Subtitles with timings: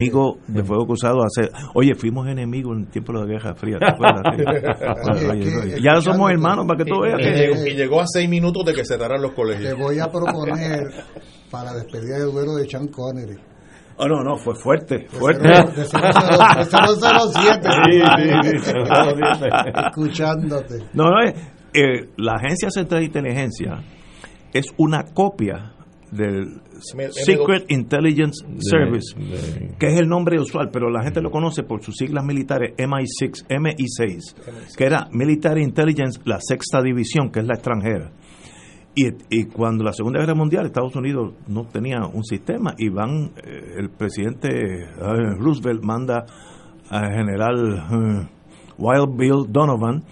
[0.00, 3.78] enemigo de fuego cruzado hace oye fuimos enemigos en el tiempo de la guerra fría
[3.80, 4.22] ¿te acuerdas?
[5.82, 7.68] ya somos hermanos para que tú veas que...
[7.68, 10.84] y llegó a seis minutos de que cerraran los colegios te voy a proponer
[11.50, 13.38] para despedir el duelo de Sean Connery
[14.00, 15.48] Oh, no, no, fue fuerte, fuerte.
[15.48, 16.08] De 007.
[19.88, 20.84] Escuchándote.
[20.92, 21.16] No, no,
[21.74, 23.82] eh, la Agencia Central de Inteligencia
[24.52, 25.72] es una copia
[26.10, 26.60] del
[27.10, 29.14] Secret Intelligence Service,
[29.78, 33.46] que es el nombre usual, pero la gente lo conoce por sus siglas militares MI6,
[33.48, 38.10] MI6, que era Military Intelligence, la sexta división, que es la extranjera.
[38.94, 43.74] Y, cuando la Segunda Guerra Mundial Estados Unidos no tenía un sistema y van, eh,
[43.76, 44.88] el presidente eh,
[45.38, 46.26] Roosevelt manda
[46.90, 48.28] al general eh,
[48.76, 50.02] Wild Bill Donovan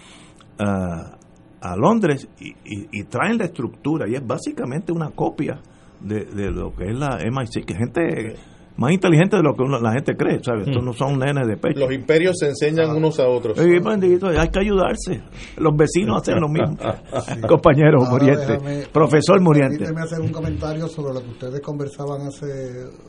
[1.66, 5.60] a Londres y, traen la estructura y es básicamente una copia
[6.06, 8.37] de, de lo que es la MI6, que gente
[8.77, 10.69] más inteligente de lo que la gente cree, ¿sabes?
[10.69, 10.87] Estos mm.
[10.87, 11.80] no son nenes de pecho.
[11.80, 13.59] Los imperios se enseñan unos a otros.
[13.59, 15.23] hay que ayudarse.
[15.57, 16.76] Los vecinos hacen lo mismo.
[17.48, 19.79] Compañero Muriente, profesor Muriente.
[19.79, 22.46] Permíteme hacer un comentario sobre lo que ustedes conversaban hace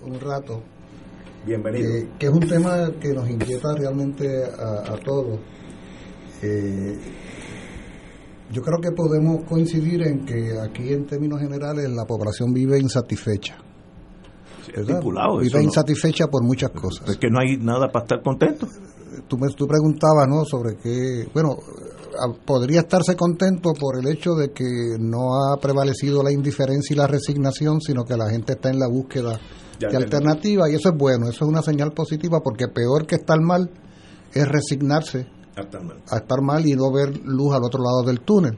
[0.03, 0.61] un rato.
[1.45, 1.89] Bienvenido.
[1.89, 5.39] Eh, que es un tema que nos inquieta realmente a, todos.
[6.43, 6.97] Eh,
[8.51, 13.57] yo creo que podemos coincidir en que aquí en términos generales la población vive insatisfecha
[14.75, 17.09] Vive insatisfecha por muchas cosas.
[17.09, 18.67] Es que no hay nada para estar contento.
[19.27, 20.43] Tú, me, tú preguntabas, ¿no?
[20.45, 21.27] Sobre qué.
[21.33, 21.57] Bueno,
[22.45, 27.07] podría estarse contento por el hecho de que no ha prevalecido la indiferencia y la
[27.07, 29.39] resignación, sino que la gente está en la búsqueda
[29.79, 33.39] de alternativa y eso es bueno, eso es una señal positiva porque peor que estar
[33.39, 33.69] mal
[34.33, 35.27] es resignarse
[36.09, 38.57] a estar mal y no ver luz al otro lado del túnel.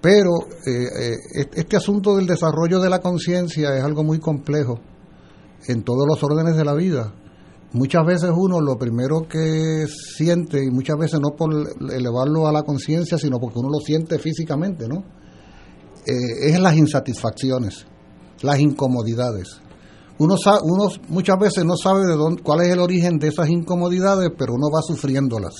[0.00, 0.30] Pero
[0.66, 4.78] eh, eh, este asunto del desarrollo de la conciencia es algo muy complejo
[5.66, 7.12] en todos los órdenes de la vida.
[7.72, 11.50] Muchas veces uno lo primero que siente, y muchas veces no por
[11.92, 15.04] elevarlo a la conciencia, sino porque uno lo siente físicamente, ¿no?
[16.06, 17.84] Eh, es las insatisfacciones,
[18.42, 19.60] las incomodidades.
[20.18, 24.30] Uno, uno muchas veces no sabe de dónde, cuál es el origen de esas incomodidades,
[24.38, 25.54] pero uno va sufriéndolas.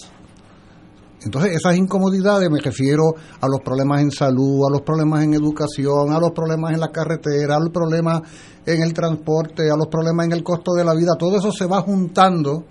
[1.25, 6.13] Entonces, esas incomodidades me refiero a los problemas en salud, a los problemas en educación,
[6.13, 8.23] a los problemas en la carretera, a los problemas
[8.65, 11.17] en el transporte, a los problemas en el costo de la vida.
[11.19, 12.65] Todo eso se va juntando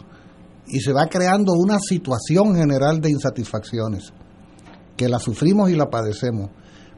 [0.68, 4.14] y se va creando una situación general de insatisfacciones,
[4.96, 6.50] que la sufrimos y la padecemos.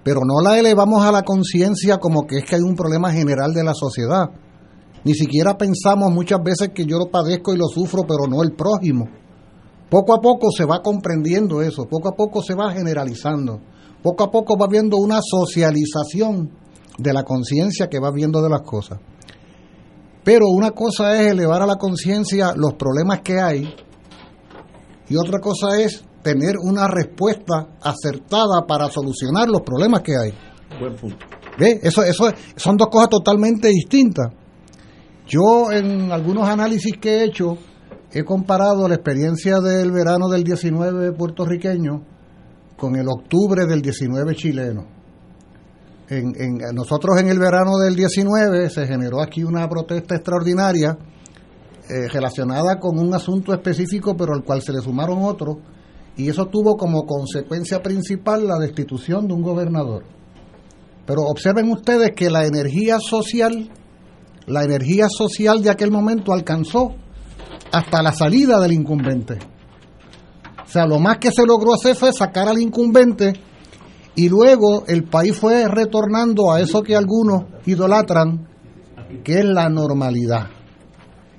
[0.04, 3.54] Pero no la elevamos a la conciencia como que es que hay un problema general
[3.54, 4.30] de la sociedad.
[5.04, 8.54] Ni siquiera pensamos muchas veces que yo lo padezco y lo sufro, pero no el
[8.54, 9.08] prójimo.
[9.90, 13.60] Poco a poco se va comprendiendo eso, poco a poco se va generalizando,
[14.04, 16.52] poco a poco va viendo una socialización
[16.98, 19.00] de la conciencia que va viendo de las cosas.
[20.24, 23.74] Pero una cosa es elevar a la conciencia los problemas que hay
[25.10, 30.34] y otra cosa es tener una respuesta acertada para solucionar los problemas que hay.
[30.80, 31.26] Buen punto.
[31.58, 31.80] ¿Ve?
[31.82, 34.28] Eso, eso son dos cosas totalmente distintas.
[35.26, 37.58] Yo en algunos análisis que he hecho
[38.12, 42.04] he comparado la experiencia del verano del 19 puertorriqueño
[42.76, 44.86] con el octubre del 19 chileno.
[46.10, 50.98] En, nosotros en el verano del 19 se generó aquí una protesta extraordinaria
[51.88, 55.58] eh, relacionada con un asunto específico, pero al cual se le sumaron otros,
[56.18, 60.04] y eso tuvo como consecuencia principal la destitución de un gobernador.
[61.06, 63.70] Pero observen ustedes que la energía social,
[64.48, 66.96] la energía social de aquel momento alcanzó
[67.72, 69.38] hasta la salida del incumbente.
[70.66, 73.34] O sea, lo más que se logró hacer fue sacar al incumbente
[74.16, 78.48] y luego el país fue retornando a eso que algunos idolatran,
[79.24, 80.48] que es la normalidad.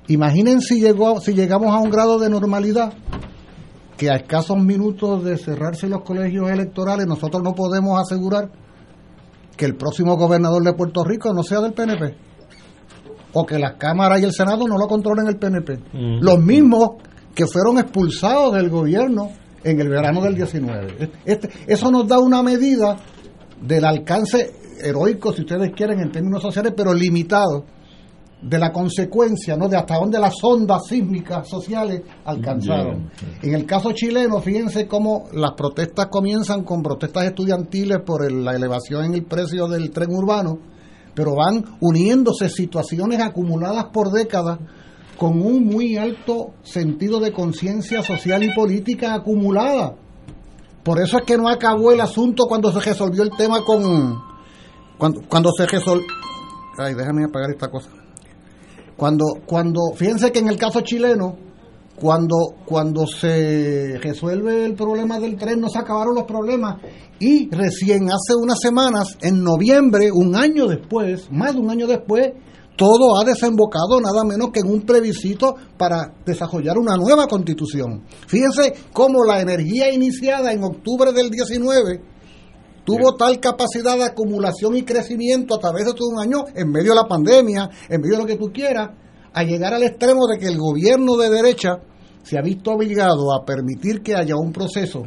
[0.07, 2.93] Imaginen si, llegó, si llegamos a un grado de normalidad
[3.97, 8.49] que a escasos minutos de cerrarse los colegios electorales nosotros no podemos asegurar
[9.55, 12.30] que el próximo gobernador de Puerto Rico no sea del PNP
[13.33, 15.79] o que la Cámara y el Senado no lo controlen el PNP.
[16.21, 16.91] Los mismos
[17.33, 19.29] que fueron expulsados del gobierno
[19.63, 21.11] en el verano del 19.
[21.25, 22.97] Este, eso nos da una medida
[23.61, 24.51] del alcance
[24.83, 27.65] heroico, si ustedes quieren, en términos sociales, pero limitado,
[28.41, 29.67] de la consecuencia, ¿no?
[29.67, 33.11] de hasta dónde las ondas sísmicas sociales alcanzaron.
[33.41, 39.05] En el caso chileno, fíjense cómo las protestas comienzan con protestas estudiantiles por la elevación
[39.05, 40.57] en el precio del tren urbano,
[41.13, 44.59] pero van uniéndose situaciones acumuladas por décadas
[45.17, 49.95] con un muy alto sentido de conciencia social y política acumulada.
[50.83, 54.19] Por eso es que no acabó el asunto cuando se resolvió el tema con...
[54.97, 56.07] Cuando, cuando se resolvió...
[56.77, 57.89] Ay, déjame apagar esta cosa.
[58.97, 61.37] Cuando, cuando, fíjense que en el caso chileno,
[62.01, 66.81] cuando, cuando se resuelve el problema del tren, no se acabaron los problemas.
[67.19, 72.31] Y recién hace unas semanas, en noviembre, un año después, más de un año después,
[72.75, 78.03] todo ha desembocado nada menos que en un plebiscito para desarrollar una nueva constitución.
[78.27, 82.01] Fíjense cómo la energía iniciada en octubre del 19
[82.83, 86.93] tuvo tal capacidad de acumulación y crecimiento a través de todo un año, en medio
[86.93, 88.89] de la pandemia, en medio de lo que tú quieras,
[89.33, 91.83] a llegar al extremo de que el gobierno de derecha
[92.23, 95.03] se ha visto obligado a permitir que haya un proceso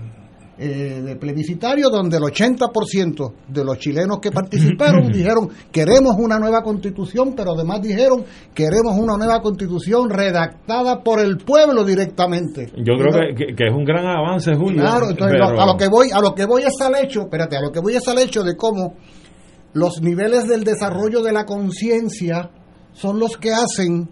[0.57, 6.63] eh, de plebiscitario donde el 80% de los chilenos que participaron dijeron queremos una nueva
[6.63, 8.25] constitución, pero además dijeron
[8.55, 12.71] queremos una nueva constitución redactada por el pueblo directamente.
[12.77, 14.81] Yo creo que, es un gran avance, Julio.
[14.81, 17.61] Claro, entonces a lo que voy, a lo que voy es al hecho, espérate, a
[17.61, 18.95] lo que voy es al hecho de cómo
[19.73, 22.51] los niveles del desarrollo de la conciencia
[22.93, 24.09] son los que hacen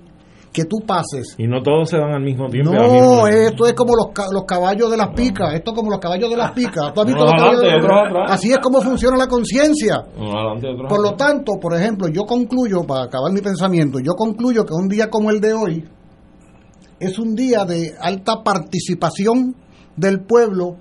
[0.53, 1.35] que tú pases.
[1.39, 2.73] Y no todos se dan al mismo tiempo.
[2.73, 5.55] No, esto es como los, los caballos de las picas.
[5.55, 6.93] Esto es como los caballos de las picas.
[8.29, 10.05] Así es como funciona la conciencia.
[10.89, 14.89] Por lo tanto, por ejemplo, yo concluyo, para acabar mi pensamiento, yo concluyo que un
[14.89, 15.85] día como el de hoy
[17.01, 19.57] es un día de alta participación
[19.97, 20.77] del pueblo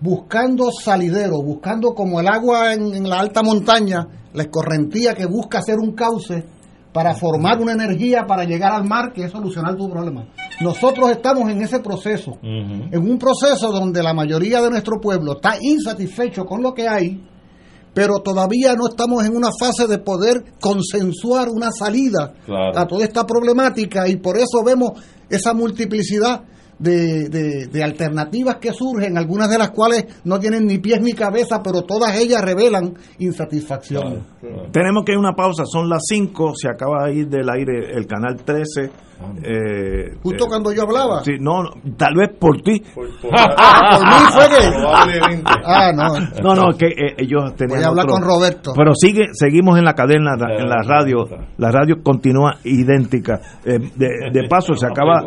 [0.00, 5.58] buscando salidero, buscando como el agua en, en la alta montaña, la escorrentía que busca
[5.58, 6.44] hacer un cauce
[6.96, 10.28] para formar una energía para llegar al mar que es solucionar tu problema.
[10.62, 15.58] Nosotros estamos en ese proceso, en un proceso donde la mayoría de nuestro pueblo está
[15.60, 17.22] insatisfecho con lo que hay,
[17.92, 22.32] pero todavía no estamos en una fase de poder consensuar una salida
[22.74, 24.92] a toda esta problemática y por eso vemos
[25.28, 26.44] esa multiplicidad
[26.78, 31.62] de, de, alternativas que surgen, algunas de las cuales no tienen ni pies ni cabeza,
[31.62, 34.24] pero todas ellas revelan insatisfacción.
[34.72, 37.92] Tenemos que ir a una pausa, son las 5, se acaba de ir del aire
[37.92, 39.05] el canal 13
[39.42, 41.24] eh, Justo eh, cuando yo hablaba.
[41.24, 41.62] Sí, no,
[41.96, 42.82] tal vez por ti.
[42.94, 45.42] Por, por, ah, mí fue que.
[45.64, 46.20] Ah, no.
[46.42, 47.78] No, no, que eh, ellos tenían.
[47.78, 48.72] Voy a hablar con Roberto.
[48.76, 51.24] Pero sigue, seguimos en la cadena, en la radio.
[51.56, 53.40] La radio continúa idéntica.
[53.64, 55.22] Eh, de, de, paso, se acaba.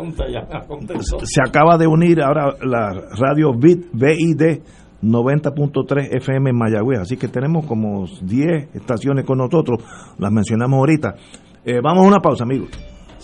[1.22, 4.60] Se acaba de unir ahora la radio BID, BID
[5.02, 7.00] 90.3 FM en Mayagüez.
[7.00, 9.82] Así que tenemos como 10 estaciones con nosotros.
[10.18, 11.14] Las mencionamos ahorita.
[11.82, 12.70] vamos a una pausa, amigos.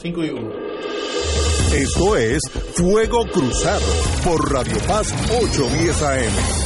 [0.06, 0.50] 5 y 1.
[1.74, 2.40] Esto es
[2.74, 3.86] Fuego Cruzado
[4.24, 6.65] por Radio Paz 810 AM.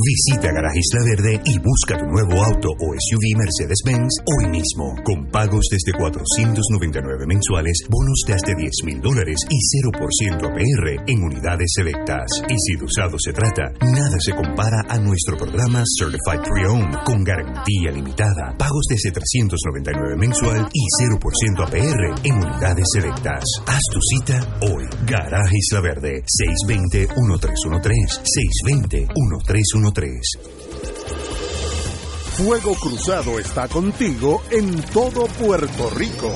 [0.00, 4.96] Visita Garaje Isla Verde y busca tu nuevo auto o SUV Mercedes-Benz hoy mismo.
[5.04, 11.22] Con pagos desde 499 mensuales, bonos de hasta 10 mil dólares y 0% APR en
[11.22, 12.24] unidades selectas.
[12.48, 17.22] Y si de usado se trata, nada se compara a nuestro programa Certified Pre-Owned con
[17.22, 18.56] garantía limitada.
[18.56, 21.20] Pagos desde 399 mensual y 0%
[21.60, 23.44] APR en unidades selectas.
[23.66, 24.88] Haz tu cita hoy.
[25.04, 28.24] Garaje Isla Verde 620-1313
[28.64, 29.89] 620-1313
[32.36, 36.32] Fuego Cruzado está contigo en todo Puerto Rico.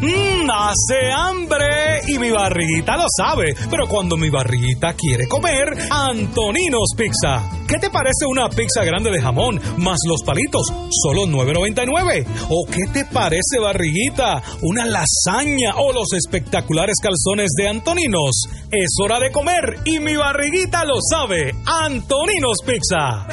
[0.00, 6.88] Mmm, hace hambre y mi barriguita lo sabe, pero cuando mi barriguita quiere comer, Antoninos
[6.96, 7.57] Pizza.
[7.68, 10.68] ¿Qué te parece una pizza grande de jamón más los palitos,
[11.02, 12.24] solo 9.99?
[12.48, 18.48] ¿O qué te parece barriguita, una lasaña o los espectaculares calzones de Antoninos?
[18.70, 21.54] Es hora de comer y mi barriguita lo sabe.
[21.66, 23.26] Antoninos Pizza.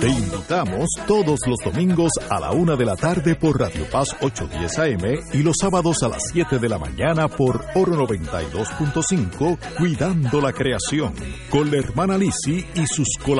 [0.00, 4.78] Te invitamos todos los domingos a la una de la tarde por Radio Paz 810
[4.78, 10.52] AM y los sábados a las 7 de la mañana por Oro 92.5, Cuidando la
[10.52, 11.14] Creación,
[11.48, 13.35] con la hermana Lisi y sus colaboradores.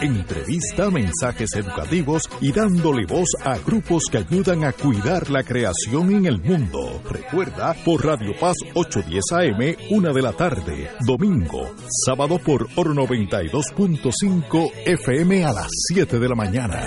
[0.00, 6.26] Entrevista, mensajes educativos y dándole voz a grupos que ayudan a cuidar la creación en
[6.26, 7.00] el mundo.
[7.08, 14.72] Recuerda, por Radio Paz 810 AM, una de la tarde, domingo, sábado por Oro 92.5
[14.86, 16.86] FM a las 7 de la mañana.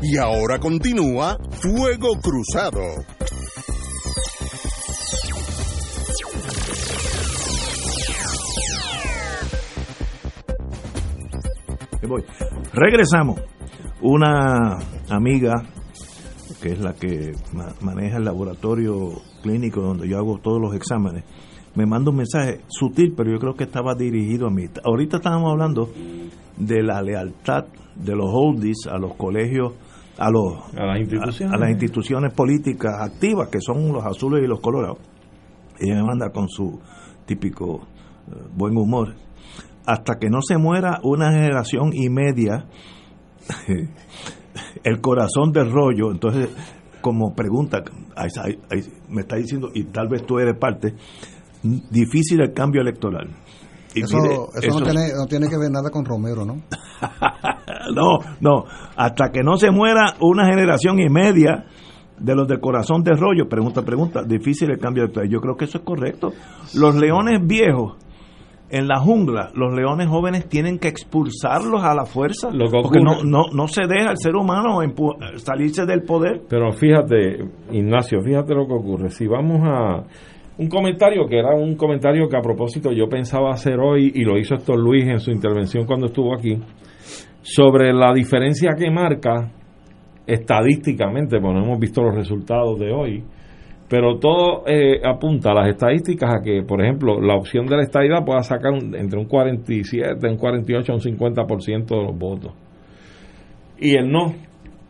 [0.00, 2.80] Y ahora continúa Fuego Cruzado.
[12.72, 13.40] Regresamos.
[14.00, 14.78] Una
[15.10, 15.54] amiga
[16.62, 17.32] que es la que
[17.80, 21.24] maneja el laboratorio clínico donde yo hago todos los exámenes,
[21.74, 24.66] me manda un mensaje sutil, pero yo creo que estaba dirigido a mí.
[24.84, 25.90] Ahorita estábamos hablando
[26.56, 29.74] de la lealtad de los oldies a los colegios
[30.18, 31.54] a, los, a, las instituciones.
[31.54, 34.98] A, las instituciones políticas activas, que son los azules y los colorados.
[35.78, 36.80] Ella me manda con su
[37.24, 37.86] típico
[38.26, 39.14] eh, buen humor.
[39.86, 42.66] Hasta que no se muera una generación y media,
[44.84, 46.50] el corazón del rollo, entonces,
[47.00, 47.82] como pregunta,
[49.08, 50.94] me está diciendo, y tal vez tú eres parte,
[51.62, 53.30] difícil el cambio electoral.
[54.00, 56.54] Eso, eso, no, tiene, no tiene que ver nada con Romero, ¿no?
[57.94, 58.64] no, no,
[58.96, 61.66] hasta que no se muera una generación y media
[62.18, 65.30] de los de corazón de rollo, pregunta, pregunta, difícil el cambio de país.
[65.30, 66.32] Yo creo que eso es correcto.
[66.74, 67.96] Los leones viejos
[68.70, 72.50] en la jungla, los leones jóvenes tienen que expulsarlos a la fuerza,
[72.82, 74.80] porque no, no, no se deja el ser humano
[75.36, 76.42] salirse del poder.
[76.48, 79.10] Pero fíjate, Ignacio, fíjate lo que ocurre.
[79.10, 80.04] Si vamos a
[80.58, 84.36] un comentario que era un comentario que a propósito yo pensaba hacer hoy y lo
[84.36, 86.58] hizo Héctor Luis en su intervención cuando estuvo aquí,
[87.42, 89.52] sobre la diferencia que marca
[90.26, 93.24] estadísticamente, porque no hemos visto los resultados de hoy,
[93.88, 97.84] pero todo eh, apunta a las estadísticas a que, por ejemplo, la opción de la
[97.84, 102.52] estadidad pueda sacar entre un 47, un 48, un 50% de los votos.
[103.78, 104.34] Y el no,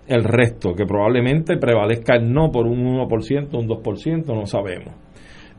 [0.08, 4.94] el resto, que probablemente prevalezca el no por un 1%, un 2%, no sabemos.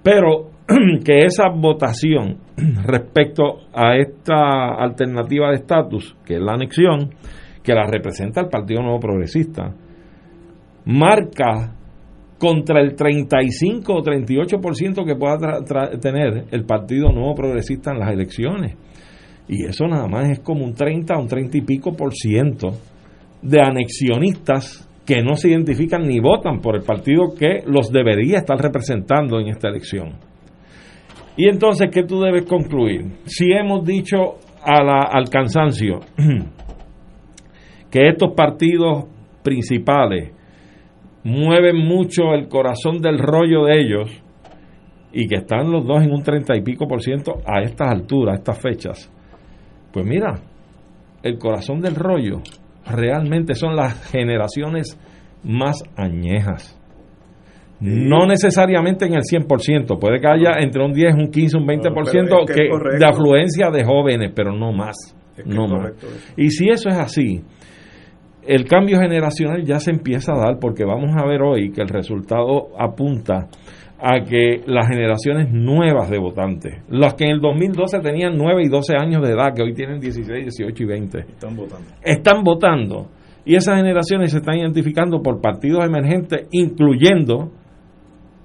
[0.03, 0.51] Pero
[1.03, 2.37] que esa votación
[2.85, 7.09] respecto a esta alternativa de estatus, que es la anexión,
[7.63, 9.73] que la representa el Partido Nuevo Progresista,
[10.85, 11.75] marca
[12.37, 18.77] contra el 35 o 38% que pueda tener el Partido Nuevo Progresista en las elecciones.
[19.47, 22.69] Y eso nada más es como un 30 o un 30 y pico por ciento
[23.41, 28.59] de anexionistas que no se identifican ni votan por el partido que los debería estar
[28.59, 30.19] representando en esta elección.
[31.35, 33.13] Y entonces, ¿qué tú debes concluir?
[33.25, 36.01] Si hemos dicho al cansancio
[37.89, 39.05] que estos partidos
[39.43, 40.31] principales
[41.23, 44.11] mueven mucho el corazón del rollo de ellos
[45.11, 48.35] y que están los dos en un treinta y pico por ciento a estas alturas,
[48.35, 49.11] a estas fechas,
[49.91, 50.39] pues mira,
[51.23, 52.43] el corazón del rollo
[52.89, 54.97] realmente son las generaciones
[55.43, 56.75] más añejas.
[57.79, 62.45] No necesariamente en el 100%, puede que haya entre un 10, un 15, un 20%
[62.45, 64.95] que, de afluencia de jóvenes, pero no más.
[65.45, 65.93] no más.
[66.35, 67.41] Y si eso es así,
[68.45, 71.87] el cambio generacional ya se empieza a dar porque vamos a ver hoy que el
[71.87, 73.47] resultado apunta
[74.01, 78.69] a que las generaciones nuevas de votantes, las que en el 2012 tenían 9 y
[78.69, 81.87] 12 años de edad, que hoy tienen 16, 18 y 20, están votando.
[82.01, 83.09] Están votando.
[83.45, 87.51] Y esas generaciones se están identificando por partidos emergentes, incluyendo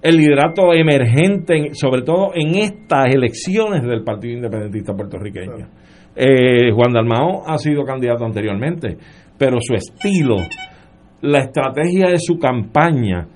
[0.02, 5.66] el liderato emergente, sobre todo en estas elecciones del Partido Independentista puertorriqueño.
[6.14, 8.96] Eh, Juan Dalmao ha sido candidato anteriormente,
[9.38, 10.36] pero su estilo,
[11.22, 13.26] la estrategia de su campaña,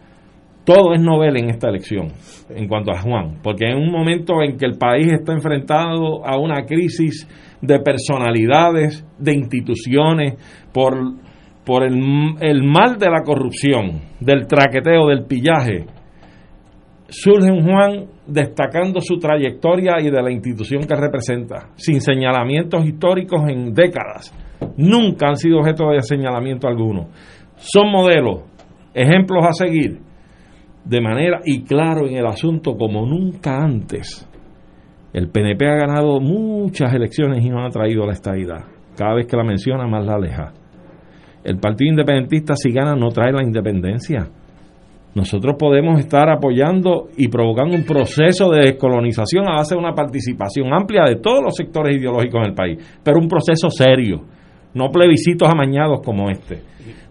[0.69, 2.09] todo es novel en esta elección
[2.51, 6.39] en cuanto a Juan, porque en un momento en que el país está enfrentado a
[6.39, 7.27] una crisis
[7.63, 10.35] de personalidades, de instituciones,
[10.71, 10.95] por,
[11.65, 11.99] por el,
[12.43, 15.87] el mal de la corrupción, del traqueteo, del pillaje,
[17.09, 23.41] surge un Juan destacando su trayectoria y de la institución que representa, sin señalamientos históricos
[23.49, 24.35] en décadas.
[24.77, 27.09] Nunca han sido objeto de señalamiento alguno.
[27.57, 28.43] Son modelos,
[28.93, 30.08] ejemplos a seguir
[30.85, 34.29] de manera y claro en el asunto como nunca antes.
[35.13, 38.65] El PNP ha ganado muchas elecciones y no ha traído la estabilidad.
[38.97, 40.53] Cada vez que la menciona, más la aleja.
[41.45, 44.29] El Partido Independentista, si gana, no trae la independencia.
[45.15, 50.73] Nosotros podemos estar apoyando y provocando un proceso de descolonización a base de una participación
[50.73, 54.25] amplia de todos los sectores ideológicos en el país, pero un proceso serio,
[54.75, 56.63] no plebiscitos amañados como este.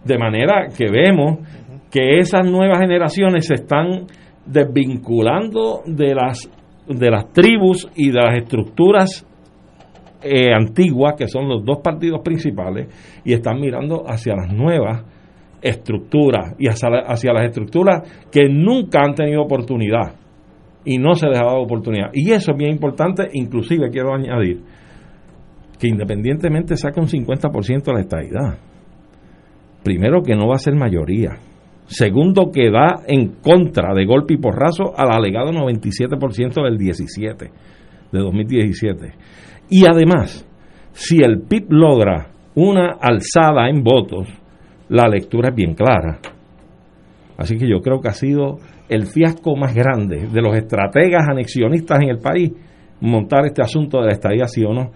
[0.04, 1.40] De manera que vemos
[1.90, 4.06] que esas nuevas generaciones se están
[4.46, 6.50] desvinculando de las
[6.88, 9.26] de las tribus y de las estructuras
[10.22, 12.88] eh, antiguas, que son los dos partidos principales,
[13.24, 15.04] y están mirando hacia las nuevas
[15.60, 20.14] estructuras y hacia, hacia las estructuras que nunca han tenido oportunidad
[20.84, 22.10] y no se les ha dado oportunidad.
[22.14, 24.62] Y eso es bien importante, inclusive quiero añadir
[25.78, 28.58] que independientemente saca un 50% de la estadidad,
[29.84, 31.38] primero que no va a ser mayoría,
[31.88, 37.50] segundo que va en contra de golpe y porrazo al alegado 97% del 17,
[38.12, 39.14] de 2017.
[39.70, 40.46] Y además,
[40.92, 44.28] si el PIB logra una alzada en votos,
[44.88, 46.18] la lectura es bien clara.
[47.36, 52.00] Así que yo creo que ha sido el fiasco más grande de los estrategas anexionistas
[52.02, 52.52] en el país
[53.00, 54.90] montar este asunto de la estadía sí o no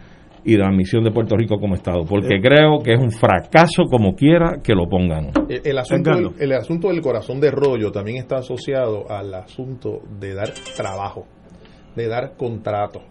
[0.44, 2.40] y de la admisión de Puerto Rico como Estado, porque eh.
[2.42, 5.30] creo que es un fracaso como quiera que lo pongan.
[5.48, 10.50] El, asunto, el, asunto del corazón de rollo también está asociado al asunto de dar
[10.76, 11.26] trabajo,
[11.94, 13.02] de dar contrato,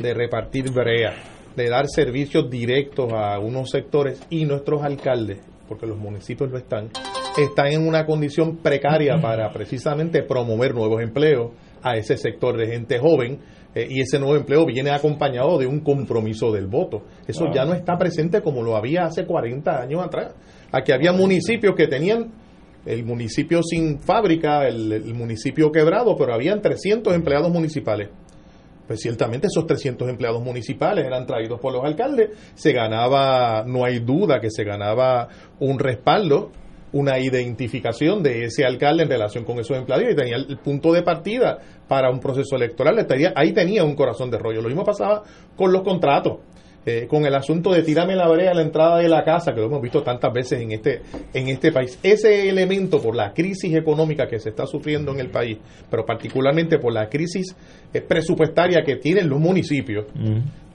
[0.00, 1.14] de repartir brea,
[1.56, 6.90] de dar servicios directos a unos sectores y nuestros alcaldes, porque los municipios lo están,
[7.36, 11.50] están en una condición precaria para precisamente promover nuevos empleos
[11.82, 13.40] a ese sector de gente joven
[13.78, 17.04] eh, y ese nuevo empleo viene acompañado de un compromiso del voto.
[17.28, 20.34] Eso ya no está presente como lo había hace 40 años atrás.
[20.72, 22.32] Aquí había municipios que tenían
[22.84, 28.08] el municipio sin fábrica, el, municipio quebrado, pero habían 300 empleados municipales.
[28.88, 34.00] Pues ciertamente esos 300 empleados municipales eran traídos por los alcaldes, se ganaba, no hay
[34.00, 35.28] duda que se ganaba
[35.60, 36.50] un respaldo
[36.92, 41.02] una identificación de ese alcalde en relación con esos empleados y tenía el punto de
[41.02, 43.06] partida para un proceso electoral.
[43.34, 44.62] Ahí tenía un corazón de rollo.
[44.62, 45.22] Lo mismo pasaba
[45.56, 46.38] con los contratos.
[46.86, 49.60] Eh, con el asunto de tirarme la brea a la entrada de la casa, que
[49.60, 51.02] lo hemos visto tantas veces en este,
[51.34, 51.98] en este país.
[52.02, 55.58] Ese elemento por la crisis económica que se está sufriendo en el país,
[55.90, 57.54] pero particularmente por la crisis
[57.92, 60.06] eh, presupuestaria que tienen los municipios,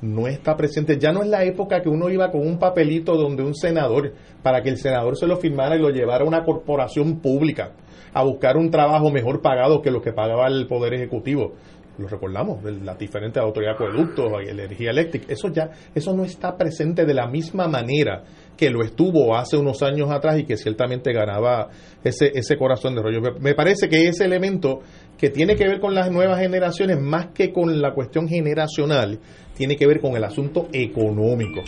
[0.01, 1.00] no está presente.
[1.00, 4.62] Ya no es la época que uno iba con un papelito donde un senador, para
[4.62, 7.72] que el senador se lo firmara y lo llevara a una corporación pública
[8.13, 11.53] a buscar un trabajo mejor pagado que lo que pagaba el Poder Ejecutivo
[11.97, 16.57] lo recordamos, las diferentes autoridades de acueductos y energía eléctrica, eso ya, eso no está
[16.57, 18.23] presente de la misma manera
[18.57, 21.69] que lo estuvo hace unos años atrás y que ciertamente ganaba
[22.03, 23.21] ese, ese corazón de rollo.
[23.39, 24.82] Me, parece que ese elemento
[25.17, 29.19] que tiene que ver con las nuevas generaciones, más que con la cuestión generacional,
[29.56, 31.62] tiene que ver con el asunto económico.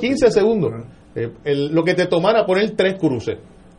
[0.00, 0.72] 15 segundos.
[1.14, 1.30] Eh,
[1.70, 3.38] lo que te tomara poner tres cruces,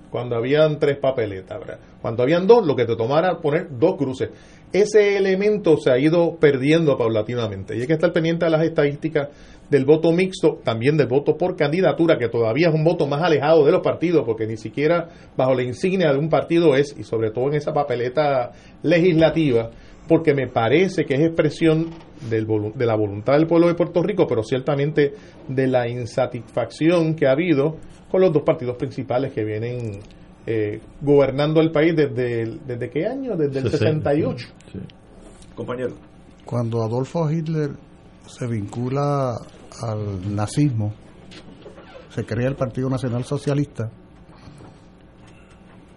[0.10, 1.60] cuando habían tres papeletas,
[2.02, 4.30] Cuando habían dos, lo que te tomara poner dos cruces.
[4.72, 7.76] Ese elemento se ha ido perdiendo paulatinamente.
[7.76, 9.30] Y hay que estar pendiente de las estadísticas
[9.70, 13.66] del voto mixto, también del voto por candidatura, que todavía es un voto más alejado
[13.66, 17.32] de los partidos, porque ni siquiera bajo la insignia de un partido es, y sobre
[17.32, 18.52] todo en esa papeleta
[18.84, 19.72] legislativa,
[20.08, 21.90] porque me parece que es expresión
[22.30, 25.14] del, de la voluntad del pueblo de Puerto Rico, pero ciertamente
[25.48, 27.78] de la insatisfacción que ha habido
[28.10, 30.00] con los dos partidos principales que vienen
[30.46, 34.48] eh, gobernando el país desde, desde qué año, desde el 68.
[35.56, 35.96] Compañero.
[36.46, 37.72] Cuando Adolfo Hitler
[38.28, 39.36] se vincula
[39.82, 40.94] al nazismo,
[42.10, 43.90] se crea el Partido Nacional Socialista,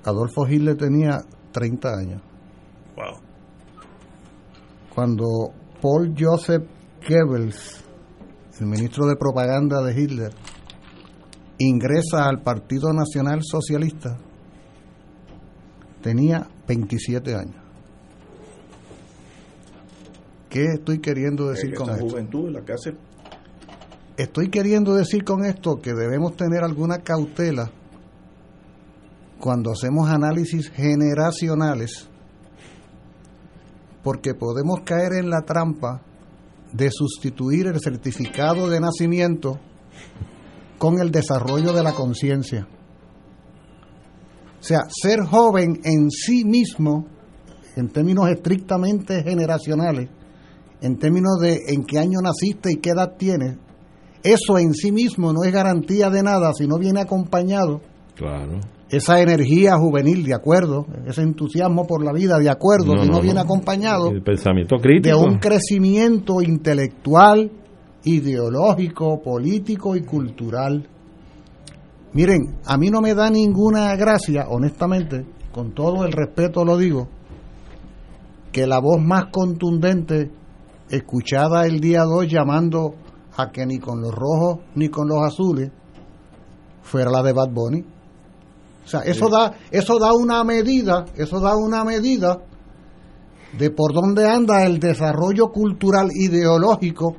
[0.05, 1.19] Adolfo Hitler tenía
[1.53, 2.23] 30 años.
[2.97, 3.29] Wow
[4.99, 6.64] cuando Paul Joseph
[7.09, 7.85] Goebbels,
[8.61, 10.33] el ministro de propaganda de Hitler,
[11.59, 14.19] ingresa al Partido Nacional Socialista,
[16.03, 17.57] tenía 27 años.
[20.49, 22.95] ¿Qué estoy queriendo decir con esa juventud la que hace
[24.17, 27.71] Estoy queriendo decir con esto que debemos tener alguna cautela
[29.38, 32.09] cuando hacemos análisis generacionales,
[34.09, 36.01] porque podemos caer en la trampa
[36.73, 39.61] de sustituir el certificado de nacimiento
[40.79, 42.66] con el desarrollo de la conciencia.
[44.59, 47.07] O sea, ser joven en sí mismo,
[47.77, 50.09] en términos estrictamente generacionales,
[50.81, 53.59] en términos de en qué año naciste y qué edad tienes,
[54.23, 57.83] eso en sí mismo no es garantía de nada si no viene acompañado.
[58.14, 58.59] Claro.
[58.90, 63.40] Esa energía juvenil, de acuerdo, ese entusiasmo por la vida, de acuerdo, si no, viene
[63.40, 65.14] acompañado el pensamiento crítico.
[65.14, 67.51] de un crecimiento intelectual,
[68.05, 70.88] ideológico, político y cultural.
[72.14, 77.09] Miren, a mí no me da ninguna gracia, honestamente, con todo el respeto lo digo,
[78.51, 80.31] que la voz más contundente
[80.88, 82.94] escuchada el día 2 llamando
[83.37, 85.70] a que ni con los rojos ni con los azules
[86.81, 87.85] fuera la de Bad Bunny.
[88.88, 92.38] O sea, eso da eso da una medida, eso da una medida
[93.59, 97.16] de por dónde anda el desarrollo cultural ideológico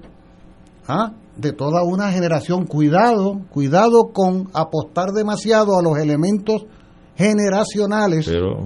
[0.87, 1.11] ¿ah?
[1.37, 2.65] de toda una generación.
[2.65, 6.65] Cuidado, cuidado con apostar demasiado a los elementos
[7.15, 8.25] generacionales.
[8.25, 8.65] Pero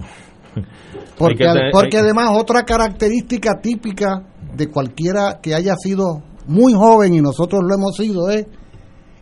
[1.18, 4.24] porque, porque además otra característica típica
[4.56, 8.46] de cualquiera que haya sido muy joven y nosotros lo hemos sido es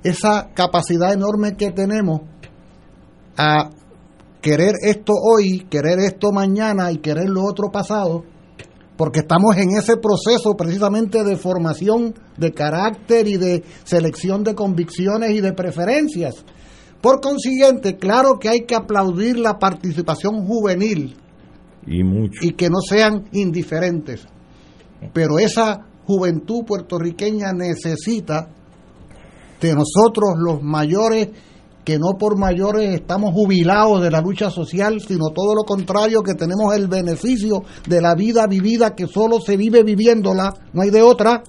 [0.03, 2.29] esa capacidad enorme que tenemos
[3.37, 3.69] a
[4.41, 8.23] querer esto hoy, querer esto mañana y querer lo otro pasado,
[8.97, 15.31] porque estamos en ese proceso precisamente de formación de carácter y de selección de convicciones
[15.31, 16.43] y de preferencias.
[17.01, 21.17] Por consiguiente, claro que hay que aplaudir la participación juvenil
[21.87, 22.39] y, mucho.
[22.41, 24.27] y que no sean indiferentes.
[25.13, 28.49] Pero esa juventud puertorriqueña necesita
[29.59, 31.29] de nosotros los mayores,
[31.83, 36.35] que no por mayores estamos jubilados de la lucha social, sino todo lo contrario, que
[36.35, 41.01] tenemos el beneficio de la vida vivida que solo se vive viviéndola, no hay de
[41.01, 41.41] otra,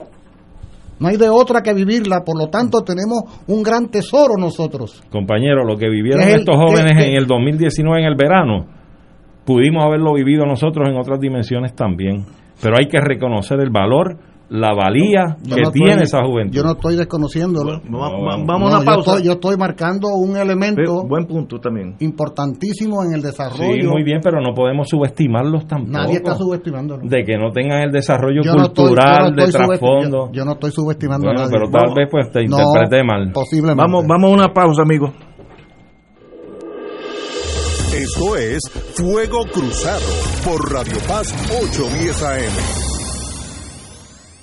[0.99, 5.03] no hay de otra que vivirla, por lo tanto tenemos un gran tesoro nosotros.
[5.11, 8.67] Compañero, lo que vivieron estos jóvenes en el 2019 en el verano,
[9.45, 12.25] pudimos haberlo vivido nosotros en otras dimensiones también,
[12.63, 14.19] pero hay que reconocer el valor
[14.53, 16.55] la valía que tiene esa juventud.
[16.55, 17.81] Yo no estoy desconociéndolo.
[17.89, 19.21] vamos a una pausa.
[19.23, 21.05] Yo estoy, marcando un elemento.
[21.07, 21.97] buen punto también.
[22.01, 23.81] Importantísimo en el desarrollo.
[23.81, 25.93] Sí, muy bien, pero no podemos subestimarlos tampoco.
[25.93, 27.03] Nadie está subestimándolo.
[27.09, 30.31] De que no tengan el desarrollo cultural de trasfondo.
[30.33, 31.51] Yo, no estoy subestimando a nadie.
[31.51, 33.33] Pero tal vez pues te interprete mal.
[33.33, 33.83] Posiblemente.
[33.83, 35.13] Vamos, vamos a una pausa, amigos.
[37.95, 38.61] Esto es
[38.97, 40.01] Fuego Cruzado
[40.45, 42.92] por Radio Paz 810 AM.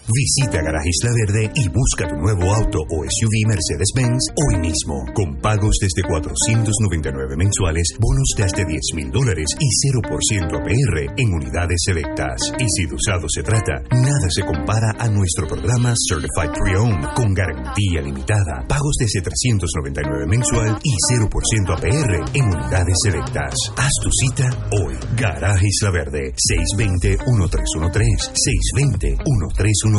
[0.09, 5.05] Visita Garaje Isla Verde y busca tu nuevo auto o SUV Mercedes-Benz hoy mismo.
[5.13, 11.29] Con pagos desde 499 mensuales, bonos de hasta 10 mil dólares y 0% APR en
[11.29, 12.41] unidades selectas.
[12.57, 17.31] Y si de usado se trata, nada se compara a nuestro programa Certified Pre-Owned con
[17.33, 18.65] garantía limitada.
[18.67, 21.29] Pagos desde 399 mensual y 0%
[21.69, 23.53] APR en unidades selectas.
[23.77, 24.97] Haz tu cita hoy.
[25.15, 28.33] Garaje Isla Verde 620-1313
[28.73, 29.98] 620-1313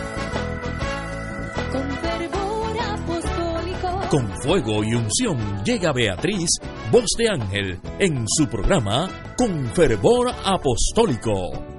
[4.11, 6.49] Con fuego y unción llega Beatriz,
[6.91, 11.31] voz de ángel, en su programa con fervor apostólico,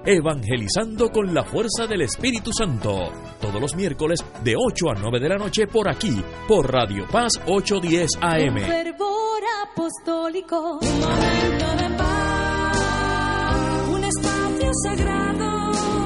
[0.02, 5.28] evangelizando con la fuerza del Espíritu Santo, todos los miércoles de 8 a 9 de
[5.28, 8.54] la noche por aquí, por Radio Paz 810 AM.
[8.54, 15.51] Con fervor apostólico, un momento de paz, un espacio sagrado.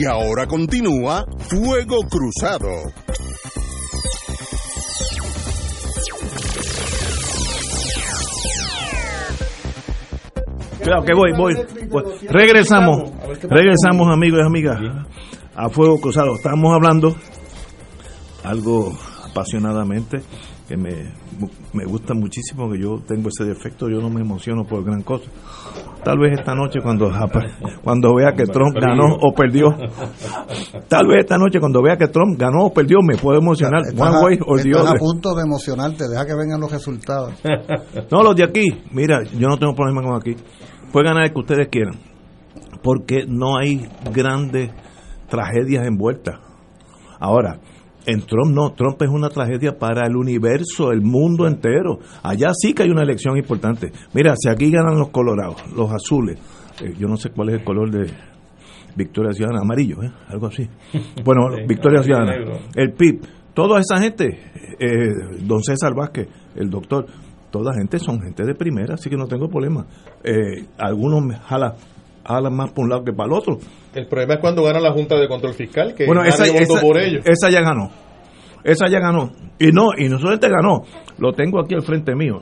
[0.00, 2.70] Y ahora continúa Fuego Cruzado.
[10.82, 11.54] Claro que voy, voy.
[11.90, 12.04] voy.
[12.30, 13.10] Regresamos,
[13.42, 14.80] regresamos amigos y amigas
[15.54, 16.36] a Fuego Cruzado.
[16.36, 17.14] Estamos hablando
[18.42, 18.96] algo
[19.28, 20.22] apasionadamente
[20.66, 21.12] que me,
[21.74, 25.30] me gusta muchísimo, que yo tengo ese defecto, yo no me emociono por gran cosa.
[26.02, 27.10] Tal vez esta noche cuando,
[27.84, 29.68] cuando vea que Trump ganó o perdió,
[30.88, 33.82] tal vez esta noche cuando vea que Trump ganó o perdió, me puedo emocionar.
[33.86, 37.34] Estás, One way or the estás a punto de emocionarte, deja que vengan los resultados.
[38.10, 40.36] No, los de aquí, mira, yo no tengo problema con aquí.
[40.92, 41.94] Puede ganar el que ustedes quieran,
[42.82, 44.70] porque no hay grandes
[45.28, 46.38] tragedias envueltas.
[47.20, 47.60] Ahora,
[48.06, 51.98] en Trump no, Trump es una tragedia para el universo, el mundo entero.
[52.22, 53.92] Allá sí que hay una elección importante.
[54.14, 56.38] Mira, si aquí ganan los colorados, los azules,
[56.82, 58.10] eh, yo no sé cuál es el color de
[58.96, 60.10] Victoria Ciudadana, amarillo, ¿eh?
[60.28, 60.68] algo así.
[61.24, 62.34] Bueno, Sí, Victoria Ciudadana,
[62.74, 63.20] el PIB,
[63.54, 64.26] toda esa gente,
[64.78, 67.06] eh, don César Vázquez, el doctor,
[67.50, 69.86] toda gente son gente de primera, así que no tengo problema.
[70.78, 71.74] Algunos me jalan,
[72.26, 73.58] jalan más por un lado que para el otro.
[73.94, 76.98] El problema es cuando gana la Junta de Control Fiscal, que Bueno, esa, esa- por
[76.98, 77.24] ellos.
[77.26, 77.90] esa ya ganó.
[78.62, 79.30] Esa ya ganó.
[79.58, 80.82] Y no, y no solamente ganó,
[81.18, 82.40] lo tengo aquí al frente mío.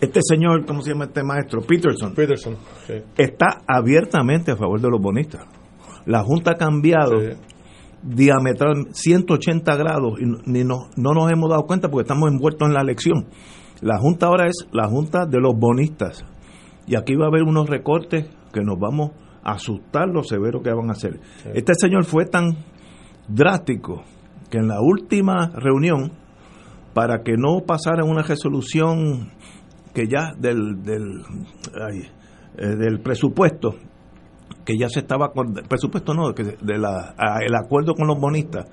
[0.00, 1.60] Este señor, ¿cómo se llama este maestro?
[1.62, 2.14] Peterson.
[2.14, 2.94] Peterson, sí.
[3.18, 5.44] Está abiertamente a favor de los bonistas.
[6.06, 7.18] La Junta ha cambiado
[8.02, 12.74] diametral 180 grados y ni no, no nos hemos dado cuenta porque estamos envueltos en
[12.74, 13.26] la elección.
[13.82, 16.24] La Junta ahora es la Junta de los bonistas.
[16.86, 19.10] Y aquí va a haber unos recortes que nos vamos
[19.42, 21.18] a asustar lo severo que van a hacer.
[21.54, 22.56] Este señor fue tan
[23.28, 24.02] drástico
[24.50, 26.12] que en la última reunión,
[26.94, 29.30] para que no pasara una resolución
[29.94, 31.22] que ya del, del,
[31.80, 32.00] ay,
[32.58, 33.74] eh, del presupuesto,
[34.64, 35.32] que ya se estaba,
[35.68, 38.66] presupuesto no, que de la, a- el acuerdo con los bonistas,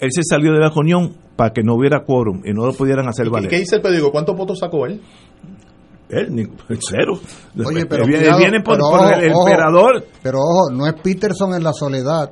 [0.00, 3.08] él se salió de la reunión para que no hubiera quórum y no lo pudieran
[3.08, 3.48] hacer ¿Y valer.
[3.50, 4.10] ¿Qué dice el periódico?
[4.10, 5.00] ¿Cuántos votos sacó él?
[6.12, 6.46] Él, ni-
[6.78, 7.18] cero.
[7.64, 10.04] Oye, pero viene, cuidado, viene por, pero por ojo, el, ojo, emperador.
[10.22, 12.30] Pero ojo, no es Peterson en la soledad.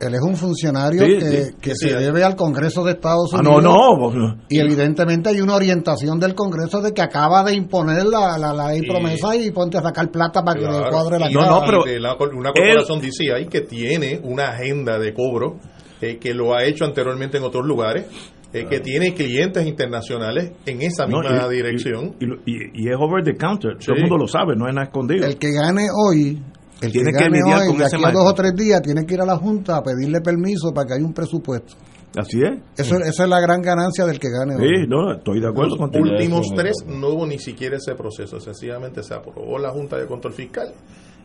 [0.00, 1.52] Él es un funcionario Sí, que, sí.
[1.60, 2.02] que Sí, se sí.
[2.02, 3.62] debe al Congreso de Estados Ah, Unidos.
[3.62, 4.36] no, no, no.
[4.48, 8.68] Y evidentemente hay una orientación del Congreso de que acaba de imponer la, la, la
[8.70, 10.90] ley Y- promesa y ponte a sacar plata para que le Claro.
[10.90, 11.82] cuadre la cara.
[11.84, 15.58] de la cor- una corporación DCI que tiene una agenda de cobro
[16.00, 18.06] eh, que lo ha hecho anteriormente en otros lugares,
[18.52, 22.16] eh, que tiene clientes internacionales en esa No, misma y- dirección.
[22.20, 23.76] Y, y- y es over the counter.
[23.78, 25.24] Todo el mundo lo sabe, no es nada escondido.
[25.26, 26.42] El que gane hoy,
[26.80, 28.54] el Tiene que que gane lidiar hoy, con de ese aquí a dos o tres
[28.56, 31.74] días, tiene que ir a la Junta a pedirle permiso para que haya un presupuesto.
[32.16, 32.58] Así es.
[32.76, 34.86] Eso, esa es la gran ganancia del que gane Sí, hoy.
[34.88, 36.04] no, estoy de acuerdo Los contigo.
[36.10, 40.32] últimos tres no hubo ni siquiera ese proceso, sencillamente se aprobó la Junta de Control
[40.34, 40.72] Fiscal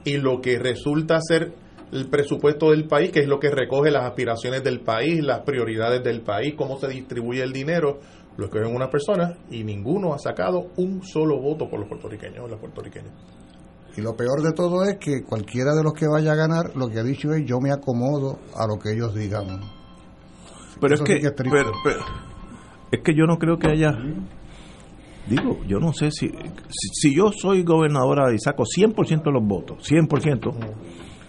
[0.04, 1.54] y lo que resulta ser
[1.96, 6.04] el presupuesto del país, que es lo que recoge las aspiraciones del país, las prioridades
[6.04, 8.00] del país, cómo se distribuye el dinero,
[8.38, 12.48] lo escogen unas personas y ninguno ha sacado un solo voto por los puertorriqueños o
[12.48, 13.12] las puertorriqueñas.
[13.98, 16.90] Y lo peor de todo es que cualquiera de los que vaya a ganar, lo
[16.90, 19.62] que ha dicho es yo me acomodo a lo que ellos digan.
[20.82, 22.00] Pero Eso es que, sí que es pero- pero-
[22.92, 23.92] es que yo no creo que haya.
[25.28, 29.44] Digo, yo no sé si, si, si yo soy gobernadora y saco 100% de los
[29.48, 30.52] votos, 100%.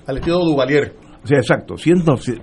[0.07, 0.95] Al estilo Duvalier.
[1.25, 1.77] Sí, exacto.
[1.77, 2.35] 100, sí,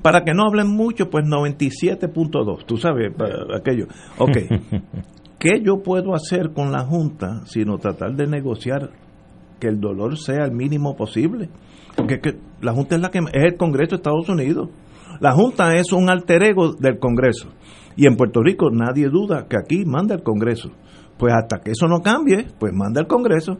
[0.00, 2.64] para que no hablen mucho, pues 97.2.
[2.64, 3.86] Tú sabes, para aquello.
[4.18, 4.38] Ok.
[5.38, 8.90] ¿Qué yo puedo hacer con la Junta sino tratar de negociar
[9.60, 11.50] que el dolor sea el mínimo posible?
[11.96, 14.70] Porque es que la Junta es la que es el Congreso de Estados Unidos.
[15.20, 17.48] La Junta es un alter ego del Congreso.
[17.96, 20.70] Y en Puerto Rico nadie duda que aquí manda el Congreso.
[21.22, 23.56] Pues hasta que eso no cambie, pues manda al Congreso.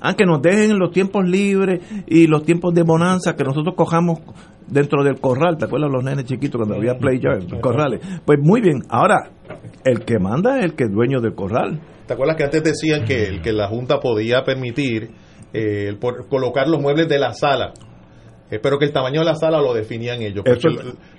[0.00, 4.18] Aunque nos dejen los tiempos libres y los tiempos de bonanza que nosotros cojamos
[4.66, 5.56] dentro del corral.
[5.56, 7.20] ¿Te acuerdas los nenes chiquitos cuando había play
[7.60, 8.00] corrales?
[8.24, 8.82] Pues muy bien.
[8.88, 9.30] Ahora,
[9.84, 11.78] el que manda es el que es dueño del corral.
[12.08, 15.12] ¿Te acuerdas que antes decían que, que la Junta podía permitir
[15.52, 15.96] eh,
[16.28, 17.72] colocar los muebles de la sala
[18.50, 20.44] eh, pero que el tamaño de la sala lo definían ellos.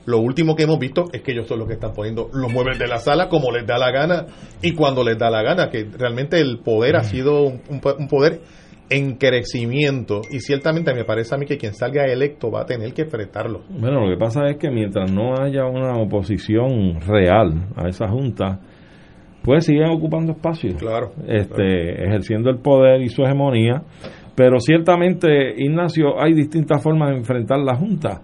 [0.05, 2.79] lo, último que hemos visto es que ellos son los que están poniendo los muebles
[2.79, 4.25] de la sala como les da la gana
[4.61, 8.41] y cuando les da la gana, que realmente el poder ha sido un, poder
[8.89, 12.93] en crecimiento y ciertamente me parece a mí que quien salga electo va a tener
[12.93, 13.63] que enfrentarlo.
[13.69, 18.61] Bueno, lo que pasa es que mientras no haya una oposición real a esa junta,
[19.43, 23.83] pues siguen ocupando espacios, claro, este, ejerciendo el poder y su hegemonía
[24.37, 28.21] pero ciertamente, Ignacio, hay distintas formas de enfrentar la Junta.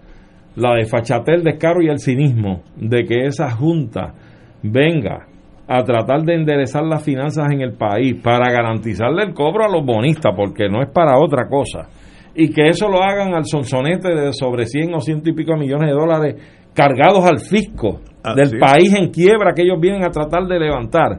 [0.54, 4.14] La de fachatel, descaro y el cinismo de que esa Junta
[4.62, 5.26] venga
[5.66, 9.84] a tratar de enderezar las finanzas en el país para garantizarle el cobro a los
[9.84, 11.88] bonistas, porque no es para otra cosa.
[12.36, 15.88] Y que eso lo hagan al sonsonete de sobre 100 o ciento y pico millones
[15.88, 16.36] de dólares
[16.72, 21.18] cargados al fisco ah, del país en quiebra que ellos vienen a tratar de levantar.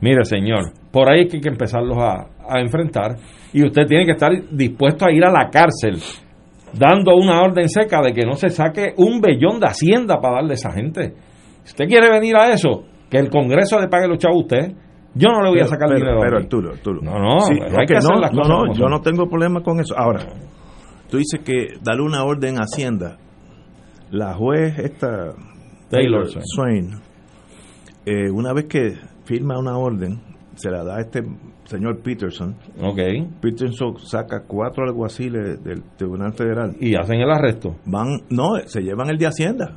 [0.00, 3.18] Mire, señor, por ahí hay que empezarlos a, a enfrentar
[3.52, 5.98] y usted tiene que estar dispuesto a ir a la cárcel
[6.72, 10.52] dando una orden seca de que no se saque un bellón de hacienda para darle
[10.52, 11.14] a esa gente.
[11.64, 14.76] Si usted quiere venir a eso, que el Congreso le pague los chavos a usted,
[15.14, 16.18] yo no le voy a sacar dinero.
[16.20, 17.00] Pero Arturo, Arturo.
[17.02, 17.44] No, no,
[17.78, 19.94] hay que hacer las no, no, yo no tengo problema con eso.
[19.96, 20.20] Ahora,
[21.10, 23.18] tú dices que darle una orden a Hacienda.
[24.10, 25.30] La juez esta
[25.88, 27.00] Taylor Swain,
[28.04, 30.20] eh, una vez que firma una orden,
[30.54, 31.22] se la da a este
[31.72, 32.54] señor Peterson.
[32.80, 32.98] Ok.
[33.40, 36.76] Peterson saca cuatro alguaciles del Tribunal Federal.
[36.80, 37.76] ¿Y hacen el arresto?
[37.86, 39.72] Van, no, se llevan el de Hacienda.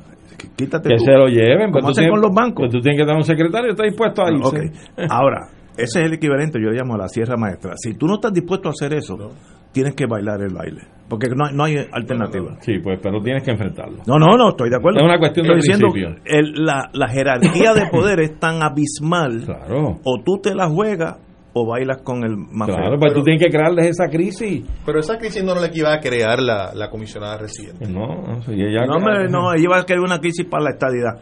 [0.54, 1.72] Quítate que se lo lleven.
[1.72, 2.66] ¿Cómo hacen con los bancos?
[2.66, 4.48] Pues tú tienes que tener un secretario, está dispuesto a irse.
[4.48, 5.06] Okay.
[5.08, 7.72] Ahora, ese es el equivalente, yo le llamo a la sierra maestra.
[7.76, 9.16] Si tú no estás dispuesto a hacer eso,
[9.72, 10.82] tienes que bailar el baile.
[11.08, 12.56] Porque no, no hay alternativa.
[12.60, 13.98] Sí, pues, pero tienes que enfrentarlo.
[14.06, 14.98] No, no, no, estoy de acuerdo.
[14.98, 15.88] Es una cuestión de diciendo,
[16.54, 19.44] la, la jerarquía de poder es tan abismal.
[19.44, 20.00] Claro.
[20.04, 21.18] O tú te la juegas
[21.58, 24.62] o bailas con el más Claro, pues tú tienes que crearles esa crisis.
[24.84, 27.88] Pero esa crisis no la que iba a crear la, la comisionada residente.
[27.88, 31.18] No, no, ella no, no, ella iba a crear una crisis para la estadidad.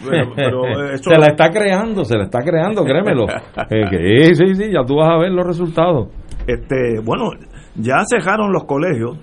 [0.36, 0.62] Pero,
[0.96, 3.26] se la está creando, se la está creando, créemelo.
[3.70, 6.08] eh, sí, sí, ya tú vas a ver los resultados.
[6.46, 7.30] Este, bueno,
[7.74, 9.18] ya cejaron los colegios.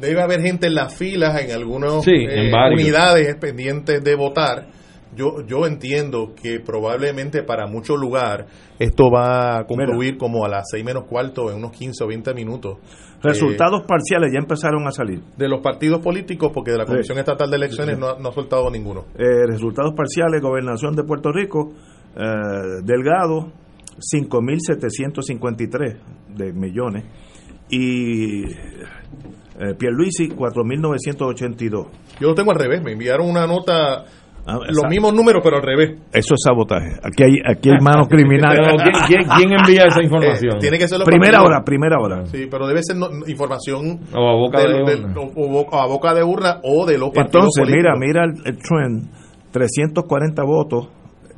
[0.00, 4.66] Debe haber gente en las filas en algunas eh, unidades pendientes de votar
[5.16, 8.46] yo, yo entiendo que probablemente para muchos lugares
[8.78, 12.34] esto va a concluir como a las 6 menos cuarto, en unos 15 o 20
[12.34, 12.78] minutos.
[13.22, 15.22] Resultados eh, parciales ya empezaron a salir.
[15.36, 18.70] De los partidos políticos, porque de la Comisión Estatal de Elecciones no, no, ha soltado
[18.70, 19.06] ninguno.
[19.16, 21.72] Eh, resultados parciales, Gobernación de Puerto Rico,
[22.16, 23.50] eh, Delgado,
[23.98, 25.96] 5.753
[26.36, 27.04] de millones.
[27.70, 28.44] Y
[29.58, 31.86] eh, Pierluisi, 4.982.
[32.20, 34.04] Yo lo tengo al revés, me enviaron una nota
[34.46, 35.98] Ah, los mismos números, pero al revés.
[36.12, 36.92] Eso es sabotaje.
[37.02, 38.60] Aquí hay, aquí hay manos criminales.
[39.06, 40.56] ¿quién, envía esa información?
[40.56, 42.26] Eh, tiene que ser primera hora, primera hora.
[42.26, 45.14] Sí, pero debe ser información o a boca de, urna.
[45.16, 49.10] o, a boca de urna o de los partidos Entonces, mira, mira el, trend.
[49.52, 50.88] 340 votos,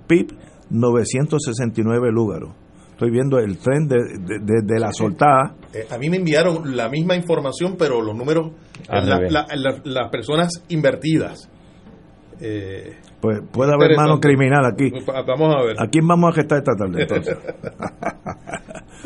[0.06, 0.32] PIB
[0.70, 2.54] 969 Lúgaro.
[2.92, 5.54] Estoy viendo el trend de, de, la soltada.
[5.74, 8.52] Eh, a mí me enviaron la misma información, pero los números,
[8.88, 11.50] las personas invertidas.
[12.40, 14.90] Eh, pues puede haber mano criminal aquí.
[14.90, 15.76] Pues, vamos a ver.
[15.78, 17.38] ¿A quién vamos a gestar esta tarde entonces?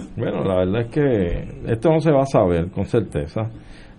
[0.17, 3.51] bueno, la verdad es que esto no se va a saber con certeza.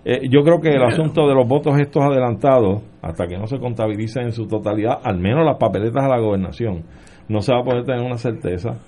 [0.04, 3.58] Eh, yo creo que el asunto de los votos estos adelantados, hasta que no se
[3.58, 6.82] contabilicen en su totalidad, al menos las papeletas a la gobernación,
[7.28, 8.78] no se va a poder tener una certeza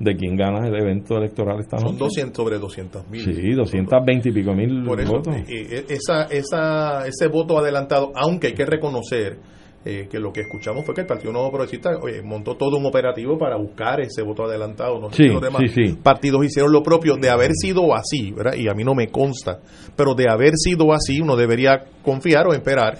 [0.00, 3.20] de quién gana el evento electoral esta Son 200 sobre 200 mil.
[3.20, 5.28] Sí, 220 y pico mil votos.
[5.48, 9.38] Eh, esa, esa, ese voto adelantado, aunque hay que reconocer
[9.84, 11.90] eh, que lo que escuchamos fue que el Partido Nuevo Progresista
[12.22, 14.98] montó todo un operativo para buscar ese voto adelantado.
[14.98, 15.62] No sé si los demás
[16.02, 17.16] partidos hicieron lo propio.
[17.16, 18.54] De haber sido así, ¿verdad?
[18.56, 19.60] y a mí no me consta,
[19.96, 22.98] pero de haber sido así, uno debería confiar o esperar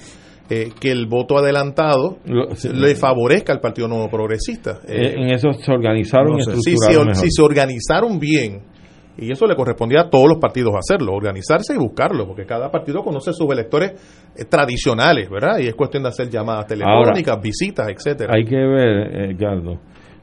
[0.50, 4.80] eh, que el voto adelantado le favorezca al Partido Nuevo Progresista.
[4.86, 6.76] Eh, en eso se organizaron si,
[7.14, 8.73] si se organizaron bien
[9.16, 13.03] y eso le correspondía a todos los partidos hacerlo, organizarse y buscarlo, porque cada partido
[13.03, 13.92] conoce sus electores
[14.37, 15.59] eh, tradicionales, ¿verdad?
[15.61, 18.35] Y es cuestión de hacer llamadas telefónicas, visitas, etcétera.
[18.37, 19.79] Hay que ver, Edgardo,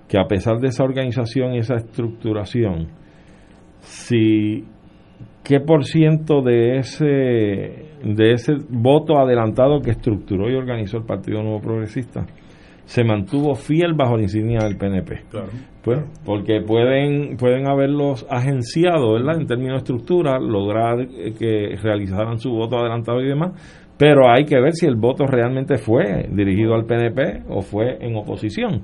[0.07, 2.89] que a pesar de esa organización y esa estructuración,
[3.79, 4.65] si
[5.43, 11.41] qué por ciento de ese de ese voto adelantado que estructuró y organizó el Partido
[11.43, 12.25] Nuevo Progresista
[12.85, 15.21] se mantuvo fiel bajo la insignia del PNP.
[15.29, 15.47] Claro.
[15.83, 19.39] Pues, porque pueden pueden haberlos agenciado, ¿verdad?
[19.39, 23.53] En términos de estructura, lograr eh, que realizaran su voto adelantado y demás,
[23.97, 28.15] pero hay que ver si el voto realmente fue dirigido al PNP o fue en
[28.15, 28.83] oposición.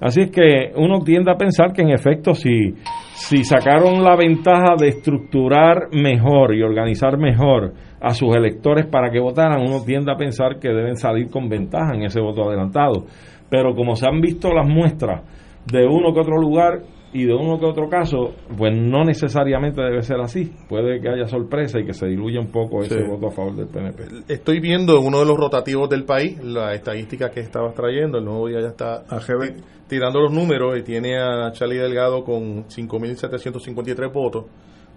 [0.00, 2.74] Así es que uno tiende a pensar que en efecto si,
[3.14, 7.72] si sacaron la ventaja de estructurar mejor y organizar mejor
[8.02, 11.94] a sus electores para que votaran, uno tiende a pensar que deben salir con ventaja
[11.94, 13.04] en ese voto adelantado.
[13.48, 15.22] Pero como se han visto las muestras
[15.70, 16.80] de uno que otro lugar
[17.14, 20.50] y de uno que otro caso, pues no necesariamente debe ser así.
[20.68, 23.06] Puede que haya sorpresa y que se diluya un poco ese Sí.
[23.06, 24.04] voto a favor del PNP.
[24.32, 28.16] Estoy viendo en uno de los rotativos del país la estadística que estabas trayendo.
[28.18, 32.64] El nuevo día ya está ti- tirando los números y tiene a Charlie Delgado con
[32.68, 34.46] 5.753 votos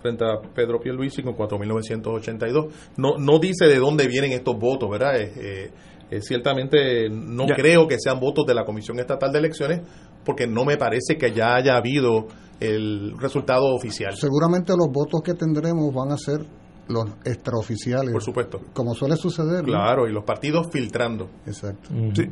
[0.06, 2.70] frente a Pedro Pierluisi con 4.982.
[2.98, 5.20] No, no dice de dónde vienen estos votos, ¿verdad?
[5.20, 5.72] Eh, eh,
[6.12, 7.56] eh, ciertamente no Ya.
[7.56, 9.82] creo que sean votos de la Comisión Estatal de Elecciones
[10.24, 12.28] porque no me parece que ya haya habido
[12.60, 14.14] el resultado oficial.
[14.16, 16.46] Seguramente los votos que tendremos van a ser
[16.88, 18.12] los extraoficiales.
[18.12, 18.60] Por supuesto.
[18.74, 19.62] Como suele suceder.
[19.64, 19.70] ¿no?
[19.74, 21.30] Claro, y los partidos filtrando.
[21.48, 21.90] Exacto.
[22.14, 22.24] Sí.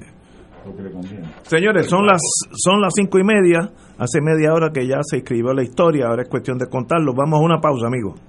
[1.43, 2.21] Señores, son las
[2.53, 3.71] son las cinco y media.
[3.97, 6.07] Hace media hora que ya se escribió la historia.
[6.07, 7.13] Ahora es cuestión de contarlo.
[7.13, 8.19] Vamos a una pausa, amigos.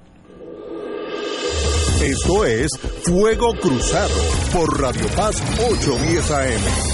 [2.03, 2.71] Esto es
[3.05, 4.15] Fuego Cruzado
[4.53, 6.94] por Radio Paz 810 AM.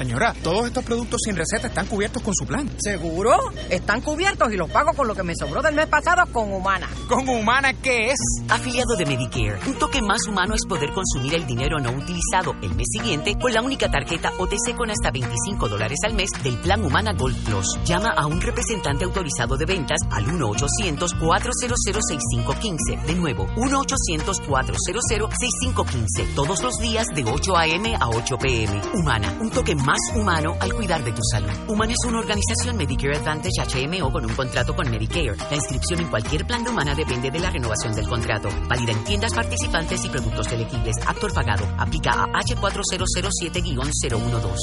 [0.00, 2.66] Señora, todos estos productos sin receta están cubiertos con su plan.
[2.78, 3.36] ¿Seguro?
[3.68, 6.88] Están cubiertos y los pago con lo que me sobró del mes pasado con Humana.
[7.06, 8.18] ¿Con Humana qué es?
[8.48, 9.58] Afiliado de Medicare.
[9.66, 13.52] Un toque más humano es poder consumir el dinero no utilizado el mes siguiente con
[13.52, 17.66] la única tarjeta OTC con hasta 25 dólares al mes del plan Humana Gold Plus.
[17.84, 23.04] Llama a un representante autorizado de ventas al 1-800-400-6515.
[23.04, 26.34] De nuevo, 1-800-400-6515.
[26.34, 27.94] Todos los días de 8 a.m.
[28.00, 28.80] a 8 p.m.
[28.94, 29.36] Humana.
[29.40, 31.50] Un toque más humano al cuidar de tu salud.
[31.68, 35.36] Humana es una organización Medicare Advantage HMO con un contrato con Medicare.
[35.50, 38.48] La inscripción en cualquier plan de Humana depende de la renovación del contrato.
[38.68, 40.96] Válida en tiendas participantes y productos elegibles.
[41.06, 41.66] Actor pagado.
[41.78, 44.56] Aplica a H4007-012.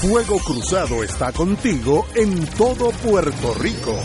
[0.00, 3.96] Fuego Cruzado está contigo en todo Puerto Rico.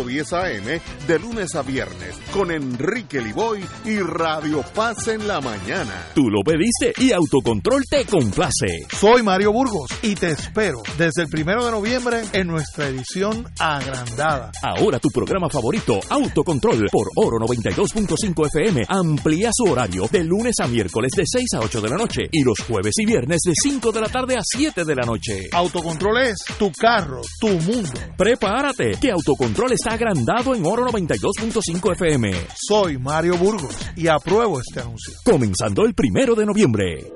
[0.01, 6.07] 810 AM de lunes a viernes con Enrique Liboy y Radio Paz en la mañana.
[6.15, 8.87] Tú lo pediste y Autocontrol te complace.
[8.91, 14.51] Soy Mario Burgos y te espero desde el primero de noviembre en nuestra edición agrandada.
[14.63, 20.67] Ahora tu programa favorito, Autocontrol, por Oro 92.5 FM, amplía su horario de lunes a
[20.67, 23.91] miércoles de 6 a 8 de la noche y los jueves y viernes de 5
[23.91, 25.49] de la tarde a 7 de la noche.
[25.51, 27.99] Autocontrol es tu carro, tu mundo.
[28.17, 32.31] Prepárate, que Autocontrol está agrandado en Oro 92.5 FM.
[32.55, 35.13] Soy Mario Burgos y apruebo este anuncio.
[35.25, 37.11] Comenzando el primero de noviembre.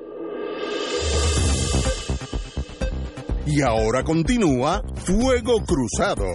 [3.46, 6.26] Y ahora continúa Fuego Cruzado.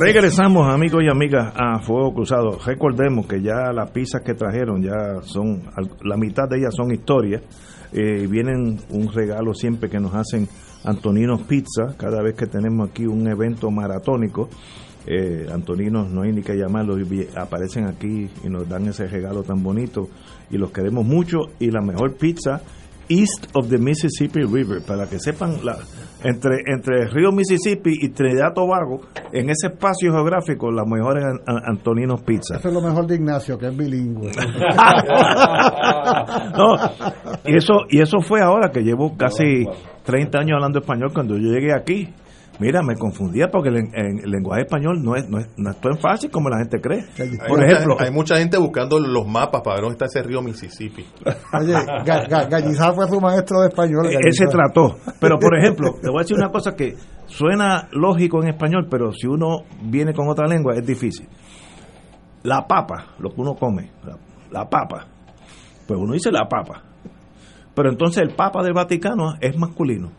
[0.00, 2.58] Regresamos, amigos y amigas, a Fuego Cruzado.
[2.64, 5.64] Recordemos que ya las pizzas que trajeron, ya son,
[6.02, 7.42] la mitad de ellas son historias.
[7.92, 10.46] Eh, vienen un regalo siempre que nos hacen
[10.84, 14.48] Antoninos Pizza, cada vez que tenemos aquí un evento maratónico.
[15.06, 16.98] Eh, Antoninos, no hay ni que llamarlos,
[17.34, 20.08] aparecen aquí y nos dan ese regalo tan bonito
[20.50, 21.38] y los queremos mucho.
[21.58, 22.60] Y la mejor pizza,
[23.08, 25.78] East of the Mississippi River, para que sepan la,
[26.24, 29.00] entre, entre el río Mississippi y Trinidad Tobago,
[29.32, 32.56] en ese espacio geográfico, las mejores Antoninos Pizza.
[32.56, 34.30] Eso es lo mejor de Ignacio, que es bilingüe.
[36.56, 36.76] no,
[37.44, 39.64] y eso, y eso fue ahora que llevo casi
[40.04, 42.08] 30 años hablando español cuando yo llegué aquí.
[42.60, 46.30] Mira, me confundía porque el, lenguaje español no es, no es, no es tan fácil
[46.30, 47.04] como la gente cree.
[47.46, 51.06] Por ejemplo, hay mucha gente buscando los mapas para ver dónde está ese río Mississippi.
[51.60, 54.08] Oye, Gallizá fue su maestro de español.
[54.26, 54.96] Ese trató.
[55.20, 56.94] Pero, por ejemplo, te voy a decir una cosa que
[57.26, 61.28] suena lógico en español, pero si uno viene con otra lengua es difícil.
[62.42, 64.16] La papa, lo que uno come, la,
[64.50, 65.06] la papa,
[65.86, 66.82] pues uno dice la papa.
[67.74, 70.10] Pero entonces el papa del Vaticano es masculino.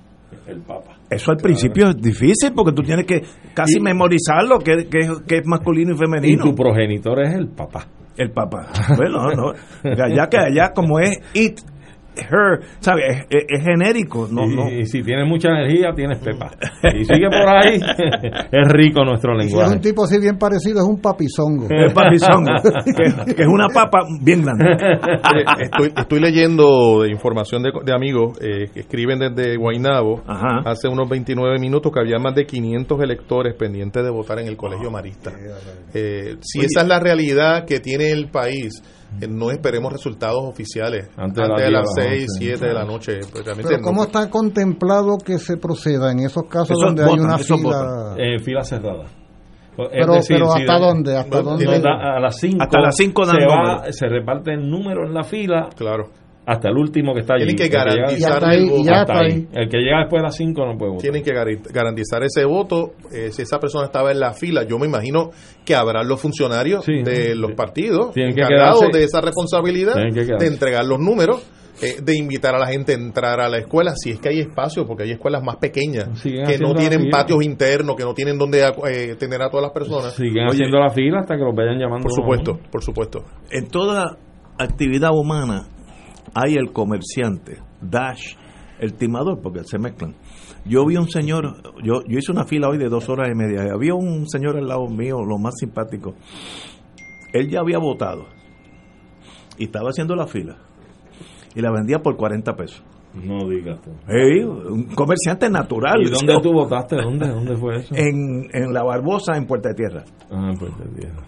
[0.47, 0.97] El papa.
[1.09, 3.21] Eso al principio es difícil porque tú tienes que
[3.53, 6.43] casi memorizarlo, que, que, es masculino y femenino.
[6.45, 7.87] Y tu progenitor es el papá.
[8.17, 8.67] El papá.
[8.97, 9.53] Bueno, no.
[9.83, 11.59] Ya que allá como es it,
[12.15, 13.25] her, ¿sabes?
[13.29, 14.27] Es, genérico.
[14.29, 14.69] No, y, no.
[14.69, 16.51] y si tienes mucha energía, tienes pepa.
[16.99, 17.75] Y sigue por ahí,
[18.51, 19.67] es rico nuestro lenguaje.
[19.67, 21.67] Si es un tipo así bien parecido, es un papizongo.
[21.69, 22.51] Es papizongo,
[23.35, 24.65] que, es una papa bien grande.
[25.61, 31.09] Estoy, estoy leyendo de información de, de amigos eh, que escriben desde Guainabo hace unos
[31.09, 35.31] 29 minutos que había más de 500 electores pendientes de votar en el Colegio Marista.
[35.93, 38.81] Eh, si esa es la realidad que tiene el país,
[39.27, 43.19] no esperemos resultados oficiales antes, de, las 6, 7 de la noche.
[43.31, 48.15] Pues, Pero ¿cómo está contemplado que se proceda en esos casos donde hay una fila?
[48.17, 49.05] En fila cerrada.
[49.75, 51.17] Pero, pero ¿hasta dónde?
[51.17, 51.65] ¿Hasta dónde?
[51.65, 55.69] A las 5 hasta las 5 se, va, se reparten números en la fila.
[55.75, 56.09] Claro
[56.49, 57.45] hasta el último que está allí.
[57.45, 59.13] Tienen que garantizar el voto.
[59.53, 61.01] El que llega después de las 5 no puede votar.
[61.03, 61.31] Tienen que
[61.71, 62.93] garantizar ese voto.
[63.13, 65.29] Eh, si esa persona estaba en la fila, yo me imagino
[65.63, 70.85] que habrá los funcionarios de los partidos Tienen que encargados de esa responsabilidad de entregar
[70.85, 71.47] los números.
[71.81, 74.39] Eh, de invitar a la gente a entrar a la escuela, si es que hay
[74.39, 78.59] espacio, porque hay escuelas más pequeñas que no tienen patios internos, que no tienen donde
[78.59, 80.13] eh, tener a todas las personas.
[80.13, 82.03] Siguen haciendo la fila hasta que los vayan llamando.
[82.03, 83.23] Por supuesto, por supuesto.
[83.49, 84.17] En toda
[84.57, 85.69] actividad humana
[86.33, 88.35] hay el comerciante, Dash,
[88.79, 90.15] el timador, porque se mezclan.
[90.65, 93.65] Yo vi un señor, yo, yo hice una fila hoy de dos horas y media,
[93.65, 96.15] y había un señor al lado mío, lo más simpático.
[97.33, 98.25] Él ya había votado
[99.57, 100.57] y estaba haciendo la fila
[101.55, 102.83] y la vendía por 40 pesos.
[103.13, 103.89] No digas tú.
[104.71, 106.01] un comerciante natural.
[106.01, 106.95] ¿Y dónde tú votaste?
[106.95, 107.95] ¿Dónde, ¿Dónde fue eso?
[107.95, 110.03] En, en La Barbosa, en Puerta de Tierra.
[110.31, 111.23] Ah, en Puerta de Tierra.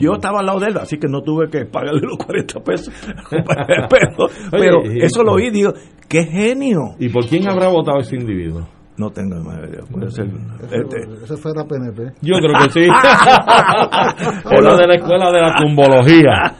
[0.00, 2.92] Yo estaba al lado de él, así que no tuve que pagarle los 40 pesos.
[3.30, 5.72] pero, pero eso lo oí, digo,
[6.08, 6.96] qué genio.
[6.98, 8.66] ¿Y por quién habrá votado ese individuo?
[8.98, 9.84] No tengo idea.
[9.90, 10.26] Puede ser.
[10.72, 11.24] Este.
[11.24, 12.14] Ese fue la PNP.
[12.22, 12.88] Yo creo que sí.
[14.44, 16.56] o la de la escuela de la tumbología.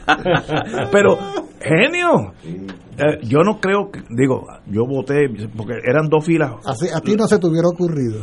[0.91, 1.17] pero,
[1.59, 2.33] genio.
[2.99, 6.53] Eh, yo no creo que, digo, yo voté, porque eran dos filas.
[6.65, 8.21] Así, a ti no se te hubiera ocurrido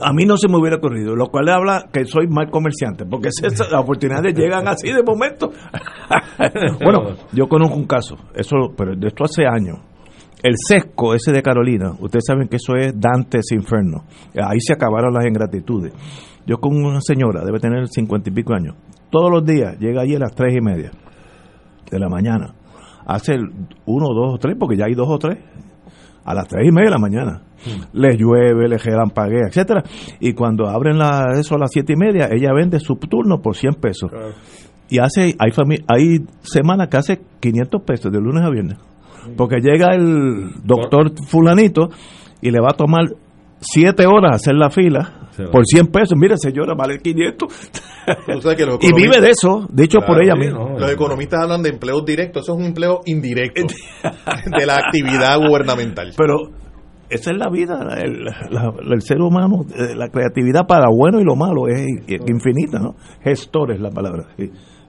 [0.00, 3.28] a mí no se me hubiera ocurrido, lo cual habla que soy mal comerciante, porque
[3.28, 5.50] esas, las oportunidades llegan así de momento.
[6.84, 9.78] bueno, yo conozco un caso, eso, pero de esto hace años.
[10.42, 14.04] El sesco ese de Carolina, ustedes saben que eso es Dante's Inferno.
[14.34, 15.92] Ahí se acabaron las ingratitudes.
[16.46, 18.76] Yo con una señora, debe tener cincuenta y pico años,
[19.10, 20.90] todos los días llega allí a las tres y media
[21.90, 22.54] de la mañana.
[23.06, 23.36] Hace
[23.86, 25.38] uno, dos o tres, porque ya hay dos o tres,
[26.24, 27.42] a las tres y media de la mañana.
[27.92, 29.82] Le llueve, le relampaguea, etcétera.
[30.20, 33.56] Y cuando abren la, eso a las siete y media, ella vende su turno por
[33.56, 34.10] 100 pesos.
[34.88, 35.52] Y hace hay,
[35.88, 38.78] hay semanas que hace 500 pesos de lunes a viernes.
[39.36, 41.88] porque llega el doctor fulanito
[42.42, 43.04] y le va a tomar
[43.60, 46.16] siete horas hacer la fila por 100 pesos.
[46.16, 47.70] Mire, señora, vale 500.
[48.80, 50.78] y vive de eso, dicho por ella misma.
[50.78, 53.62] Los economistas hablan de empleos directos, eso es un empleo indirecto
[54.58, 56.12] de la actividad gubernamental.
[56.16, 56.50] Pero
[57.08, 61.68] esa es la vida, el, ser humano, eh, la creatividad para bueno y lo malo
[61.68, 62.96] es, infinita, ¿no?
[63.22, 64.28] Gestores la palabra,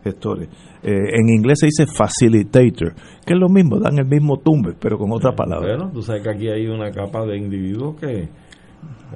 [0.03, 0.49] gestores.
[0.81, 2.93] Eh, en inglés se dice facilitator,
[3.25, 5.75] que es lo mismo, dan el mismo tumbe, pero con otra palabra.
[5.75, 8.29] Bueno, tú sabes que aquí hay una capa de individuos que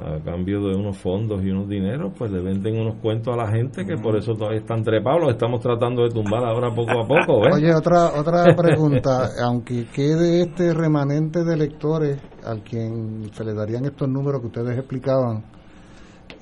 [0.01, 3.51] a cambio de unos fondos y unos dineros, pues le venden unos cuentos a la
[3.51, 7.07] gente que por eso todavía están trepados, los estamos tratando de tumbar ahora poco a
[7.07, 7.39] poco.
[7.53, 13.85] Oye, otra, otra pregunta, aunque quede este remanente de lectores al quien se le darían
[13.85, 15.43] estos números que ustedes explicaban,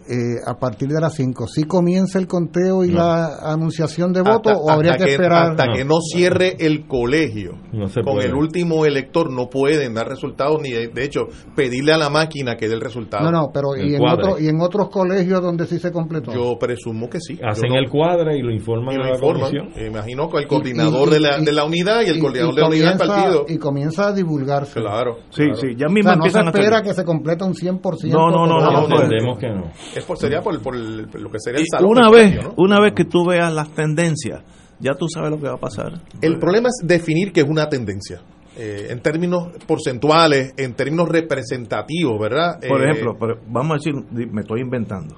[0.10, 1.47] eh, a partir de las 5.
[1.47, 5.51] ¿Sí comienza el conteo y la anunciación de votos o habría que, esperar?
[5.51, 7.55] Hasta que no cierre el colegio
[8.03, 12.55] con el último elector no pueden dar resultados ni de, hecho pedirle a la máquina
[12.55, 13.26] que dé el resultado.
[13.26, 16.34] No, no, pero ¿y en, otro, ¿y en otros colegios donde sí se completó?
[16.34, 17.38] Yo presumo que sí.
[17.43, 19.70] Hacen el cuadre y lo informan a la comisión.
[19.76, 22.97] Imagino que el coordinador de, la, de la unidad y el coordinador de la unidad
[22.97, 23.45] del partido.
[23.47, 24.80] Y comienza a divulgarse.
[24.80, 25.18] Claro.
[25.30, 27.82] Sí, sí, ya mismo no se espera que se complete un 100%.
[28.10, 29.72] No, no, no, no, entendemos que no
[30.16, 31.91] sería por, lo que sería el salón.
[31.91, 34.43] Una vez, una vez que tú veas las tendencias,
[34.80, 36.02] ya tú sabes lo que va a pasar.
[36.22, 38.22] El problema es definir qué es una tendencia.
[38.60, 42.60] Eh, en términos porcentuales, en términos representativos, ¿verdad?
[42.68, 43.16] Por eh, ejemplo,
[43.48, 43.93] vamos a decir,
[44.32, 45.16] me estoy inventando.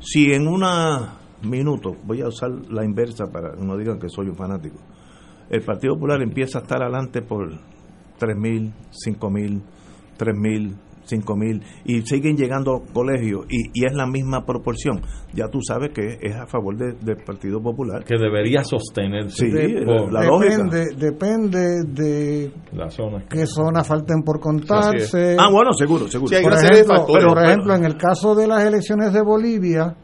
[0.00, 0.64] Si en un
[1.42, 4.76] minuto, voy a usar la inversa para que no digan que soy un fanático,
[5.50, 7.48] el Partido Popular empieza a estar adelante por
[8.18, 8.72] 3.000,
[9.06, 9.62] 5.000,
[10.18, 10.74] 3.000,
[11.08, 15.00] 5 mil y siguen llegando colegios y, y, es la misma proporción,
[15.32, 18.04] ya tú sabes que es a favor del Partido Popular.
[18.04, 19.46] Que debería sostenerse.
[19.46, 23.24] Sí, la depende, Depende de la zona.
[23.28, 25.36] qué zonas falten por contarse.
[25.38, 26.30] Ah, bueno, seguro, seguro.
[26.42, 29.96] por, ejemplo, por ejemplo, en el caso de las elecciones de Bolivia,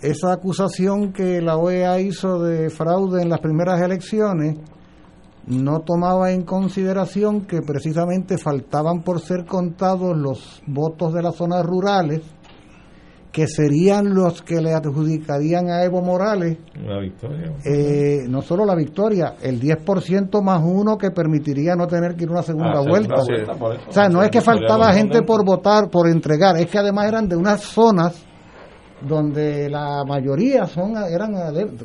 [0.00, 4.56] esa acusación que la OEA hizo de fraude en las primeras elecciones,
[5.50, 11.66] no tomaba en consideración que precisamente faltaban por ser contados los votos de las zonas
[11.66, 12.22] rurales,
[13.32, 17.52] que serían los que le adjudicarían a Evo Morales la victoria.
[17.64, 22.30] Eh, no solo la victoria, el 10% más uno que permitiría no tener que ir
[22.30, 23.14] una segunda ah, vuelta.
[23.14, 27.28] o sea, no es que faltaba gente por votar, por entregar, es que además eran
[27.28, 28.24] de unas zonas
[29.00, 31.34] donde la mayoría son eran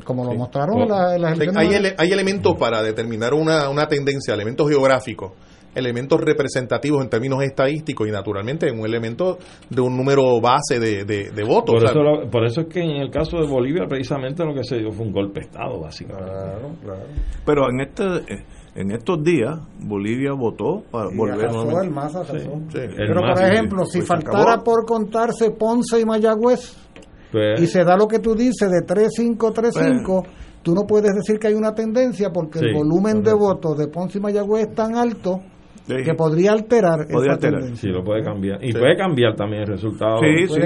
[0.04, 5.32] como lo mostraron las hay, hay elementos para determinar una, una tendencia, elementos geográficos
[5.76, 9.38] elementos representativos en términos estadísticos y naturalmente un elemento
[9.68, 11.74] de un número base de, de, votos.
[11.74, 14.78] Por eso, por eso es que en el caso de Bolivia precisamente lo que se
[14.78, 16.32] dio fue un golpe de Estado, básicamente.
[17.44, 18.04] Pero en este
[18.74, 21.48] en estos días Bolivia votó para volver
[22.96, 26.74] Pero por ejemplo, si faltara por contarse Ponce y Mayagüez,
[27.36, 30.30] pues, y se da lo que tú dices de 3-5-3-5, pues,
[30.62, 34.16] tú no puedes decir que hay una tendencia porque el volumen de votos de Ponce
[34.16, 35.40] y Mayagüez es tan alto
[35.86, 37.62] que podría alterar podría alterar.
[37.76, 38.58] sí lo puede cambiar.
[38.64, 40.60] Y puede cambiar también el resultado sí, sí.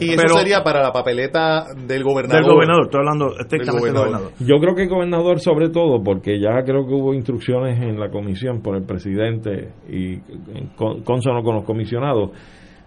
[0.00, 2.42] y eso sería para la papeleta del gobernador.
[2.42, 4.32] Del gobernador estoy hablando estrictamente del gobernador.
[4.40, 8.08] yo creo que el gobernador sobre todo porque ya creo que hubo instrucciones en la
[8.08, 10.70] comisión por el presidente y en
[11.04, 12.30] consono con los comisionados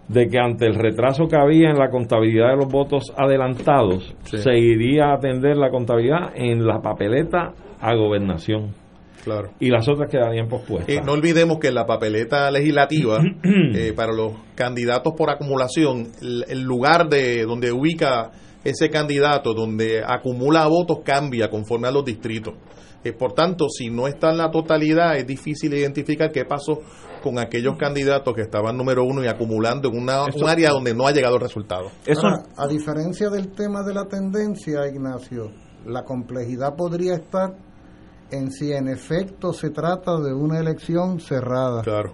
[0.10, 4.58] de que ante el retraso que había en la contabilidad de los votos adelantados, se
[4.58, 8.74] iría a atender la contabilidad en la papeleta a gobernación.
[9.24, 9.52] Claro.
[9.60, 10.90] Y las otras quedarían pospuestas.
[10.90, 16.62] Eh, no olvidemos que en la papeleta legislativa, eh, para los candidatos por acumulación, el,
[16.62, 18.32] lugar de donde ubica
[18.64, 22.56] ese candidato, donde acumula votos, cambia conforme a los distritos.
[23.04, 26.82] Eh, por tanto, si no está en la totalidad, es difícil identificar qué pasó
[27.22, 31.08] con aquellos candidatos que estaban número uno y acumulando en una, un área donde no
[31.08, 31.92] ha llegado el resultado.
[32.06, 35.52] Eso, a diferencia del tema de la tendencia, Ignacio,
[35.86, 37.56] la complejidad podría estar
[38.32, 41.82] en si en efecto se trata de una elección cerrada.
[41.82, 42.14] Claro.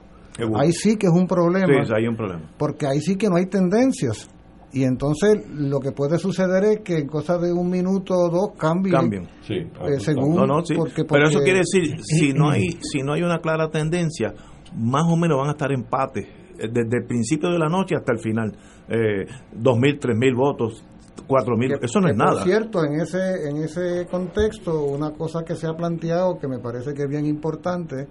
[0.55, 1.67] Ahí sí que es un problema.
[1.85, 2.51] Sí, hay un problema.
[2.57, 4.29] Porque ahí sí que no hay tendencias.
[4.73, 8.57] Y entonces lo que puede suceder es que en cosa de un minuto o dos
[8.57, 8.93] cambien.
[8.93, 9.27] Cambien.
[9.41, 10.75] Sí, eh, según, no, no, sí.
[11.07, 14.33] Pero eso quiere decir, si no hay si no hay una clara tendencia,
[14.77, 18.11] más o menos van a estar empates eh, desde el principio de la noche hasta
[18.13, 18.51] el final.
[18.87, 20.83] Eh, dos mil, tres mil votos,
[21.27, 22.33] cuatro mil, eso no es nada.
[22.33, 26.59] Por cierto, en ese, en ese contexto, una cosa que se ha planteado que me
[26.59, 28.07] parece que es bien importante,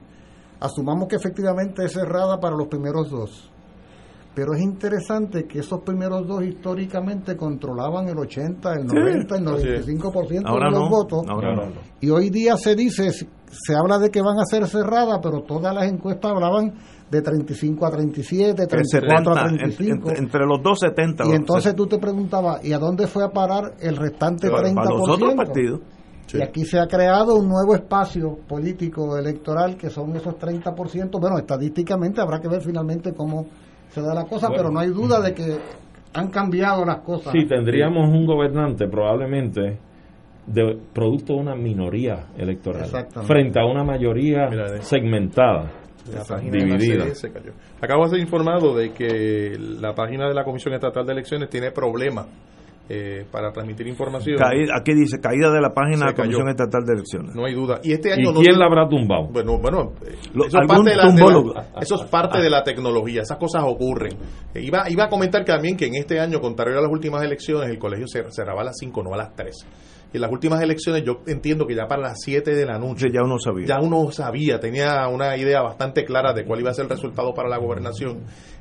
[0.60, 3.50] asumamos que efectivamente es cerrada para los primeros dos.
[4.34, 10.64] Pero es interesante que esos primeros dos históricamente controlaban el 80, el 90, el 95%
[10.64, 11.22] de los votos.
[12.00, 13.12] Y hoy día se dice,
[13.54, 16.74] se habla de que van a ser cerradas, pero todas las encuestas hablaban
[17.10, 20.10] de 35 a 37, 34 a 35.
[20.16, 21.24] Entre, los dos 70.
[21.26, 24.74] Y entonces tú te preguntabas, ¿y a dónde fue a parar el restante 30%?
[24.74, 25.80] Para los otros partidos.
[26.32, 31.20] Y aquí se ha creado un nuevo espacio político electoral que son esos 30%.
[31.20, 33.46] Bueno, estadísticamente habrá que ver finalmente cómo
[33.90, 35.58] se da la cosa, pero no hay duda de que
[36.14, 37.32] han cambiado las cosas.
[37.32, 39.78] Sí, tendríamos un gobernante probablemente
[40.46, 42.88] de producto de una minoría electoral
[43.26, 44.48] frente a una mayoría
[44.80, 45.72] segmentada.
[46.50, 47.04] dividida.
[47.80, 51.70] Acabo de ser informado de que la página de la Comisión Estatal de Elecciones tiene
[51.70, 52.26] problemas
[52.86, 54.36] eh, para transmitir información.
[54.42, 57.34] aquí dice caída de la página de la Comisión Estatal de Elecciones.
[57.34, 57.80] No hay duda.
[57.82, 59.28] ¿Y este año quién la habrá tumbado?
[59.32, 63.22] Bueno, bueno, eso, es parte de la, eso es parte de la tecnología.
[63.22, 64.12] Esas cosas ocurren.
[64.52, 67.70] Eh, iba, iba a comentar también que en este año, contrario a las últimas elecciones,
[67.70, 69.66] el colegio cerraba a las 5, no a las 3
[70.14, 73.22] en las últimas elecciones yo entiendo que ya para las 7 de la noche ya
[73.24, 73.66] uno sabía.
[73.66, 77.34] Ya uno sabía, tenía una idea bastante clara de cuál iba a ser el resultado
[77.34, 78.20] para la gobernación.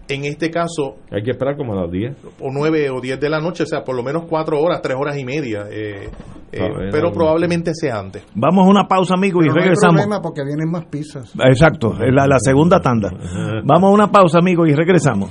[0.09, 0.97] En este caso...
[1.11, 2.17] Hay que esperar como a las 10.
[2.41, 4.97] O 9 o 10 de la noche, o sea, por lo menos 4 horas, 3
[4.99, 5.65] horas y media.
[5.69, 6.09] Eh,
[6.51, 6.59] eh,
[6.91, 8.25] pero probablemente sea antes.
[8.33, 9.93] Vamos a una pausa, amigos, y regresamos.
[9.93, 11.33] No hay problema porque vienen más pizzas.
[11.47, 13.11] Exacto, la, la segunda tanda.
[13.63, 15.29] Vamos a una pausa, amigos, y regresamos.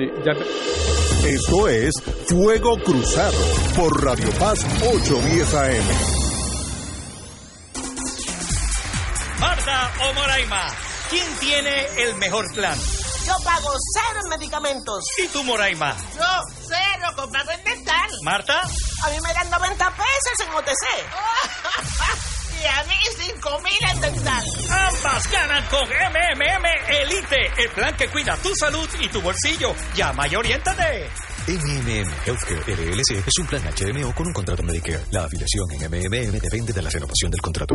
[0.00, 0.32] Sí, ya...
[1.28, 1.92] Esto es
[2.26, 3.36] Fuego Cruzado
[3.76, 5.84] por Radio Paz 810 AM.
[9.40, 10.68] Marta o Moraima,
[11.10, 12.78] ¿quién tiene el mejor plan?
[13.26, 15.04] Yo pago cero en medicamentos.
[15.22, 15.94] ¿Y tú, Moraima?
[16.16, 16.24] Yo
[16.66, 18.10] cero comprado en dental.
[18.22, 18.62] ¿Marta?
[18.62, 22.30] A mí me dan 90 pesos en OTC.
[22.60, 24.44] y a mí 5 mil en dental.
[24.70, 29.74] Ambas ganan con MMM Elite, el plan que cuida tu salud y tu bolsillo.
[29.94, 31.08] Llama y oriéntate.
[31.48, 35.04] MMM Healthcare LLC es un plan HMO con un contrato Medicare.
[35.10, 37.74] La afiliación en MMM depende de la renovación del contrato.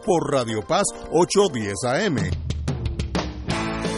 [0.05, 2.60] por Radio Paz 810 AM.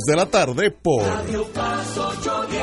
[0.00, 2.62] de la tarde por Radio Paz 810.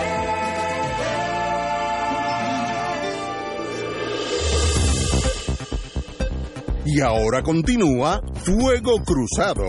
[6.85, 9.63] Y ahora continúa Fuego Cruzado.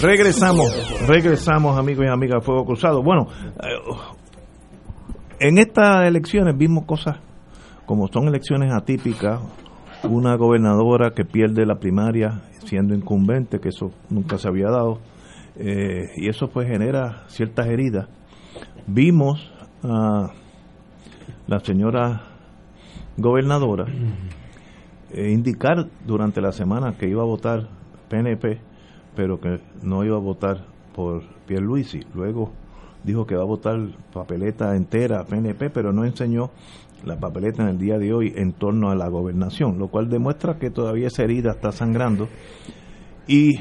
[0.00, 0.66] Regresamos,
[1.06, 3.04] regresamos amigos y amigas de Fuego Cruzado.
[3.04, 3.28] Bueno,
[3.62, 3.68] eh,
[5.38, 7.18] en estas elecciones vimos cosas
[7.86, 9.40] como son elecciones atípicas,
[10.04, 14.98] una gobernadora que pierde la primaria siendo incumbente, que eso nunca se había dado,
[15.56, 18.08] eh, y eso pues genera ciertas heridas.
[18.86, 20.32] Vimos a
[21.46, 22.22] la señora
[23.16, 23.86] gobernadora
[25.10, 27.68] eh, indicar durante la semana que iba a votar
[28.08, 28.60] PNP,
[29.14, 32.00] pero que no iba a votar por Pierluisi.
[32.14, 32.52] Luego
[33.04, 33.78] dijo que va a votar
[34.12, 36.50] papeleta entera PNP, pero no enseñó
[37.04, 40.58] la papeleta en el día de hoy en torno a la gobernación, lo cual demuestra
[40.58, 42.28] que todavía esa herida está sangrando.
[43.26, 43.52] Y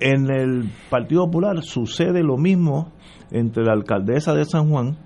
[0.00, 2.92] en el Partido Popular sucede lo mismo
[3.30, 4.96] entre la alcaldesa de San Juan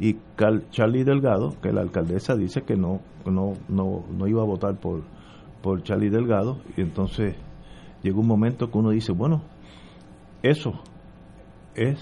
[0.00, 0.16] y
[0.70, 5.02] Charlie Delgado, que la alcaldesa dice que no, no, no, no iba a votar por,
[5.62, 7.34] por Charlie Delgado, y entonces
[8.02, 9.42] llega un momento que uno dice, bueno,
[10.42, 10.72] eso
[11.74, 11.98] es,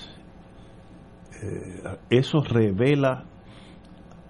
[1.43, 3.25] eh, eso revela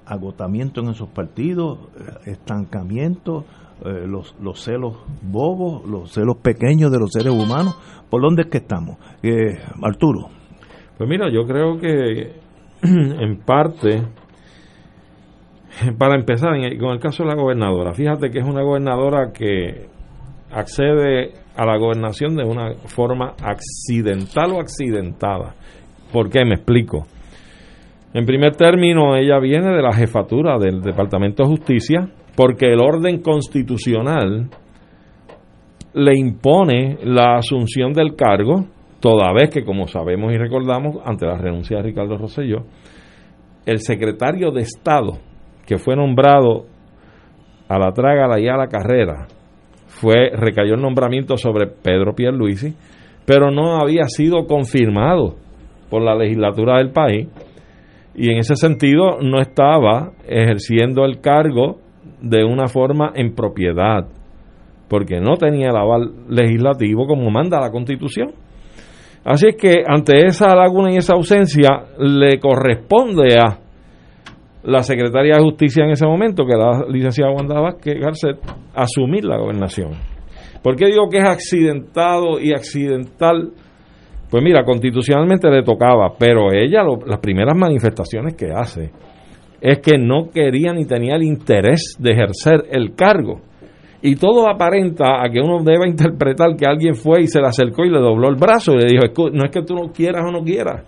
[0.07, 3.45] agotamiento en esos partidos, eh, estancamiento,
[3.85, 7.77] eh, los, los celos bobos, los celos pequeños de los seres humanos.
[8.09, 8.97] ¿Por dónde es que estamos?
[9.23, 10.29] Eh, Arturo.
[10.97, 12.37] Pues mira, yo creo que
[12.83, 14.03] en parte,
[15.99, 19.89] para empezar, con el caso de la gobernadora, fíjate que es una gobernadora que
[20.51, 25.55] accede a la gobernación de una forma accidental o accidentada.
[26.13, 26.45] ¿Por qué?
[26.45, 27.07] Me explico.
[28.17, 33.21] En primer término, ella viene de la jefatura del Departamento de Justicia, porque el orden
[33.21, 34.49] constitucional
[35.93, 38.69] le impone la asunción del cargo,
[39.01, 42.65] toda vez que, como sabemos y recordamos, ante la renuncia de Ricardo Rosselló,
[43.67, 45.19] el secretario de Estado,
[45.67, 46.65] que fue nombrado
[47.69, 49.27] a la traga y a la carrera,
[49.89, 52.75] fue, recayó el nombramiento sobre Pedro Pierluisi,
[53.27, 55.35] pero no había sido confirmado
[55.91, 57.29] por la legislatura del país
[58.17, 61.81] y en ese sentido no estaba ejerciendo el cargo
[62.23, 64.09] de una forma en propiedad,
[64.89, 68.33] porque no tenía el aval legislativo como manda la Constitución.
[69.23, 73.59] Así es que ante esa laguna y esa ausencia le corresponde a
[74.63, 78.39] la Secretaria de Justicia en ese momento, que la licenciada Wanda Vázquez Garcet,
[78.75, 79.91] asumir la gobernación.
[80.63, 83.53] ¿Por qué digo que es accidentado y accidental?
[84.37, 88.91] Pues mira, constitucionalmente le tocaba, pero ella las primeras manifestaciones que hace
[89.63, 93.41] es que no quería ni tenía el interés de ejercer el cargo.
[94.03, 97.87] Y todo aparenta a que uno deba interpretar que alguien fue y se le acercó
[97.87, 100.31] y le dobló el brazo y le dijo, no es que tú no quieras o
[100.31, 100.85] no quieras,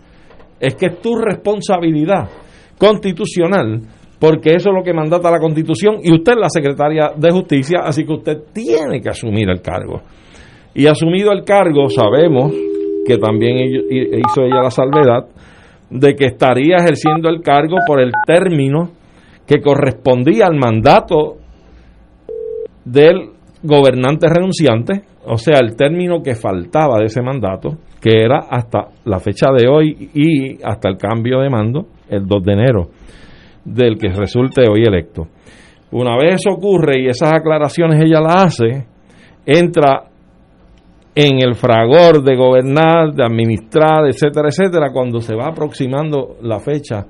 [0.61, 2.29] es que es tu responsabilidad
[2.77, 3.81] constitucional,
[4.21, 7.79] porque eso es lo que mandata la constitución y usted es la secretaria de justicia,
[7.83, 10.03] así que usted tiene que asumir el cargo.
[10.75, 12.53] Y asumido el cargo, sabemos
[13.09, 15.27] que también hizo ella la salvedad,
[15.89, 18.91] de que estaría ejerciendo el cargo por el término
[19.47, 21.39] que correspondía al mandato
[22.85, 23.31] del
[23.63, 29.19] gobernante renunciante, o sea, el término que faltaba de ese mandato, que era hasta la
[29.21, 32.91] fecha de hoy y hasta el cambio de mando, el 2 de enero,
[33.65, 35.29] del que resulte hoy electo.
[35.93, 38.87] Una vez eso ocurre y esas aclaraciones ella las hace,
[39.47, 40.08] entra
[41.21, 47.07] en el fragor de gobernar, de administrar, etcétera, etcétera, cuando se va aproximando la fecha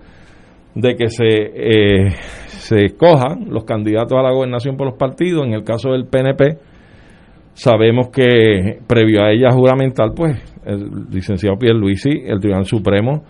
[0.75, 2.11] de que se, eh,
[2.47, 6.57] se escojan los candidatos a la gobernación por los partidos, en el caso del PNP,
[7.53, 13.25] sabemos que previo a ella juramental, pues el licenciado Pierluisi, el Tribunal Supremo,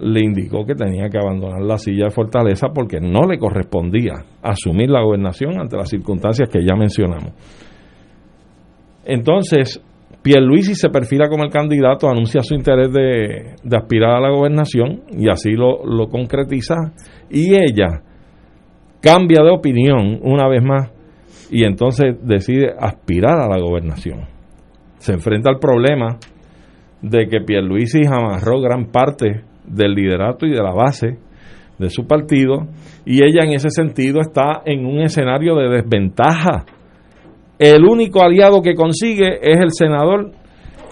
[0.00, 4.90] le indicó que tenía que abandonar la silla de Fortaleza porque no le correspondía asumir
[4.90, 7.32] la gobernación ante las circunstancias que ya mencionamos.
[9.08, 9.82] Entonces,
[10.22, 15.30] Pierluisi se perfila como el candidato, anuncia su interés de, aspirar a la gobernación y
[15.30, 16.74] así lo, concretiza.
[17.30, 18.02] Y ella
[19.00, 20.92] cambia de opinión una vez más
[21.50, 24.26] y entonces decide aspirar a la gobernación.
[24.98, 26.18] Se enfrenta al problema
[27.00, 31.16] de que Pierluisi amarró gran parte del liderato y de la base
[31.78, 32.66] de su partido
[33.06, 36.66] y ella en ese sentido está en un escenario de desventaja
[37.58, 40.30] el único aliado que consigue es el senador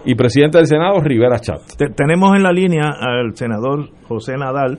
[0.05, 1.61] y presidente del Senado, Rivera Chat.
[1.97, 4.79] tenemos en la línea al senador José Nadal,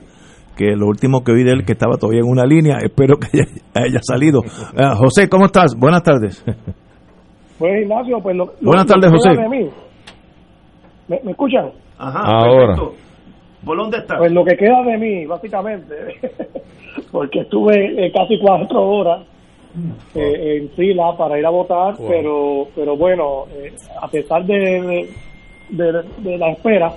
[0.56, 3.40] que lo último que vi de él que estaba todavía en una línea, espero que
[3.74, 4.40] haya, salido.
[4.76, 5.74] Ah, José, ¿cómo estás?
[5.78, 6.44] Buenas tardes.
[7.58, 9.30] Pues Ignacio, pues lo, Buenas tardes, José.
[11.08, 11.70] ¿Me, escuchan?
[11.98, 12.76] Ajá, Ahora.
[13.64, 14.18] ¿Por dónde estás?
[14.18, 15.94] Pues lo que queda de mí, básicamente,
[17.10, 19.26] porque estuve eh, casi cuatro horas
[20.14, 25.08] eh, en fila para ir a votar, pero pero bueno, eh, a pesar de,
[25.70, 26.92] de, la espera,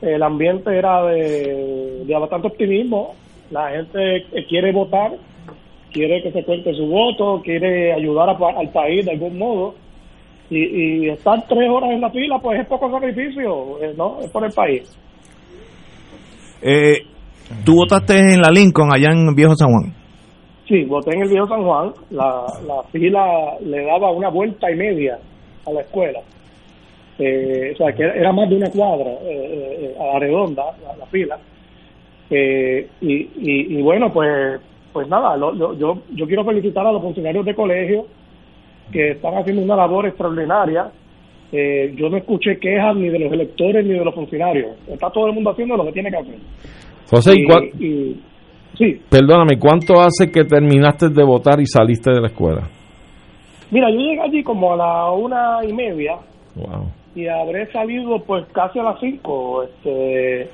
[0.00, 3.14] el ambiente era de, de bastante optimismo.
[3.50, 5.12] La gente quiere votar,
[5.92, 9.74] quiere que se cuente su voto, quiere ayudar al país de algún modo.
[10.50, 14.20] Y, y, estar tres horas en la fila, pues es poco sacrificio, eh, ¿no?
[14.20, 14.82] Es por el país.
[16.60, 17.06] Eh,
[17.64, 20.01] ¿Tú votaste en la Lincoln, allá en Viejo San Juan?
[20.72, 21.92] Sí, voté en el viejo San Juan.
[22.12, 25.18] La, la fila le daba una vuelta y media
[25.66, 26.20] a la escuela.
[27.18, 30.64] Eh, o sea, que era, más de una cuadra eh, eh, a la redonda,
[30.98, 31.38] la, fila.
[32.30, 34.62] y, y, bueno, pues
[34.94, 38.06] pues nada, yo, yo quiero felicitar a los funcionarios de colegio
[38.90, 40.90] que están haciendo una labor extraordinaria.
[41.52, 44.70] yo no escuché quejas ni de los electores ni de los funcionarios.
[44.88, 46.38] Está todo el mundo haciendo lo que tiene que hacer.
[47.10, 47.34] José,
[47.78, 48.16] y,
[48.78, 49.00] Sí.
[49.10, 52.62] Perdóname, ¿cuánto hace que terminaste de votar y saliste de la escuela?
[53.70, 56.16] Mira, yo llegué allí como a la una y media.
[57.14, 59.62] Y habré salido pues casi a las cinco.
[59.62, 60.48] Este,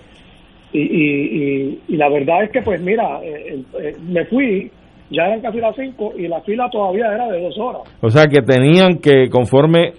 [0.73, 4.71] Y, y, y, la verdad es que, pues mira, eh, eh, me fui,
[5.11, 7.83] ya eran casi las 5 y la fila todavía era de dos horas.
[8.03, 9.93] O sea que tenían que, conforme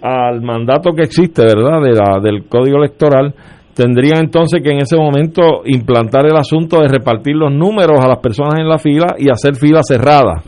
[0.00, 3.34] al mandato que existe, ¿verdad?, de la, del código electoral,
[3.78, 8.18] tendrían entonces que en ese momento implantar el asunto de repartir los números a las
[8.18, 10.42] personas en la fila y hacer fila cerrada.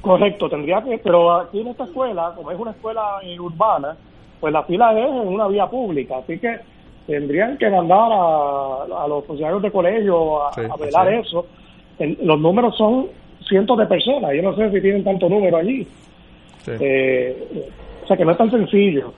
[0.00, 3.02] Correcto, tendría que, pero aquí en esta escuela, como es una escuela
[3.40, 3.96] urbana,
[4.38, 6.60] pues la fila es en una vía pública, así que
[7.08, 11.44] tendrían que mandar a, los funcionarios de colegio a, velar eso.
[11.98, 13.06] los números son
[13.48, 15.84] cientos de personas, yo no sé si tienen tanto número allí.
[16.68, 17.68] Eh,
[18.04, 19.12] o sea que no es tan sencillo.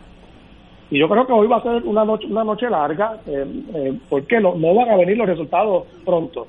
[0.90, 3.98] Y yo creo que hoy va a ser una noche, una noche larga, eh, eh,
[4.08, 6.46] porque no, no van a venir los resultados pronto,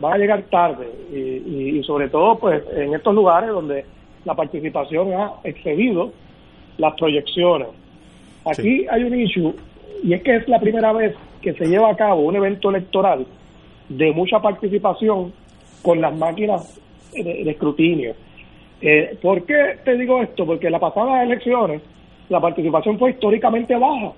[0.00, 0.88] van a llegar tarde.
[1.12, 3.84] Y, y, sobre todo, pues, en estos lugares donde
[4.24, 6.12] la participación ha excedido
[6.76, 7.68] las proyecciones.
[8.44, 9.54] Aquí hay un issue,
[10.02, 13.26] y es que es la primera vez que se lleva a cabo un evento electoral
[13.88, 15.32] de mucha participación
[15.82, 16.80] con las máquinas
[17.12, 18.14] de, escrutinio.
[18.80, 20.46] Eh, ¿Por qué te digo esto?
[20.46, 21.82] Porque las pasadas elecciones
[22.28, 24.12] la participación fue históricamente baja.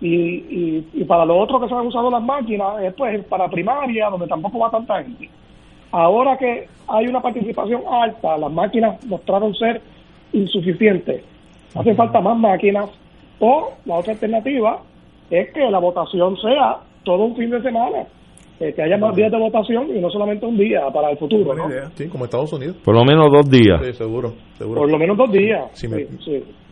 [0.00, 4.10] Y, y, para lo otro que se han usado las máquinas es pues para primaria,
[4.10, 5.30] donde tampoco va tanta gente.
[5.92, 9.80] Ahora que hay una participación alta, las máquinas mostraron ser
[10.32, 11.22] insuficientes.
[11.74, 12.90] Hacen falta más máquinas
[13.38, 14.80] o la otra alternativa
[15.30, 18.06] es que la votación sea todo un fin de semana.
[18.60, 21.54] Eh, que haya más días de votación y no solamente un día para el futuro.
[21.96, 22.76] Sí, como Estados Unidos.
[22.84, 23.80] Por lo menos dos días.
[23.82, 24.80] Sí, seguro, seguro.
[24.80, 25.64] Por lo menos dos días.
[25.72, 25.88] sí,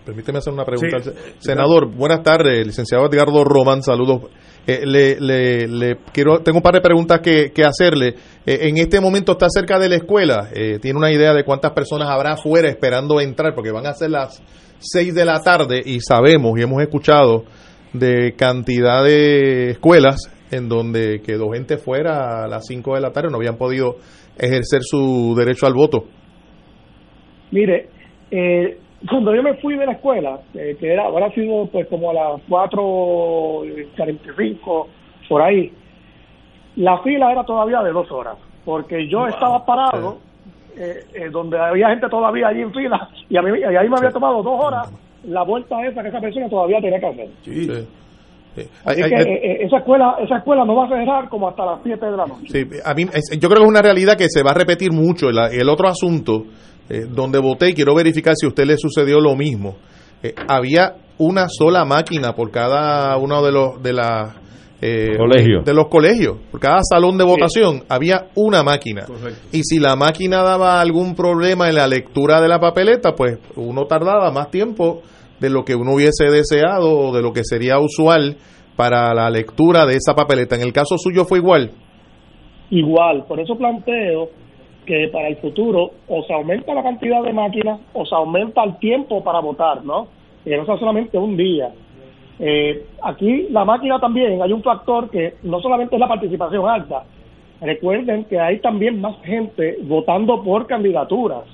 [0.05, 0.99] Permíteme hacer una pregunta.
[1.39, 4.31] Senador, buenas tardes, licenciado Edgardo Román, saludos.
[4.67, 8.15] Eh, le, le, quiero, tengo un par de preguntas que, hacerle.
[8.47, 10.49] Eh, en este momento está cerca de la escuela.
[10.53, 13.55] Eh, ¿Tiene una idea de cuántas personas habrá afuera esperando entrar?
[13.55, 14.43] Porque van a ser las
[14.79, 17.45] 6 de la tarde y sabemos y hemos escuchado
[17.93, 23.31] de cantidad de escuelas en donde quedó gente fuera a las 5 de la tarde,
[23.31, 23.97] no habían podido
[24.37, 26.05] ejercer su derecho al voto.
[27.51, 27.89] Mire,
[28.31, 28.79] eh,
[29.09, 32.15] cuando yo me fui de la escuela, eh, que era, ahora sido pues como a
[32.15, 34.87] las 4.45,
[35.29, 35.73] por ahí,
[36.77, 40.19] la fila era todavía de dos horas, porque yo estaba parado,
[40.77, 43.97] eh, eh, donde había gente todavía allí en fila, y, a mí, y ahí me
[43.97, 44.93] había tomado dos horas
[45.25, 47.29] la vuelta esa que esa persona todavía tenía que hacer.
[47.45, 47.87] Sí.
[48.85, 52.17] Así que esa escuela esa escuela no va a cerrar como hasta las 7 de
[52.17, 52.47] la noche.
[52.49, 53.07] Sí, a mí,
[53.39, 55.29] yo creo que es una realidad que se va a repetir mucho.
[55.29, 56.45] El, el otro asunto
[56.89, 59.77] eh, donde voté y quiero verificar si a usted le sucedió lo mismo.
[60.23, 64.37] Eh, había una sola máquina por cada uno de los de las
[64.81, 65.17] eh,
[65.65, 66.39] de los colegios.
[66.51, 69.07] Por cada salón de votación había una máquina.
[69.53, 73.87] Y si la máquina daba algún problema en la lectura de la papeleta, pues uno
[73.87, 75.03] tardaba más tiempo
[75.43, 78.37] de lo que uno hubiese deseado o de lo que sería usual
[78.77, 80.55] para la lectura de esa papeleta.
[80.57, 81.73] En el caso suyo fue igual.
[82.71, 84.31] Igual, por eso planteo
[84.87, 88.79] que para el futuro o se aumenta la cantidad de máquinas o se aumenta el
[88.79, 90.07] tiempo para votar, ¿no?
[90.45, 91.71] Que no sea solamente un día.
[92.39, 97.05] Eh, aquí la máquina también hay un factor que no solamente es la participación alta,
[97.61, 101.45] recuerden que hay también más gente votando por candidaturas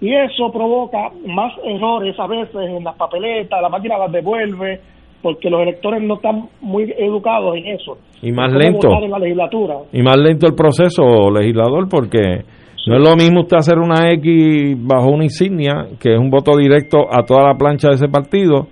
[0.00, 4.80] y eso provoca más errores a veces en las papeletas, la máquina las devuelve
[5.22, 7.96] porque los electores no están muy educados en eso.
[8.20, 8.88] Y más lento.
[9.08, 9.76] la legislatura.
[9.92, 12.44] Y más lento el proceso legislador porque
[12.86, 16.58] no es lo mismo usted hacer una X bajo una insignia, que es un voto
[16.58, 18.66] directo a toda la plancha de ese partido,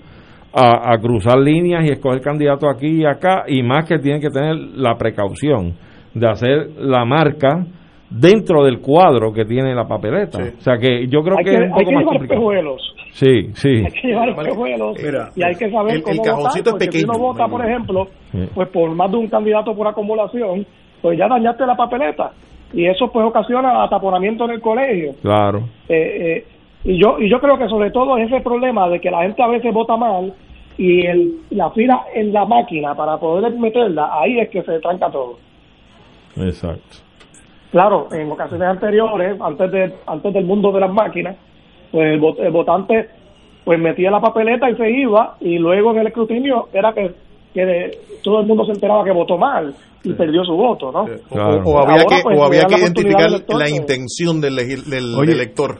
[0.52, 4.28] a, a cruzar líneas y escoger candidatos aquí y acá, y más que tiene que
[4.28, 5.72] tener la precaución
[6.12, 7.64] de hacer la marca
[8.18, 10.38] dentro del cuadro que tiene la papeleta.
[10.38, 12.76] O sea que yo creo que, es un poco hay más complicado.
[13.12, 13.84] Sí, sí.
[13.84, 14.96] Hay que llevar espejuelos
[15.36, 18.06] y hay que saber el, cómo votar, porque pequeño, si uno vota, por ejemplo,
[18.54, 20.66] pues por más de un candidato por acumulación,
[21.00, 22.32] pues ya dañaste la papeleta
[22.72, 25.12] y eso pues ocasiona ataponamiento en el colegio.
[25.20, 25.60] Claro.
[25.88, 26.44] Eh, eh,
[26.84, 29.42] y yo y yo creo que sobre todo es ese problema de que la gente
[29.42, 30.32] a veces vota mal
[30.78, 35.10] y el, la fila en la máquina para poder meterla, ahí es que se tranca
[35.10, 35.36] todo.
[36.36, 37.11] Exacto.
[37.72, 41.36] Claro, en ocasiones anteriores, antes de antes del mundo de las máquinas,
[41.90, 43.08] pues el, votante
[43.64, 47.14] pues metía la papeleta y se iba y luego en el escrutinio era que,
[47.54, 47.90] que
[48.22, 51.06] todo el mundo se enteraba que votó mal y perdió su voto, ¿no?
[51.30, 55.78] O, había que, pues, había que identificar la intención del, del, elector.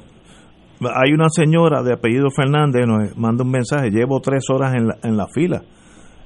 [0.80, 4.94] Hay una señora de apellido Fernández nos manda un mensaje, llevo tres horas en la,
[5.02, 5.60] en la fila.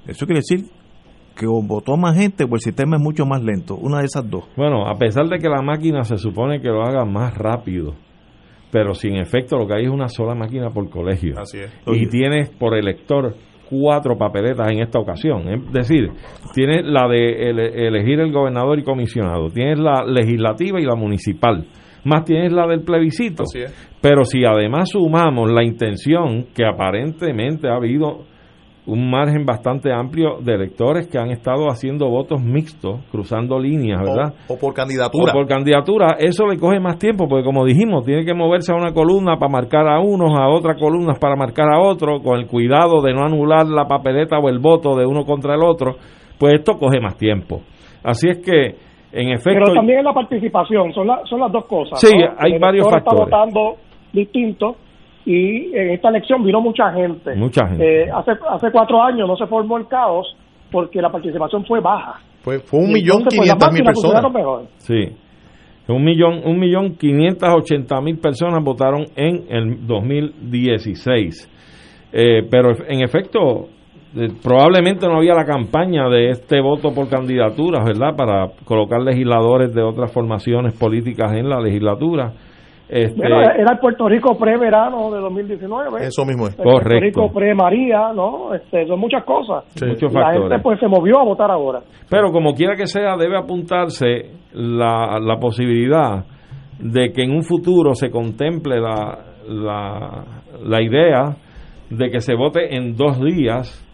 [0.07, 0.71] Eso quiere decir
[1.37, 4.45] que votó más gente o el sistema es mucho más lento, una de esas dos.
[4.57, 7.95] Bueno, a pesar de que la máquina se supone que lo haga más rápido,
[8.73, 11.39] pero sin efecto lo que hay es una sola máquina por colegio.
[11.39, 11.73] Así es.
[11.87, 13.35] Y tienes por elector
[13.69, 15.49] cuatro papeletas en esta ocasión.
[15.49, 16.11] Es decir,
[16.55, 17.51] tienes la de
[17.87, 21.67] elegir el gobernador y comisionado, tienes la legislativa y la municipal,
[22.05, 23.45] más tienes la del plebiscito.
[24.01, 28.25] Pero si además sumamos la intención que aparentemente ha habido
[28.87, 34.35] un margen bastante amplio de electores que han estado haciendo votos mixtos, cruzando líneas, ¿verdad?
[34.49, 35.33] O, por candidatura.
[35.33, 38.77] O por candidatura, eso le coge más tiempo, porque como dijimos, tiene que moverse a
[38.77, 42.47] una columna para marcar a unos, a otra columna para marcar a otro, con el
[42.47, 45.97] cuidado de no anular la papeleta o el voto de uno contra el otro,
[46.39, 47.63] pues esto coge más tiempo.
[48.05, 48.77] Así es que,
[49.13, 49.63] en efecto...
[49.65, 52.01] Pero también es la participación, son, son las dos cosas.
[52.01, 53.27] Sí, hay varios factores.
[53.27, 53.77] está votando
[54.13, 54.77] distinto
[55.27, 57.35] y en esta elección vino mucha gente.
[57.35, 58.05] Mucha gente.
[58.05, 60.37] Eh, hace, hace cuatro años no se formó el caos
[60.71, 62.21] porque la participación fue baja.
[62.43, 64.23] Fue, fue un millón pues, quinientas mil personas.
[64.79, 65.17] Sí.
[65.89, 71.53] Un millón, un millón quinientas ochenta mil personas votaron en el 2016.
[72.13, 73.67] Eh, pero en efecto,
[74.17, 78.15] eh, probablemente no había la campaña de este voto por candidaturas, ¿verdad?
[78.17, 82.33] Para colocar legisladores de otras formaciones políticas en la legislatura.
[82.89, 86.07] Este, era el Puerto Rico pre-verano de 2019.
[86.07, 86.55] Eso mismo es.
[86.55, 88.55] Puerto Rico pre-María, ¿no?
[88.55, 89.65] Este, son muchas cosas.
[89.85, 91.81] Muchos la gente pues se movió a votar ahora.
[92.09, 96.25] Pero como quiera que sea, debe apuntarse la, la posibilidad
[96.79, 99.19] de que en un futuro se contemple la,
[99.49, 100.25] la,
[100.63, 101.37] la idea
[101.91, 103.86] de que se vote en dos días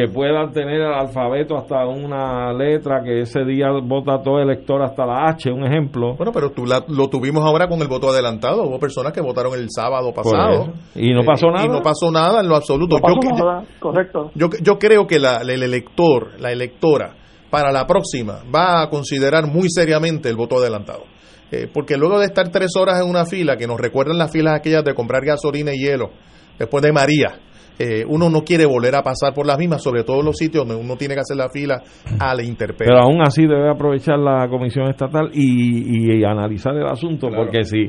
[0.00, 5.04] que puedan tener el alfabeto hasta una letra, que ese día vota todo elector hasta
[5.04, 6.14] la H, un ejemplo.
[6.16, 8.64] Bueno, pero tú lo tuvimos ahora con el voto adelantado.
[8.64, 10.72] Hubo personas que votaron el sábado pasado.
[10.94, 11.66] Y no pasó nada.
[11.66, 12.96] Y no pasó nada en lo absoluto.
[12.96, 14.30] yo, correcto.
[14.34, 17.14] Yo, yo creo que la, el elector, la electora,
[17.50, 21.04] para la próxima va a considerar muy seriamente el voto adelantado.
[21.52, 24.54] Eh, porque luego de estar tres horas en una fila, que nos recuerdan las filas
[24.54, 26.10] aquellas de comprar gasolina y hielo,
[26.58, 27.40] después de María,
[27.82, 30.68] eh, uno no quiere volver a pasar por las mismas, sobre todo en los sitios
[30.68, 31.80] donde uno tiene que hacer la fila
[32.18, 32.94] a la interpelación.
[32.94, 37.84] Pero aún así debe aprovechar la Comisión Estatal y, analizar el asunto, porque si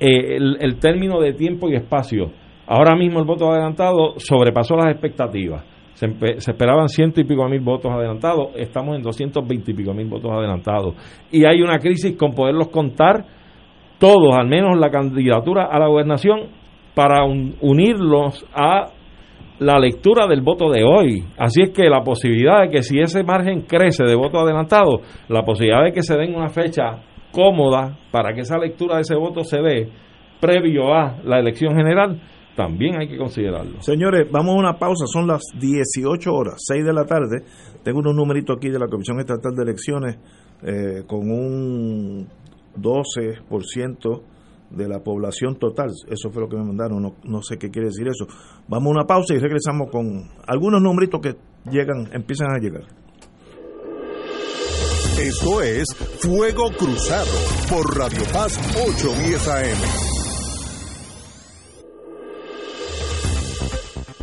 [0.00, 2.32] eh, el, término de tiempo y espacio,
[2.66, 5.64] ahora mismo el voto adelantado sobrepasó las expectativas.
[5.94, 6.06] Se,
[6.38, 10.32] esperaban ciento y pico mil votos adelantados, estamos en doscientos veinte y pico mil votos
[10.32, 10.96] adelantados.
[11.30, 13.24] Y hay una crisis con poderlos contar
[14.00, 16.48] todos, al menos la candidatura a la gobernación,
[16.96, 18.88] para unirlos a
[19.62, 21.24] la lectura del voto de hoy.
[21.38, 25.42] Así es que la posibilidad de que si ese margen crece de voto adelantado, la
[25.42, 27.02] posibilidad de que se den una fecha
[27.32, 29.88] cómoda para que esa lectura de ese voto se dé
[30.40, 32.20] previo a la elección general,
[32.56, 33.80] también hay que considerarlo.
[33.80, 37.42] Señores, vamos a una pausa, son las 18 horas, 6 de la tarde.
[37.82, 40.18] Tengo unos numeritos aquí de la Comisión Estatal de Elecciones
[40.62, 42.28] eh, con un
[42.76, 44.22] 12%
[44.74, 45.90] de la población total.
[46.08, 48.26] Eso fue lo que me mandaron, no, no, sé qué quiere decir eso.
[48.68, 51.36] Vamos a una pausa y regresamos con algunos numeritos que
[51.70, 52.82] llegan, empiezan a llegar.
[55.18, 55.86] Esto es
[56.20, 57.30] Fuego Cruzado
[57.68, 60.11] por Radio Paz 810 AM.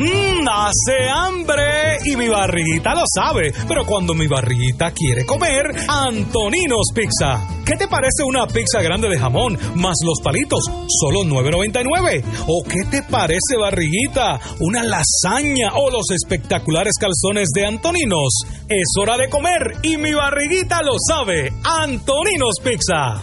[0.00, 3.52] Mmm, hace hambre y mi barriguita lo sabe.
[3.68, 7.46] Pero cuando mi barriguita quiere comer, Antoninos Pizza.
[7.66, 10.64] ¿Qué te parece una pizza grande de jamón más los palitos?
[10.88, 12.24] Solo 9.99.
[12.46, 14.40] ¿O qué te parece barriguita?
[14.60, 18.32] Una lasaña o los espectaculares calzones de Antoninos.
[18.68, 21.52] Es hora de comer y mi barriguita lo sabe.
[21.62, 23.22] Antoninos Pizza.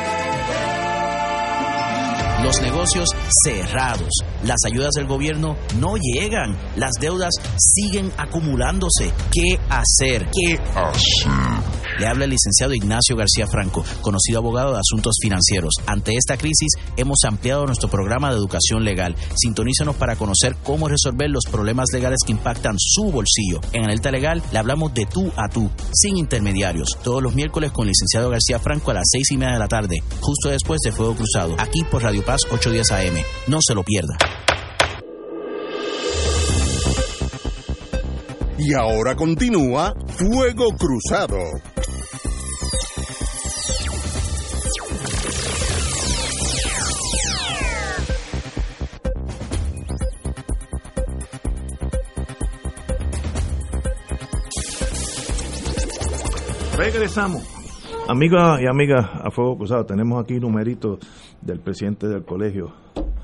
[2.43, 3.09] los negocios
[3.43, 4.09] cerrados,
[4.43, 9.13] las ayudas del gobierno no llegan, las deudas siguen acumulándose.
[9.31, 10.27] ¿Qué hacer?
[10.31, 11.71] ¿Qué hacer?
[11.99, 15.75] Le habla el licenciado Ignacio García Franco, conocido abogado de asuntos financieros.
[15.85, 19.15] Ante esta crisis hemos ampliado nuestro programa de educación legal.
[19.35, 23.59] Sintonízanos para conocer cómo resolver los problemas legales que impactan su bolsillo.
[23.73, 26.97] En Alerta Legal le hablamos de tú a tú, sin intermediarios.
[27.03, 30.01] Todos los miércoles con licenciado García Franco a las seis y media de la tarde,
[30.21, 33.23] justo después de Fuego Cruzado, aquí por Radio Paz 810 AM.
[33.47, 34.15] No se lo pierda.
[38.57, 41.37] Y ahora continúa Fuego Cruzado.
[56.77, 57.43] Regresamos.
[58.07, 60.99] Amigas y amigas a Fuego Cruzado, tenemos aquí numeritos
[61.41, 62.73] del presidente del colegio.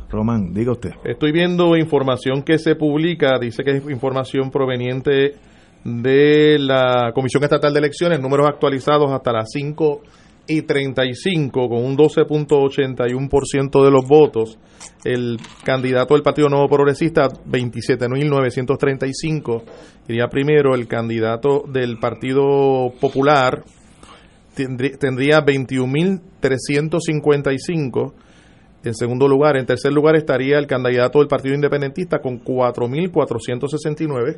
[0.09, 0.91] Román, diga usted.
[1.03, 5.35] Estoy viendo información que se publica, dice que es información proveniente
[5.83, 10.01] de la Comisión Estatal de Elecciones, números actualizados hasta las 5
[10.47, 14.57] y 35, con un 12.81% de los votos.
[15.03, 19.63] El candidato del Partido Nuevo Progresista, 27.935,
[20.07, 20.73] iría primero.
[20.73, 23.63] El candidato del Partido Popular
[24.57, 28.13] tendría 21.355.
[28.83, 34.37] En segundo lugar, en tercer lugar estaría el candidato del Partido Independentista con 4.469.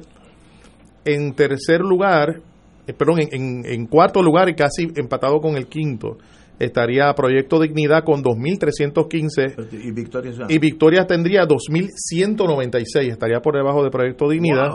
[1.06, 2.42] En tercer lugar,
[2.88, 6.18] eh, perdón, en, en, cuarto lugar y casi empatado con el quinto,
[6.60, 13.92] estaría Proyecto Dignidad con 2.315 y Victoria, y Victoria tendría 2.196, estaría por debajo de
[13.92, 14.70] Proyecto Dignidad.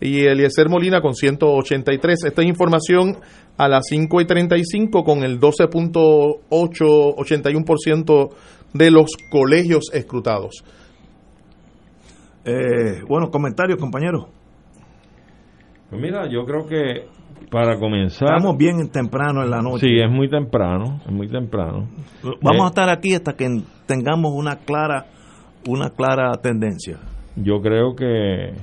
[0.00, 2.24] Y Eliezer Molina con 183.
[2.24, 3.18] Esta es información
[3.56, 8.30] a las 5 y 35 con el 12.881%
[8.74, 10.64] de los colegios escrutados.
[12.44, 14.26] Eh, bueno, comentarios, compañeros.
[15.88, 17.06] Pues mira, yo creo que
[17.50, 18.36] para comenzar.
[18.36, 19.86] Estamos bien temprano en la noche.
[19.86, 21.88] Sí, es muy temprano, es muy temprano.
[22.42, 25.06] Vamos a estar aquí hasta que tengamos una clara,
[25.68, 26.98] una clara tendencia.
[27.36, 28.54] Yo creo que,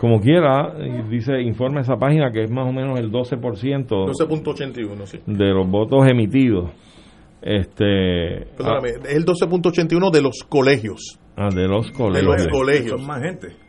[0.00, 0.74] como quiera,
[1.08, 3.88] dice, informa esa página que es más o menos el 12%.
[3.88, 5.18] 12.81, sí.
[5.26, 6.70] De los votos emitidos.
[7.42, 8.46] Este.
[8.56, 11.18] Perdóname, es el 12.81 de los colegios.
[11.36, 12.36] Ah, de los colegios.
[12.36, 13.00] De los colegios.
[13.00, 13.68] Son más gente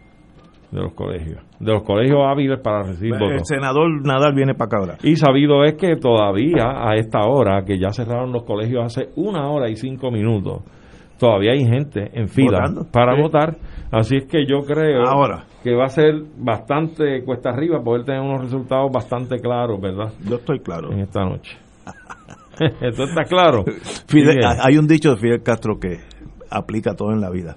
[0.71, 3.37] de los colegios, de los colegios hábiles para recibir el votos.
[3.37, 4.97] El senador Nadal viene para acá ahora.
[5.03, 9.49] Y sabido es que todavía a esta hora, que ya cerraron los colegios hace una
[9.49, 10.63] hora y cinco minutos,
[11.19, 12.85] todavía hay gente en fila Votando.
[12.91, 13.21] para Sí.
[13.21, 13.55] votar.
[13.91, 15.45] Así es que yo creo Ahora.
[15.63, 20.11] que va a ser bastante cuesta arriba poder tener unos resultados bastante claros, ¿verdad?
[20.27, 20.91] Yo estoy claro.
[20.91, 21.57] En esta noche.
[22.81, 23.63] ¿Esto está claro?
[24.07, 25.97] Fidel- hay un dicho de Fidel Castro que
[26.51, 27.55] aplica todo en la vida.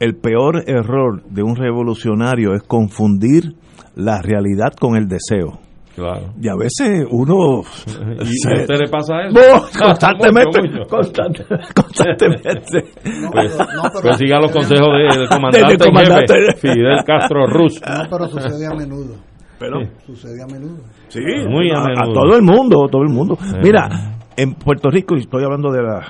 [0.00, 3.54] El peor error de un revolucionario es confundir
[3.94, 5.60] la realidad con el deseo.
[5.94, 6.32] Claro.
[6.40, 7.60] Y a veces uno...
[8.22, 9.38] ¿Y se- a usted le pasa eso?
[9.38, 10.60] No, constantemente.
[10.62, 10.88] Mucho, mucho.
[10.88, 11.44] constante-
[11.74, 12.84] constantemente.
[13.32, 13.58] Pues,
[14.02, 16.34] pues siga los consejos de- del comandante, Del en comandante.
[16.34, 17.80] jefe, Fidel Castro Ruz.
[17.86, 19.14] No, pero sucede a menudo.
[19.58, 20.82] Pero, Sucede a menudo.
[21.08, 22.10] Sí, Muy a a, menudo.
[22.10, 23.38] a todo el mundo, todo el mundo.
[23.62, 26.00] Mira, en Puerto Rico, y estoy hablando de la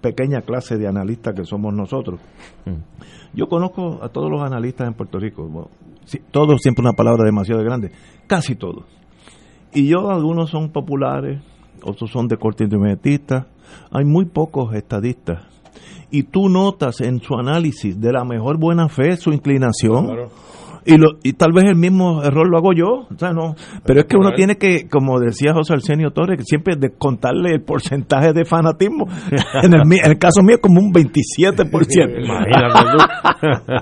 [0.00, 2.20] pequeña clase de analistas que somos nosotros.
[3.32, 5.46] Yo conozco a todos los analistas en Puerto Rico.
[5.46, 5.68] Bueno,
[6.04, 7.92] sí, todos siempre una palabra demasiado grande.
[8.26, 8.84] Casi todos.
[9.76, 11.40] Y yo, algunos son populares,
[11.82, 13.46] otros son de corte independentista.
[13.92, 15.42] Hay muy pocos estadistas.
[16.10, 20.06] Y tú notas en su análisis de la mejor buena fe su inclinación.
[20.88, 23.98] Y, lo, y tal vez el mismo error lo hago yo, o sea, no, pero
[23.98, 27.62] es que uno tiene que, como decía José Arsenio Torres, que siempre de contarle el
[27.62, 29.06] porcentaje de fanatismo.
[29.64, 31.66] En el, mi- en el caso mío es como un 27%.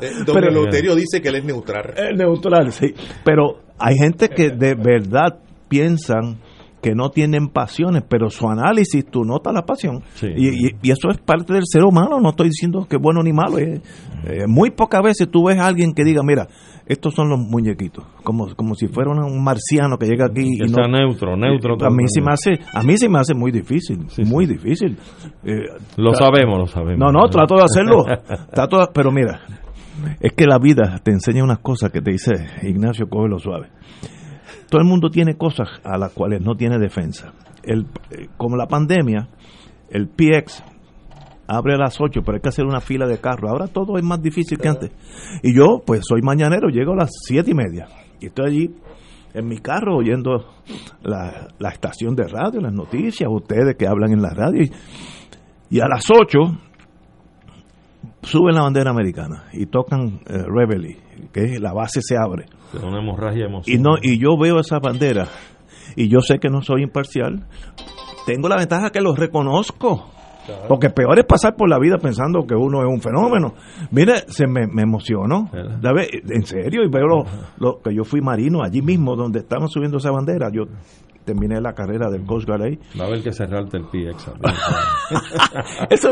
[0.01, 1.93] Eh, Don Pero- Eleuterio dice que él es neutral.
[1.97, 2.95] Es neutral, sí.
[3.25, 5.39] Pero hay gente que de verdad
[5.79, 6.39] piensan
[6.81, 10.03] que no tienen pasiones, pero su análisis, tú notas la pasión.
[10.37, 13.23] Y, y- y eso es parte del ser humano, no estoy diciendo que es bueno
[13.23, 13.59] ni malo.
[13.59, 13.81] eh,
[14.47, 16.47] muy pocas veces tú ves a alguien que diga, mira,
[16.87, 20.71] estos son los muñequitos, como, como si fuera un marciano que llega aquí Que y
[20.71, 24.01] no- neutro, neutro A mí, sí me hace, a mí sí me hace muy difícil,
[24.27, 24.99] muy difícil.
[25.43, 25.63] Eh,
[25.97, 26.99] Lo sabemos, lo sabemos.
[26.99, 28.05] No, no, trato de hacerlo.
[28.53, 29.41] trato de- pero mira,
[30.21, 32.33] es que la vida te enseña unas cosas que te dice
[32.63, 33.69] Ignacio, cógelo suave.
[34.75, 37.33] Todo el mundo tiene cosas a las cuales no tiene defensa.
[37.63, 39.29] El, eh, como la pandemia,
[39.89, 40.65] el PX
[41.47, 43.53] abre a las 8, pero hay que hacer una fila de carros.
[43.53, 44.91] Ahora todo es más difícil que antes.
[45.45, 47.87] Y yo, pues soy mañanero, llego a las siete y media.
[48.19, 48.75] Y estoy allí
[49.33, 50.45] en mi carro oyendo
[51.05, 54.61] la, la estación de radio, las noticias, ustedes que hablan en la radio.
[54.61, 54.73] Y,
[55.71, 56.39] y a las 8
[58.25, 60.99] suben la bandera americana y tocan eh, Reveille,
[61.33, 62.47] que la base se abre.
[62.83, 65.29] Una hemorragia y no y yo veo esa bandera
[65.97, 67.47] y yo sé que no soy imparcial.
[68.27, 70.11] Tengo la ventaja que los reconozco.
[70.69, 73.55] Porque peor es pasar por la vida pensando que uno es un fenómeno.
[73.91, 75.49] Mire, se me, me emocionó.
[75.55, 77.25] En serio, y veo lo,
[77.59, 80.51] lo, que yo fui marino allí mismo, donde estaban subiendo esa bandera.
[80.53, 80.65] Yo
[81.25, 82.79] terminé la carrera del Coast Guard ahí.
[82.99, 84.11] Va a haber que cerrarte el pie,
[85.91, 86.11] Eso,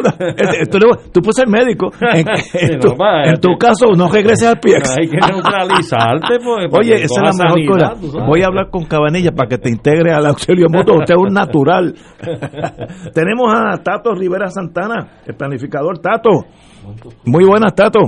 [0.70, 0.78] tú,
[1.12, 1.90] tú puedes ser médico.
[2.00, 2.24] En,
[2.80, 2.94] tu,
[3.24, 4.76] en tu, caso, no regreses al pie.
[4.76, 6.38] Hay que neutralizarte.
[6.42, 8.24] Pues, Oye, esa es la mejor cosa.
[8.26, 10.96] Voy a hablar con Cabanilla para que te integre al auxilio mutuo.
[10.98, 11.94] Usted es un natural.
[13.14, 15.98] Tenemos a Tato Rivera Santana, el planificador.
[15.98, 16.46] Tato.
[17.24, 18.00] Muy buenas, Tato.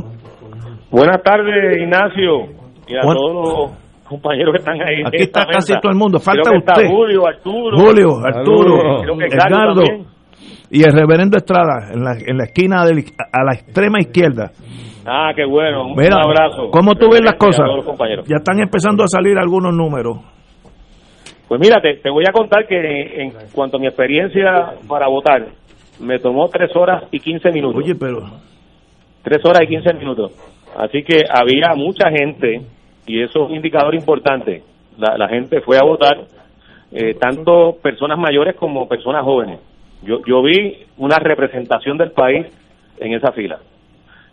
[0.91, 2.65] Buenas tardes, Ignacio.
[2.87, 3.84] Y a todos
[4.15, 5.03] compañeros que están ahí.
[5.07, 6.19] Aquí está casi todo el mundo.
[6.19, 6.89] Falta usted.
[6.89, 7.77] Julio, Arturo.
[7.77, 9.83] Julio, Arturo, Edgardo.
[10.71, 14.51] Y el reverendo Estrada, en la, en la esquina a la extrema izquierda.
[15.07, 15.87] Ah, qué bueno.
[15.93, 16.71] Un, abrazo.
[16.71, 17.67] ¿Cómo tú ves las cosas?
[18.27, 20.19] Ya están empezando a salir algunos números.
[21.47, 25.47] Pues mira, te, te voy a contar que en cuanto a mi experiencia para votar,
[26.01, 27.83] me tomó tres horas y quince minutos.
[27.85, 28.21] Oye, pero...
[29.23, 30.33] Tres horas y quince minutos.
[30.77, 32.63] Así que había mucha gente
[33.07, 34.63] y eso es un indicador importante.
[34.97, 36.19] La, gente fue a votar,
[36.93, 39.59] eh, tanto personas mayores como personas jóvenes.
[40.03, 42.47] Yo, yo vi una representación del país
[42.99, 43.59] en esa fila.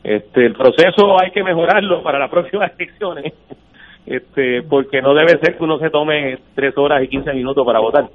[0.04, 3.34] Este, el proceso hay que mejorarlo para las próximas elecciones,
[4.06, 7.80] este, porque no debe ser que uno se tome tres horas y quince minutos para
[7.80, 8.06] votar.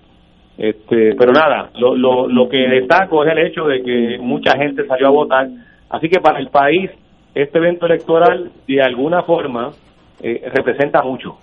[0.59, 4.87] Este, pero nada, lo, lo, lo que destaco es el hecho de que mucha gente
[4.87, 5.49] salió a votar.
[5.91, 6.91] Así que para el país,
[7.35, 9.73] este evento electoral, de alguna forma,
[10.21, 11.39] eh, representa mucho.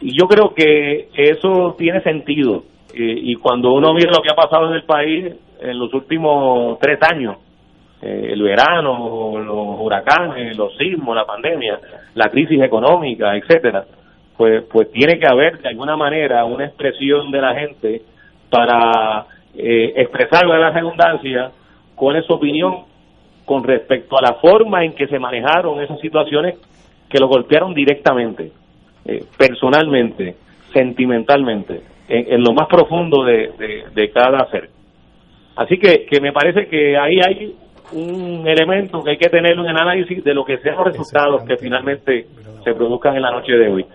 [0.00, 2.64] Y yo creo que eso tiene sentido.
[2.94, 6.78] Eh, y cuando uno mira lo que ha pasado en el país en los últimos
[6.80, 7.36] tres años,
[8.02, 11.78] eh, el verano, los huracanes, los sismos, la pandemia,
[12.14, 13.84] la crisis económica, etcétera,
[14.36, 18.02] pues, pues tiene que haber de alguna manera una expresión de la gente
[18.48, 21.50] para eh, expresar la redundancia
[21.94, 22.84] cuál es su opinión
[23.44, 26.54] con respecto a la forma en que se manejaron esas situaciones
[27.10, 28.52] que lo golpearon directamente,
[29.04, 30.36] eh, personalmente,
[30.72, 33.52] sentimentalmente, en, lo más profundo de,
[33.92, 34.70] de, cada ser.
[35.56, 37.54] Así que, que me parece que ahí hay
[37.92, 41.56] un elemento que hay que tener en análisis de lo que sean los resultados que
[41.56, 42.26] finalmente
[42.64, 43.86] se produzcan en la noche de hoy.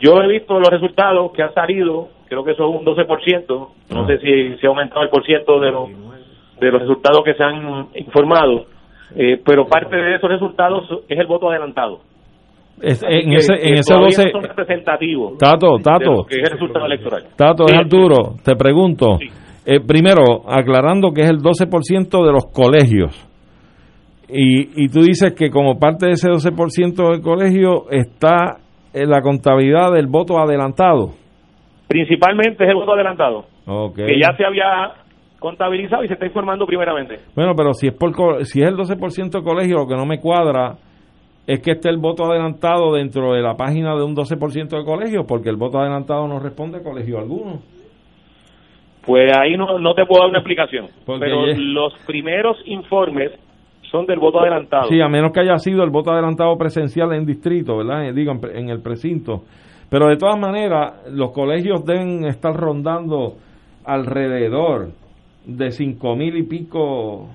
[0.00, 4.06] Yo he visto los resultados que han salido, creo que son un 12%, no ah.
[4.08, 5.88] sé si se ha aumentado el por ciento de los,
[6.60, 8.66] de los resultados que se han informado,
[9.14, 12.00] eh, pero parte de esos resultados es el voto adelantado
[12.82, 14.32] en ese, en ese 12
[15.38, 16.24] Tato, Tato.
[16.28, 17.22] que es el resultado electoral.
[17.36, 18.34] Tato, es Arturo.
[18.42, 19.18] Te pregunto.
[19.66, 23.30] Eh, primero, aclarando que es el 12% de los colegios.
[24.28, 28.58] Y, y tú dices que como parte de ese 12% del colegio está
[28.92, 31.10] en la contabilidad del voto adelantado.
[31.88, 33.44] Principalmente es el voto adelantado.
[33.94, 34.92] Que ya se había
[35.38, 37.16] contabilizado y se está informando primeramente.
[37.34, 38.12] Bueno, pero si es por
[38.44, 40.76] si es el 12% de colegio, lo que no me cuadra
[41.46, 45.26] es que esté el voto adelantado dentro de la página de un 12% de colegios,
[45.26, 47.60] porque el voto adelantado no responde a colegio alguno.
[49.04, 50.88] Pues ahí no, no te puedo dar una explicación.
[51.04, 53.32] pero los primeros informes
[53.90, 54.88] son del voto adelantado.
[54.88, 58.08] Sí, a menos que haya sido el voto adelantado presencial en distrito, ¿verdad?
[58.08, 59.42] Eh, digo, en, el precinto.
[59.90, 63.34] Pero de todas maneras, los colegios deben estar rondando
[63.84, 64.88] alrededor
[65.44, 67.28] de cinco mil y pico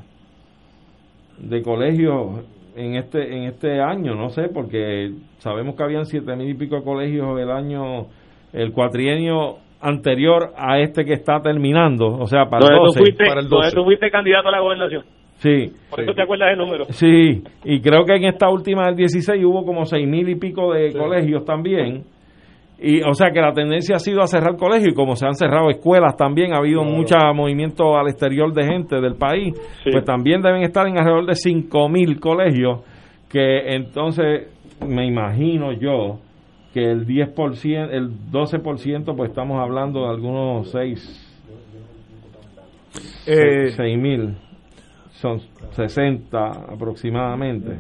[1.38, 2.44] de colegios
[2.80, 6.78] en este en este año, no sé, porque sabemos que habían siete mil y pico
[6.78, 8.08] de colegios el año,
[8.54, 13.42] el cuatrienio anterior a este que está terminando, o sea, para, el 12, fuiste, para
[13.42, 15.04] el tú fuiste candidato a la gobernación.
[15.36, 15.72] Sí.
[15.90, 16.86] Por eso te acuerdas del número.
[16.90, 20.74] Sí, y creo que en esta última del 16 hubo como seis mil y pico
[20.74, 22.04] de colegios también.
[22.82, 25.36] Y, o sea que la tendencia ha sido a cerrar colegios y como se han
[25.36, 29.54] cerrado escuelas también, ha habido mucho movimiento al exterior de gente del país,
[29.84, 32.82] pues también deben estar en alrededor de 5 mil colegios,
[33.30, 34.48] que entonces
[34.88, 36.20] me imagino yo
[36.74, 41.26] que el 10%, el 12%, pues estamos hablando de algunos 6
[43.28, 44.38] eh, mil,
[45.12, 45.40] son
[45.72, 46.38] 60
[46.72, 47.78] aproximadamente.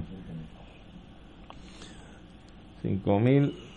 [2.81, 3.68] 5 mil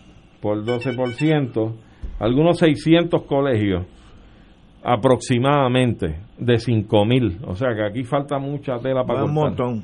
[0.43, 1.73] por 12%,
[2.19, 3.87] algunos 600 colegios
[4.85, 9.81] aproximadamente de 5000 o sea que aquí falta mucha tela para un montón,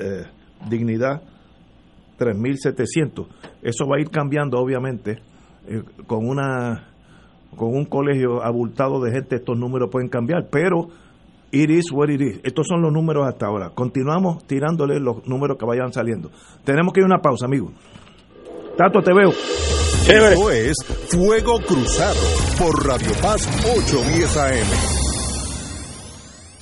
[0.00, 0.24] eh,
[0.68, 1.22] Dignidad
[2.18, 3.26] 3.700.
[3.62, 5.18] Eso va a ir cambiando, obviamente,
[5.68, 6.88] eh, con una
[7.56, 10.88] con un colegio abultado de gente, estos números pueden cambiar, pero
[11.50, 12.40] it is what it is.
[12.42, 13.70] Estos son los números hasta ahora.
[13.70, 16.30] Continuamos tirándole los números que vayan saliendo.
[16.64, 17.72] Tenemos que ir a una pausa, amigos.
[18.76, 19.30] Tato, te veo.
[19.30, 20.76] Esto es
[21.08, 22.20] Fuego Cruzado
[22.58, 24.95] por Radio Paz 810 AM.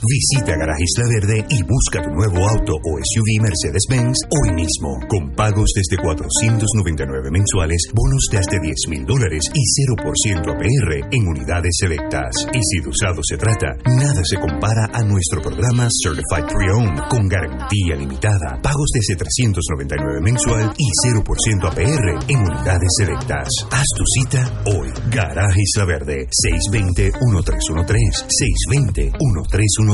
[0.04, 5.00] Visita Garaje Isla Verde y busca tu nuevo auto o SUV Mercedes-Benz hoy mismo.
[5.08, 11.24] Con pagos desde 499 mensuales, bonos de hasta 10 mil dólares y 0% APR en
[11.24, 12.36] unidades selectas.
[12.52, 17.26] Y si de usado se trata, nada se compara a nuestro programa Certified Pre-Owned con
[17.28, 18.60] garantía limitada.
[18.60, 21.24] Pagos desde 399 mensual y 0%
[21.64, 23.48] APR en unidades selectas.
[23.70, 24.92] Haz tu cita hoy.
[25.08, 28.28] Garaje Isla Verde 620-1313.
[28.68, 29.93] 620-1313.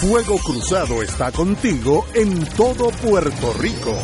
[0.00, 3.94] Fuego Cruzado está contigo en todo Puerto Rico.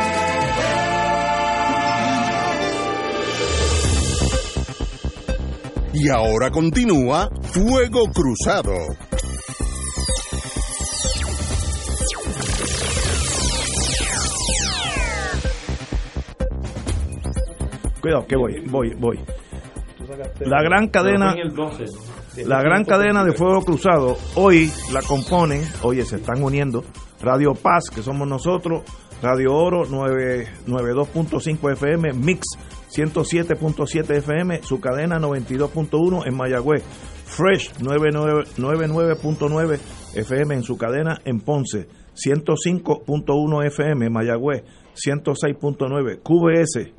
[5.93, 8.73] Y ahora continúa Fuego Cruzado.
[18.01, 19.19] Cuidado, que voy, voy, voy.
[20.39, 21.35] La gran cadena,
[22.45, 26.83] la gran cadena de Fuego Cruzado, hoy la componen, oye, se están uniendo
[27.21, 28.83] Radio Paz, que somos nosotros,
[29.21, 32.47] Radio Oro 92.5 FM, Mix
[32.95, 36.83] 107.7 FM, su cadena 92.1 en Mayagüez,
[37.25, 39.79] Fresh 99.9
[40.15, 44.63] FM en su cadena en Ponce, 105.1 FM Mayagüez,
[44.95, 46.91] 106.9 QBS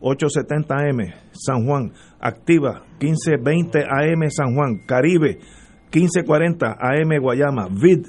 [0.00, 5.38] 870M San Juan, Activa 1520 AM San Juan, Caribe
[5.92, 8.06] 1540 AM Guayama, VID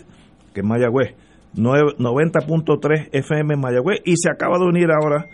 [0.53, 1.15] que es Mayagüez.
[1.55, 4.01] 90.3 FM en Mayagüez.
[4.05, 5.27] Y se acaba de unir ahora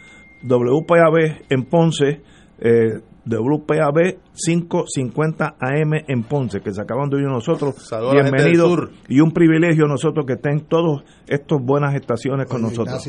[0.43, 2.21] WPAB en Ponce,
[2.59, 7.75] eh, WPAB 550 AM en Ponce, que se acaban de unir nosotros.
[8.11, 13.03] Bienvenido y un privilegio nosotros que estén todos estas buenas estaciones con nosotros.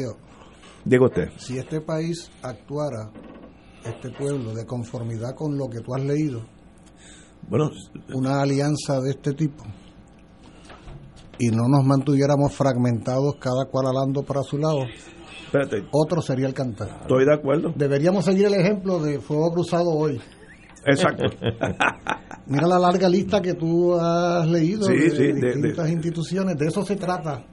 [0.84, 1.28] Digo usted.
[1.36, 3.10] Si este país actuara,
[3.84, 6.42] este pueblo, de conformidad con lo que tú has leído,
[7.48, 7.70] bueno,
[8.14, 9.64] una alianza de este tipo,
[11.38, 14.86] y no nos mantuviéramos fragmentados cada cual alando para su lado,
[15.92, 16.88] otro sería el cantar.
[17.02, 17.72] Estoy de acuerdo.
[17.76, 20.20] Deberíamos seguir el ejemplo de Fuego Cruzado hoy.
[20.86, 21.24] Exacto.
[22.46, 26.56] Mira la larga lista que tú has leído Sí, de, sí, de- distintas instituciones.
[26.56, 27.44] De eso se trata.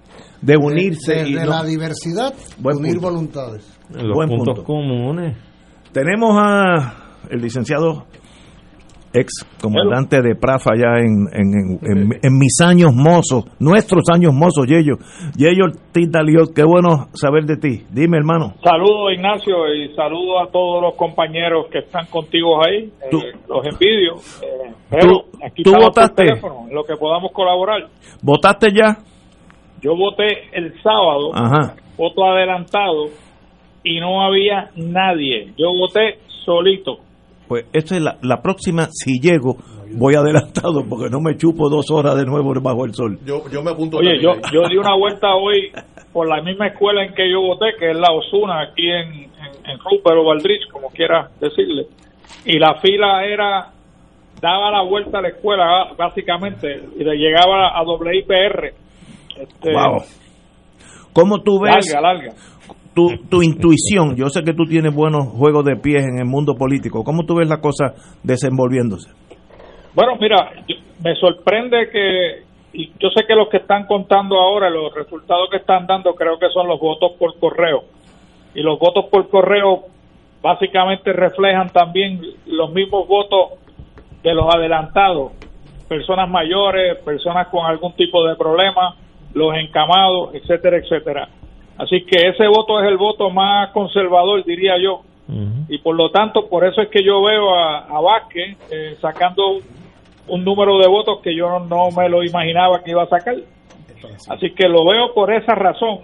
[0.42, 3.08] De unirse De, y de no- la diversidad, Buen unir punto.
[3.10, 3.78] voluntades.
[3.90, 4.64] Los Buen puntos punto.
[4.64, 5.36] comunes.
[5.92, 8.06] Tenemos a el licenciado
[9.16, 11.80] ex comandante de Prafa allá en, en,
[12.22, 14.96] en- mis años mozos, nuestros años mozos, Yello.
[15.38, 17.84] Yello Tita Liot, qué bueno saber de ti.
[17.90, 18.54] Dime, hermano.
[18.64, 22.92] Saludos Ignacio y saludos a todos los compañeros que están contigo ahí.
[23.10, 24.14] Tú- Eh, los envidio.
[24.44, 26.24] Eh, pero Tú- aquí tú votaste.
[26.26, 27.88] teléfono, en lo que podamos colaborar.
[28.22, 28.98] ¿Votaste ya?
[29.82, 31.76] Yo voté el sábado, Ajá.
[31.98, 33.06] voto adelantado
[33.84, 35.54] y no había nadie.
[35.58, 36.98] Yo voté solito.
[37.48, 39.58] Pues esta es la, la próxima, si llego,
[39.94, 43.20] voy adelantado porque no me chupo dos horas de nuevo bajo el sol.
[43.26, 45.72] Yo, yo me apunto Oye, yo, yo di una vuelta hoy
[46.12, 49.30] por la misma escuela en que yo voté, que es la Osuna, aquí en, en,
[49.66, 51.88] en Rupert o Valdrich, como quiera decirle.
[52.46, 53.72] Y la fila era,
[54.42, 58.74] daba la vuelta a la escuela, básicamente, y le llegaba a WIPR.
[59.38, 60.04] Este, Wow.
[61.14, 62.34] ¿Cómo tú ves Larga, larga.
[62.96, 64.16] Tu, tu intuición?
[64.16, 67.04] Yo sé que tú tienes buenos juegos de pies en el mundo político.
[67.04, 67.94] ¿Cómo tú ves la cosa
[68.24, 69.12] desenvolviéndose?
[69.94, 70.52] Bueno, mira,
[71.04, 72.44] me sorprende que,
[73.00, 76.50] yo sé que los que están contando ahora, los resultados que están dando, creo que
[76.50, 77.84] son los votos por correo.
[78.54, 79.84] Y los votos por correo
[80.42, 83.60] básicamente reflejan también los mismos votos
[84.24, 85.34] de los adelantados,
[85.88, 88.96] personas mayores, personas con algún tipo de problema,
[89.34, 91.30] los encamados, etcétera, etcétera.
[91.78, 95.02] Así que ese voto es el voto más conservador, diría yo.
[95.68, 99.54] Y por lo tanto, por eso es que yo veo a, a Vázquez eh, sacando
[99.54, 99.62] un,
[100.28, 103.36] un número de votos que yo no me lo imaginaba que iba a sacar.
[104.30, 106.02] Así que lo veo por esa razón,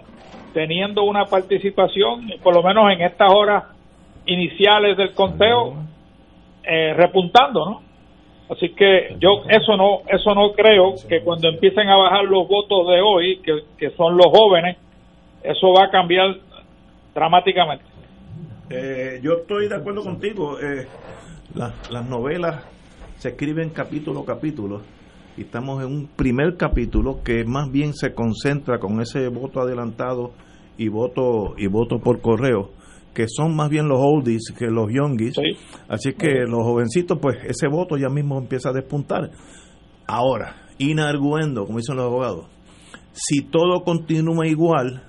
[0.52, 3.64] teniendo una participación, por lo menos en estas horas
[4.26, 5.74] iniciales del conteo,
[6.64, 7.82] eh, repuntando, ¿no?
[8.50, 12.86] Así que yo eso no eso no creo que cuando empiecen a bajar los votos
[12.88, 14.76] de hoy, que, que son los jóvenes,
[15.44, 16.36] eso va a cambiar
[17.14, 17.84] dramáticamente.
[18.70, 20.58] Eh, yo estoy de acuerdo contigo.
[20.60, 20.86] eh,
[21.54, 22.64] la- las novelas
[23.18, 24.80] se escriben capítulo a capítulo
[25.36, 30.32] y estamos en un primer capítulo que más bien se concentra con ese voto adelantado
[30.78, 32.70] y voto y voto por correo
[33.14, 35.34] que son más bien los oldies que los youngies
[35.88, 39.30] así que los jovencitos pues ese voto ya mismo empieza a despuntar
[40.06, 42.46] ahora inarguendo como dicen los abogados
[43.12, 45.02] si todo continúa igual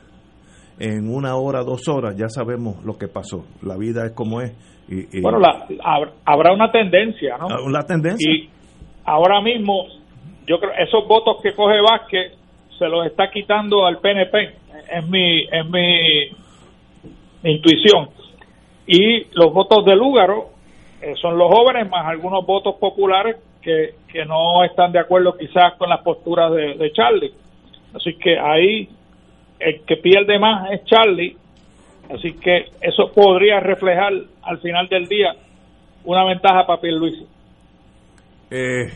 [0.79, 3.45] en una hora, dos horas, ya sabemos lo que pasó.
[3.61, 4.51] La vida es como es.
[4.89, 7.47] Y, y- Bueno, la- hab- habrá una tendencia, ¿no?
[7.49, 8.29] Ah, la tendencia.
[8.31, 8.49] Y
[9.05, 9.85] ahora mismo,
[10.47, 12.33] yo creo esos votos que coge Vázquez
[12.77, 14.49] se los está quitando al PNP,
[14.91, 16.31] es mi, es mi
[17.43, 18.09] intuición.
[18.87, 20.49] Y los votos de Lúgaro
[21.01, 25.73] eh, son los jóvenes más algunos votos populares que, que no están de acuerdo quizás
[25.77, 27.31] con las posturas de, de Charlie.
[27.95, 28.89] Así que ahí
[29.65, 31.35] el que pierde más es Charlie.
[32.10, 34.11] Así que eso podría reflejar
[34.44, 35.34] al final del día
[36.03, 37.26] una ventaja para Pierluisi.
[38.52, 38.91] eh,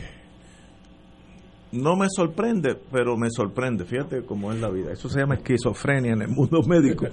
[1.72, 3.84] no me sorprende, pero me sorprende.
[3.84, 4.90] Fíjate cómo es la vida.
[4.92, 7.06] Eso se llama esquizofrenia en el mundo médico.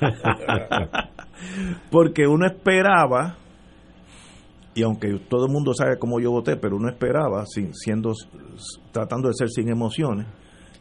[1.90, 3.36] Porque uno esperaba,
[4.74, 8.12] y aunque todo el mundo sabe cómo yo voté, pero uno esperaba, siendo,
[8.92, 10.26] tratando de ser sin emociones,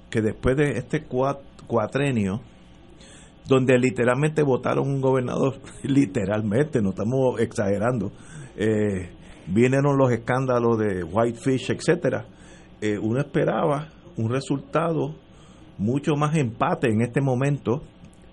[0.10, 1.40] que después de este cua-
[1.70, 2.42] cuatrenio,
[3.48, 8.12] donde literalmente votaron un gobernador, literalmente, no estamos exagerando,
[8.58, 9.12] eh,
[9.48, 12.26] vinieron los escándalos de Whitefish, etcétera.
[12.82, 13.88] Eh, uno esperaba
[14.18, 15.16] un resultado
[15.78, 17.84] mucho más empate en este momento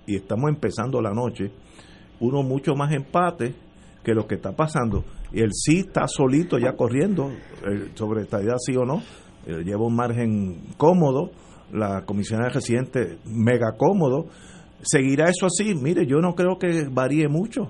[0.07, 1.53] y estamos empezando la noche,
[2.21, 3.55] uno mucho más empate
[4.03, 5.05] que lo que está pasando.
[5.33, 7.31] Y el sí está solito ya corriendo
[7.67, 9.03] eh, sobre estadía sí o no,
[9.47, 11.31] eh, lleva un margen cómodo,
[11.77, 14.27] la comisionada residente mega cómodo.
[14.82, 15.74] ¿Seguirá eso así?
[15.74, 17.69] Mire, yo no creo que varíe mucho.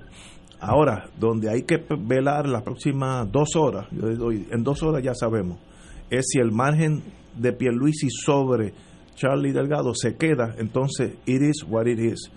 [0.60, 5.58] Ahora, donde hay que velar las próximas dos horas, en dos horas ya sabemos,
[6.10, 7.02] es si el margen
[7.36, 8.72] de Pierluisi sobre
[9.16, 12.30] Charlie Delgado se queda, entonces it is what it is.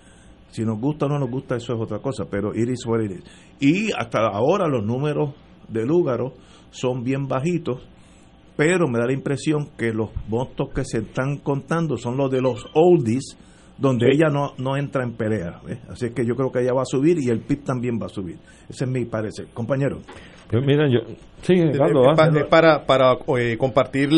[0.50, 3.00] Si nos gusta o no nos gusta, eso es otra cosa, pero it is what
[3.00, 3.22] it is.
[3.60, 5.34] Y hasta ahora los números
[5.68, 6.34] de Lúgaro
[6.70, 7.86] son bien bajitos,
[8.60, 12.42] pero me da la impresión que los votos que se están contando son los de
[12.42, 13.38] los oldies,
[13.78, 15.62] donde ella no, no entra en pelea.
[15.88, 18.08] Así que yo creo que ella va a subir y el PIB también va a
[18.10, 18.36] subir.
[18.68, 19.46] Ese es mi parecer.
[19.54, 20.00] Compañero.
[20.50, 20.98] Pues mira, yo,
[21.40, 21.78] sí, es,
[22.50, 24.10] para, para eh, compartir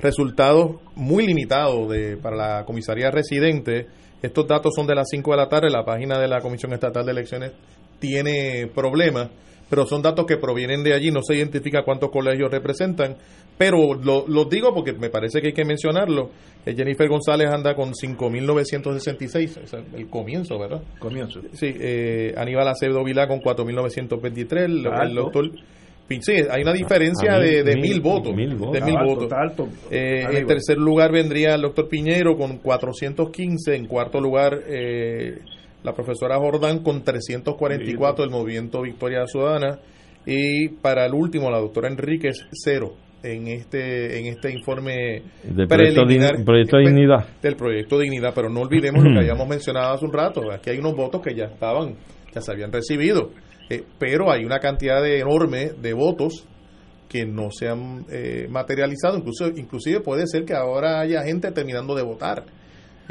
[0.00, 3.86] resultados muy limitados de, para la comisaría residente.
[4.20, 5.70] Estos datos son de las 5 de la tarde.
[5.70, 7.52] La página de la Comisión Estatal de Elecciones
[7.98, 9.30] tiene problemas
[9.72, 13.16] pero son datos que provienen de allí, no se identifica cuántos colegios representan,
[13.56, 16.28] pero lo, digo porque me parece que hay que mencionarlo.
[16.66, 20.82] Jennifer González anda con 5.966, es el comienzo, ¿verdad?
[20.98, 21.40] Comienzo.
[21.54, 25.50] Sí, eh, Aníbal Acevedo Vilá con 4.923, el, el doctor...
[26.20, 28.36] Sí, hay una diferencia de, mil, votos.
[28.36, 29.32] de mil votos.
[29.90, 33.74] Eh, en tercer lugar vendría el doctor Piñero con 415.
[33.74, 35.38] En cuarto lugar, eh,
[35.82, 39.78] la profesora Jordán con 344 del Movimiento Victoria Ciudadana.
[40.24, 42.94] Y para el último la doctora Enríquez cero
[43.24, 46.02] en este en este informe del proyecto,
[46.44, 47.26] proyecto de dignidad.
[47.40, 48.32] del proyecto de dignidad.
[48.34, 51.34] Pero no olvidemos lo que habíamos mencionado hace un rato aquí hay unos votos que
[51.34, 51.96] ya estaban
[52.32, 53.30] ya se habían recibido.
[53.68, 56.46] Eh, pero hay una cantidad de enorme de votos
[57.08, 59.18] que no se han eh, materializado.
[59.18, 62.44] Incluso inclusive puede ser que ahora haya gente terminando de votar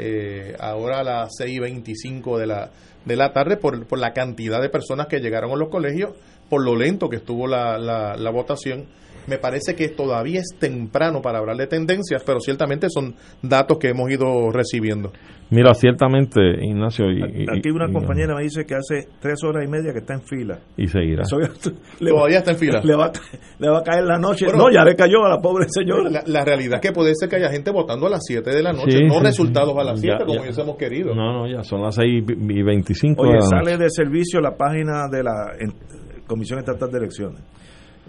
[0.04, 2.70] eh, ahora a las 6 y 25 de la,
[3.04, 6.10] de la tarde por, por la cantidad de personas que llegaron a los colegios,
[6.48, 8.86] por lo lento que estuvo la, la, la votación
[9.26, 13.88] me parece que todavía es temprano para hablar de tendencias, pero ciertamente son datos que
[13.88, 15.12] hemos ido recibiendo.
[15.52, 17.10] Mira, ciertamente, Ignacio.
[17.12, 20.22] Y, Aquí una compañera me dice que hace tres horas y media que está en
[20.22, 20.58] fila.
[20.78, 21.24] Y seguirá.
[21.98, 22.80] Todavía está en fila.
[22.82, 23.12] Le va,
[23.58, 24.46] le va a caer la noche.
[24.46, 26.22] no, ya le cayó a la pobre señora.
[26.26, 28.72] La, realidad es que puede ser que haya gente votando a las 7 de la
[28.72, 30.62] noche, no resultados a las 7 como ya.
[30.62, 31.14] hemos querido.
[31.14, 33.22] No, no, ya son las 6 y 25.
[33.22, 35.52] Oye, sale de servicio la página de la
[36.26, 37.42] Comisión Estatal de Elecciones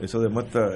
[0.02, 0.70] eso demuestra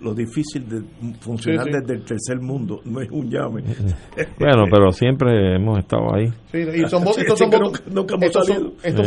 [0.00, 0.82] lo difícil de
[1.20, 2.80] funcionar desde el tercer mundo.
[2.84, 3.62] No es un llame.
[4.38, 6.32] bueno, pero siempre hemos estado ahí.
[6.52, 6.90] estos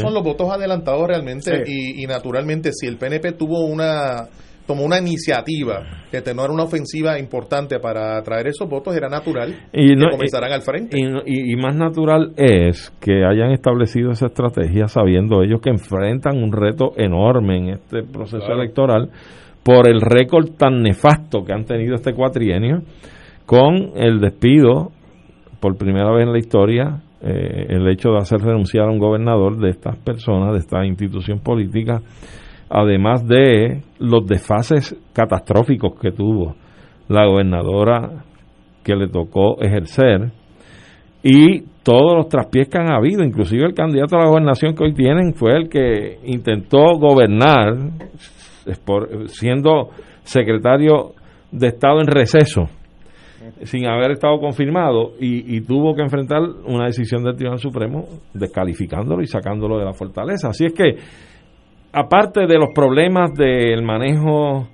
[0.02, 4.28] son, los votos adelantados realmente y, y naturalmente si el PNP tuvo una
[4.72, 9.96] tomó una iniciativa de tener una ofensiva importante para atraer esos votos, era natural y
[9.96, 10.98] que comenzaran al frente.
[10.98, 16.94] Y, más natural es que hayan establecido esa estrategia sabiendo ellos que enfrentan un reto
[16.96, 19.10] enorme en este proceso electoral
[19.62, 22.84] por el récord tan nefasto que han tenido este cuatrienio
[23.46, 24.92] con el despido
[25.60, 29.58] por primera vez en la historia eh, el hecho de hacer renunciar a un gobernador
[29.58, 32.02] de estas personas, de esta institución política,
[32.72, 36.56] además de los desfases catastróficos que tuvo
[37.08, 38.24] la gobernadora
[38.84, 40.32] que le tocó ejercer
[41.22, 44.94] y todos los traspiés que han habido, inclusive el candidato a la gobernación que hoy
[44.94, 47.76] tienen fue el que intentó gobernar
[49.28, 49.90] siendo
[50.24, 51.14] secretario
[51.52, 52.70] de Estado en receso
[53.64, 59.22] sin haber estado confirmado y, y, tuvo que enfrentar una decisión del Tribunal Supremo descalificándolo
[59.22, 60.50] y sacándolo de la fortaleza.
[60.50, 60.96] Así es que
[61.94, 64.68] aparte de los problemas del manejo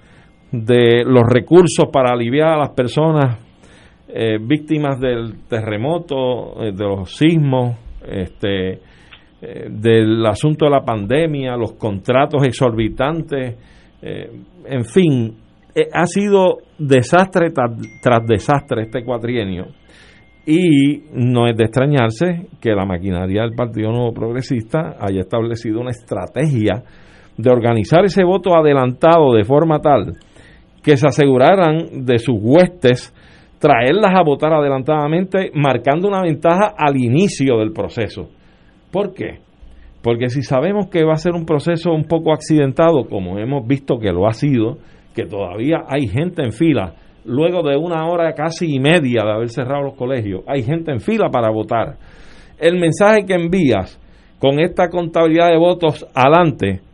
[0.52, 3.40] de los recursos para aliviar a las personas
[4.08, 7.76] eh, víctimas del terremoto, eh, de los sismos,
[8.08, 8.80] este,
[9.42, 13.58] eh, del asunto de la pandemia, los contratos exorbitantes,
[14.00, 15.36] en fin,
[15.92, 19.66] ha sido desastre tras desastre este cuatrienio.
[20.46, 25.90] Y no es de extrañarse que la maquinaria del Partido Nuevo Progresista haya establecido una
[25.90, 26.84] estrategia
[27.38, 30.16] de organizar ese voto adelantado de forma tal
[30.84, 33.14] que se aseguraran de sus huestes
[33.60, 38.30] traerlas a votar adelantadamente, marcando una ventaja al inicio del proceso.
[38.92, 39.40] ¿Por qué?
[40.02, 43.98] Porque si sabemos que va a ser un proceso un poco accidentado, como hemos visto
[43.98, 44.78] que lo ha sido,
[45.14, 46.94] que todavía hay gente en fila,
[47.26, 51.00] luego de una hora casi y media de haber cerrado los colegios, hay gente en
[51.00, 51.98] fila para votar.
[52.60, 54.00] El mensaje que envías
[54.40, 56.87] con esta contabilidad de votos adelante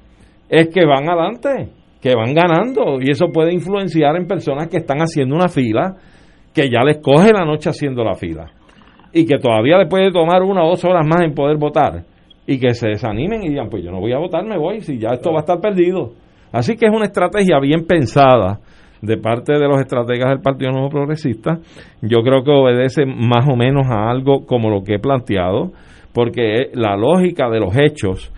[0.54, 1.70] es que van adelante,
[2.00, 5.96] que van ganando y eso puede influenciar en personas que están haciendo una fila,
[6.54, 8.52] que ya les coge la noche haciendo la fila.
[9.16, 12.04] y que todavía le puede tomar una o dos horas más en poder votar
[12.48, 14.98] y que se desanimen y digan, pues yo no voy a votar, me voy, si
[14.98, 16.14] ya esto va a estar perdido.
[16.52, 18.60] Así que es una estrategia bien pensada
[19.02, 21.60] de parte de los estrategas del Partido Nuevo Progresista.
[22.02, 25.72] Yo creo que obedece más o menos a algo como lo que he planteado,
[26.12, 28.32] porque la lógica de los hechos,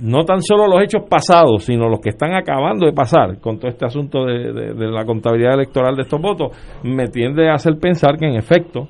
[0.00, 3.70] no tan solo los hechos pasados, sino los que están acabando de pasar con todo
[3.70, 6.52] este asunto de, de la contabilidad electoral de estos votos,
[6.84, 8.88] me tiende a hacer pensar que en efecto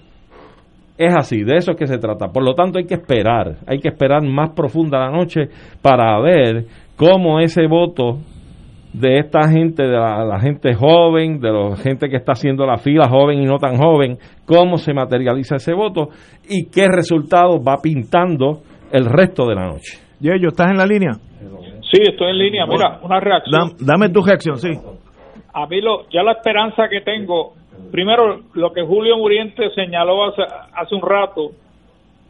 [0.98, 2.28] es así, de eso es que se trata.
[2.28, 5.48] Por lo tanto, hay que esperar, hay que esperar más profunda la noche
[5.80, 6.66] para ver
[6.97, 8.18] cómo ese voto
[8.93, 13.09] de esta gente, de la, gente joven, de la gente que está haciendo la fila
[13.09, 16.09] joven y no tan joven, cómo se materializa ese voto
[16.48, 20.07] y qué resultado va pintando el resto de la noche.
[20.20, 21.12] Yeyo, ¿estás en la línea?
[21.90, 22.66] Sí, estoy en línea.
[22.66, 23.76] Mira, una reacción.
[23.80, 24.70] Dame, tu reacción, sí.
[25.54, 27.54] A mí lo, ya la esperanza que tengo
[27.90, 30.42] primero, lo que Julio Muriente señaló hace,
[30.74, 31.52] hace un rato,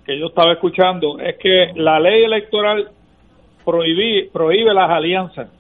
[0.05, 2.89] que yo estaba escuchando, es que la ley electoral
[3.65, 5.51] prohíbe, prohíbe las alianzas.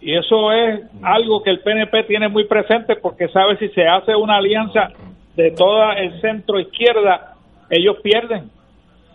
[0.00, 4.14] Y eso es algo que el PNP tiene muy presente porque sabe si se hace
[4.14, 4.88] una alianza
[5.36, 7.34] de toda el centro izquierda,
[7.70, 8.50] ellos pierden.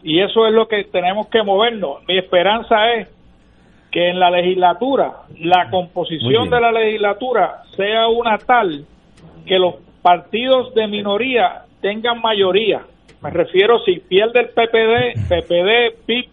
[0.04, 2.04] Y eso es lo que tenemos que movernos.
[2.08, 3.08] Mi esperanza es
[3.92, 8.86] que en la legislatura, la composición de la legislatura sea una tal
[9.46, 12.82] que los partidos de minoría tengan mayoría.
[13.22, 16.30] Me refiero si pierde el PPD, PPD, PIP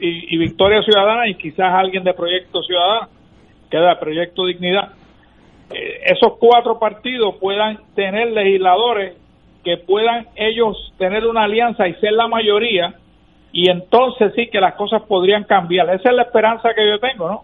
[0.00, 3.08] y, Victoria Ciudadana y quizás alguien de Proyecto Ciudadano,
[3.70, 4.92] queda Proyecto Dignidad.
[5.72, 9.19] Eh, esos cuatro partidos puedan tener legisladores
[9.64, 12.94] que puedan ellos tener una alianza y ser la mayoría
[13.52, 15.90] y entonces sí que las cosas podrían cambiar.
[15.90, 17.42] Esa es la esperanza que yo tengo, ¿no?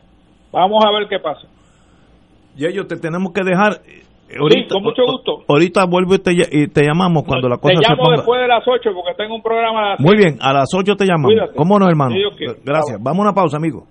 [0.52, 1.46] Vamos a ver qué pasa.
[2.56, 3.80] Y ellos te tenemos que dejar
[4.38, 5.44] Ahorita, con mucho gusto.
[5.48, 7.88] Ahorita vuelvo y te, llamamos cuando la cosa se ponga.
[7.88, 10.68] Te llamo después de las 8 porque tengo un programa a Muy bien, a las
[10.74, 11.32] 8 te llamamos.
[11.54, 12.14] ¿Cómo no, hermano?
[12.64, 12.98] Gracias.
[13.00, 13.86] Vamos a una pausa, amigo.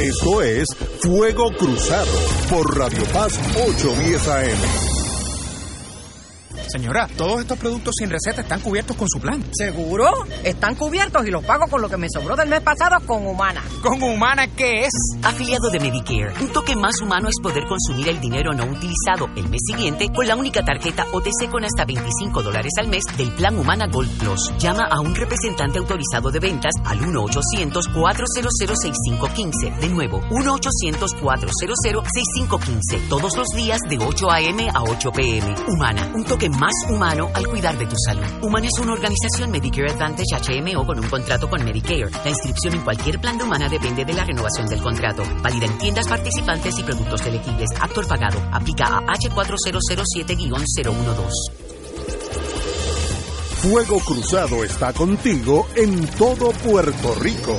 [0.00, 0.66] Esto es
[1.02, 2.18] Fuego Cruzado
[2.50, 4.93] por Radio Paz 810 AM.
[6.74, 9.40] Señora, todos estos productos sin receta están cubiertos con su plan.
[9.52, 10.10] ¿Seguro?
[10.42, 13.62] Están cubiertos y los pago con lo que me sobró del mes pasado con Humana.
[13.80, 14.92] ¿Con Humana qué es?
[15.22, 16.34] Afiliado de Medicare.
[16.40, 20.26] Un toque más humano es poder consumir el dinero no utilizado el mes siguiente con
[20.26, 24.52] la única tarjeta OTC con hasta 25 dólares al mes del plan Humana Gold Plus.
[24.58, 29.78] Llama a un representante autorizado de ventas al 1-800-400-6515.
[29.78, 33.08] De nuevo, 1-800-400-6515.
[33.08, 34.68] Todos los días de 8 a.m.
[34.74, 35.54] a 8 p.m.
[35.68, 36.10] Humana.
[36.16, 38.24] Un toque más humano al cuidar de tu salud.
[38.42, 42.10] Humana es una organización Medicare Advantage HMO con un contrato con Medicare.
[42.24, 45.22] La inscripción en cualquier plan de Humana depende de la renovación del contrato.
[45.42, 47.70] Válida en tiendas participantes y productos elegibles.
[47.80, 48.40] Actor pagado.
[48.52, 51.52] Aplica a H4007-012.
[53.62, 57.58] Fuego Cruzado está contigo en todo Puerto Rico.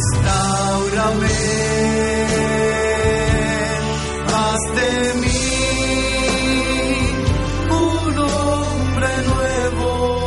[0.00, 1.28] Restaurame,
[4.28, 5.28] haz de mí
[7.68, 10.18] un hombre nuevo.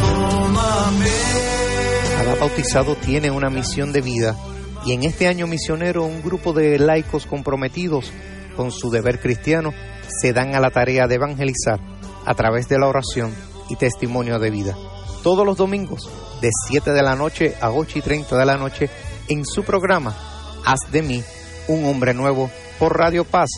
[0.00, 1.10] Tómame.
[2.16, 4.34] Cada bautizado tiene una misión de vida
[4.86, 8.10] y en este año misionero un grupo de laicos comprometidos
[8.56, 9.74] con su deber cristiano
[10.08, 11.80] se dan a la tarea de evangelizar
[12.24, 13.34] a través de la oración
[13.68, 14.74] y testimonio de vida.
[15.22, 16.08] Todos los domingos
[16.40, 18.90] de 7 de la noche a 8 y 30 de la noche
[19.28, 20.14] en su programa
[20.64, 21.22] Haz de mí
[21.68, 23.48] un hombre nuevo por Radio Paz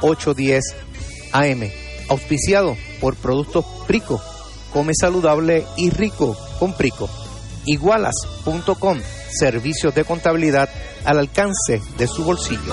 [0.00, 0.62] 810
[1.32, 1.70] AM,
[2.08, 4.20] auspiciado por Productos Prico.
[4.72, 7.08] Come saludable y rico con Prico.
[7.66, 9.00] Igualas.com,
[9.30, 10.68] servicios de contabilidad
[11.04, 12.72] al alcance de su bolsillo.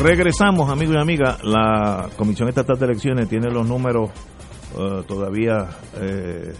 [0.00, 1.42] Regresamos, amigos y amigas.
[1.42, 4.10] La Comisión Estatal de Elecciones tiene los números
[4.76, 5.68] uh, todavía
[6.00, 6.52] eh,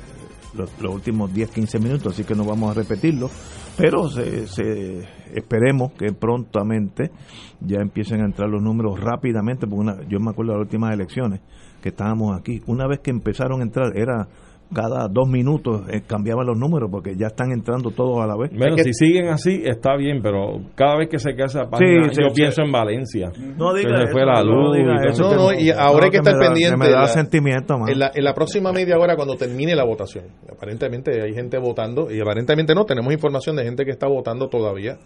[0.55, 3.31] los, últimos 10, 15 minutos, así que no vamos a repetirlo.
[3.77, 7.13] Pero se, se, esperemos que prontamente
[7.61, 10.93] ya empiecen a entrar los números rápidamente, porque una, yo me acuerdo de las últimas
[10.93, 11.41] elecciones
[11.81, 12.61] que estábamos aquí.
[12.67, 14.27] Una vez que empezaron a entrar, era
[14.75, 18.51] cada dos minutos eh, cambiaban los números porque ya están entrando todos a la vez.
[18.57, 22.21] Bueno, si siguen así está bien, pero cada vez que se queda esa página, Sí,
[22.21, 22.67] yo sí, pienso sí.
[22.67, 23.33] en Valencia.
[23.57, 24.77] No diga eso, fue la no luz.
[24.77, 25.23] diga y todo eso.
[25.37, 26.77] No, no, y ahora hay que estar pendiente.
[26.77, 27.89] me da la- sentimiento, man.
[27.89, 32.11] en, la, en la próxima media hora, cuando termine la votación, aparentemente hay gente votando,
[32.13, 34.99] y aparentemente no, tenemos información de gente que está votando todavía.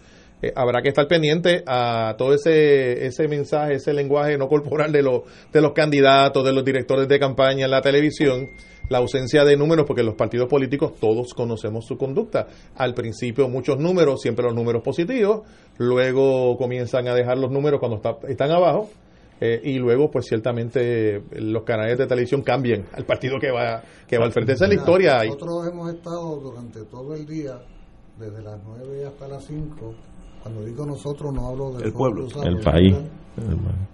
[0.45, 5.01] Eh, habrá que estar pendiente a todo ese ese mensaje, ese lenguaje no corporal de
[5.01, 5.21] los
[5.53, 8.49] de los candidatos, de los directores de campaña en la televisión,
[8.89, 12.47] la ausencia de números, porque los partidos políticos todos conocemos su conducta.
[12.75, 15.43] Al principio muchos números, siempre los números positivos,
[15.77, 18.89] luego comienzan a dejar los números cuando está- están abajo.
[19.41, 24.17] eh, y luego, pues ciertamente los canales de televisión cambian al partido que va que
[24.17, 24.53] va al frente.
[24.53, 25.17] Esa es la historia.
[25.25, 27.59] Nosotros hemos estado durante todo el día,
[28.17, 29.95] desde las 9 hasta las 5,
[30.43, 32.95] cuando digo nosotros no hablo del El pueblo, cruzado, El país.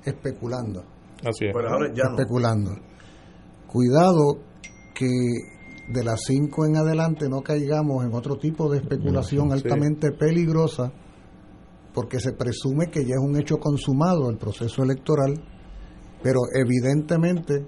[0.04, 0.84] especulando.
[1.24, 1.54] Así es.
[1.54, 2.10] Pero ahora ya no.
[2.12, 2.72] especulando.
[3.68, 4.40] Cuidado
[4.96, 5.08] que
[5.94, 9.54] de las 5 en adelante no caigamos en otro tipo de especulación Sí.
[9.54, 10.92] altamente peligrosa,
[11.94, 15.34] porque se presume que ya es un hecho consumado el proceso electoral,
[16.24, 17.66] pero evidentemente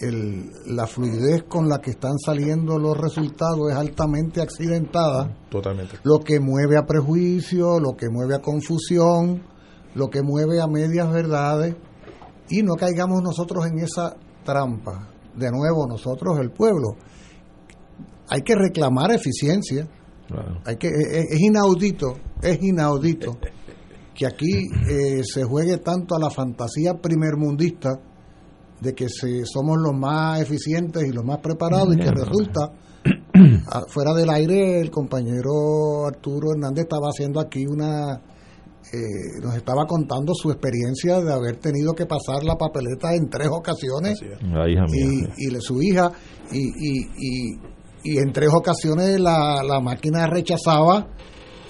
[0.00, 5.98] el- la fluidez con la que están saliendo los resultados es altamente accidentada Totalmente.
[6.04, 9.42] lo que mueve a prejuicio, lo que mueve a confusión,
[9.94, 11.74] lo que mueve a medias verdades,
[12.50, 15.08] y no caigamos nosotros en esa trampa.
[15.36, 16.96] De nuevo, nosotros, el pueblo,
[18.28, 19.88] hay que reclamar eficiencia,
[20.26, 20.60] Claro.
[20.66, 23.38] hay que, es, es inaudito, es inaudito
[24.14, 27.98] que aquí eh, se juegue tanto a la fantasía primermundista
[28.80, 32.72] de que se, somos los más eficientes y los más preparados y que resulta
[33.70, 38.14] Ah, fuera del aire el compañero Arturo Hernández estaba haciendo aquí una
[38.92, 43.48] eh, nos estaba contando su experiencia de haber tenido que pasar la papeleta en tres
[43.50, 45.30] ocasiones La hija mía.
[45.36, 46.10] y, y le- su hija
[46.50, 47.60] y, y, y,
[48.04, 51.06] y en tres ocasiones la, la máquina rechazaba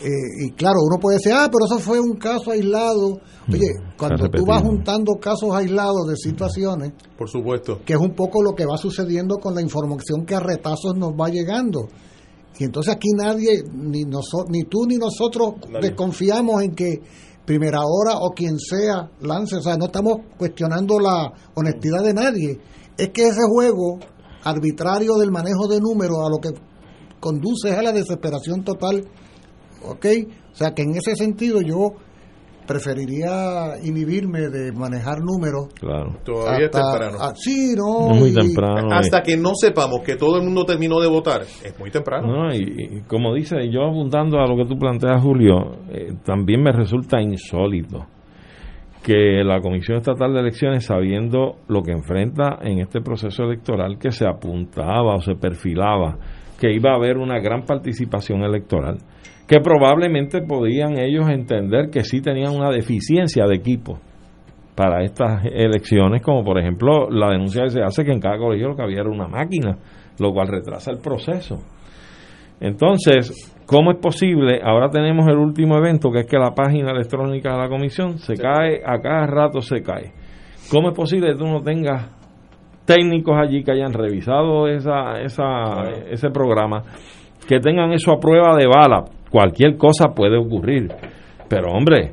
[0.01, 3.67] eh, y claro uno puede decir ah pero eso fue un caso aislado oye
[3.97, 7.81] cuando tú vas juntando casos aislados de situaciones Por supuesto.
[7.85, 11.11] que es un poco lo que va sucediendo con la información que a retazos nos
[11.13, 11.89] va llegando.
[12.61, 15.89] Y entonces aquí nadie, ni, noso- ni tú ni nosotros, Nadie.
[15.91, 17.01] desconfiamos en que
[17.45, 19.57] Primera Hora o quien sea lance.
[19.57, 22.59] O sea, no estamos cuestionando la honestidad de nadie.
[22.97, 23.99] Es que ese juego
[24.43, 26.51] arbitrario del manejo de números a lo que
[27.21, 29.05] conduce es a la desesperación total.
[29.85, 30.07] ¿Ok?
[30.53, 31.93] O sea que en ese sentido yo
[32.67, 36.17] preferiría inhibirme de manejar números Claro.
[36.25, 37.17] Todavía es temprano.
[37.19, 38.13] ah, sí, no.
[38.13, 38.89] Es muy y- temprano.
[38.93, 38.99] eh.
[38.99, 42.27] Hasta que no sepamos que todo el mundo terminó de votar, es muy temprano.
[42.29, 46.63] No, y, y como dice, yo apuntando a lo que tú planteas, Julio, eh, también
[46.63, 48.07] me resulta insólito
[49.03, 54.11] que la Comisión Estatal de Elecciones, sabiendo lo que enfrenta en este proceso electoral, que
[54.11, 56.19] se apuntaba o se perfilaba,
[56.61, 58.99] que iba a haber una gran participación electoral,
[59.49, 63.99] que probablemente podían ellos entender que sí tenían una deficiencia de equipo
[64.77, 68.69] para estas elecciones, como por ejemplo la denuncia que se hace que en cada colegio
[68.69, 69.77] lo que había era una máquina,
[70.21, 71.57] lo cual retrasa el proceso.
[72.61, 74.61] Entonces, ¿cómo es posible?
[74.63, 78.35] Ahora tenemos el último evento, que es que la página electrónica de la comisión se
[78.35, 80.13] cae, a cada rato se cae.
[80.71, 82.15] ¿Cómo es posible que tú no tengas
[82.85, 86.83] técnicos allí que hayan revisado esa, esa, ese programa,
[87.49, 89.05] que tengan eso a prueba de bala?
[89.31, 90.89] Cualquier cosa puede ocurrir.
[91.49, 92.13] Pero hombre,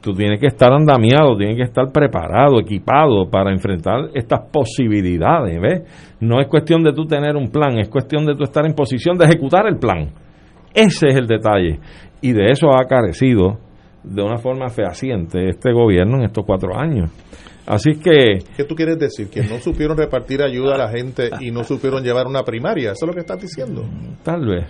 [0.00, 6.16] tú tienes que estar andamiado, tienes que estar preparado, equipado para enfrentar estas posibilidades, ¿ves?
[6.20, 9.18] No es cuestión de tú tener un plan, es cuestión de tú estar en posición
[9.18, 10.10] de ejecutar el plan.
[10.74, 11.80] Ese es el detalle.
[12.20, 13.58] Y de eso ha carecido
[14.02, 17.10] de una forma fehaciente este gobierno en estos cuatro años.
[17.66, 18.38] Así que...
[18.56, 19.28] ¿Qué tú quieres decir?
[19.30, 22.92] ¿Que no supieron repartir ayuda a la gente y no supieron llevar una primaria?
[22.92, 23.84] ¿Eso es lo que estás diciendo?
[24.24, 24.66] Tal vez.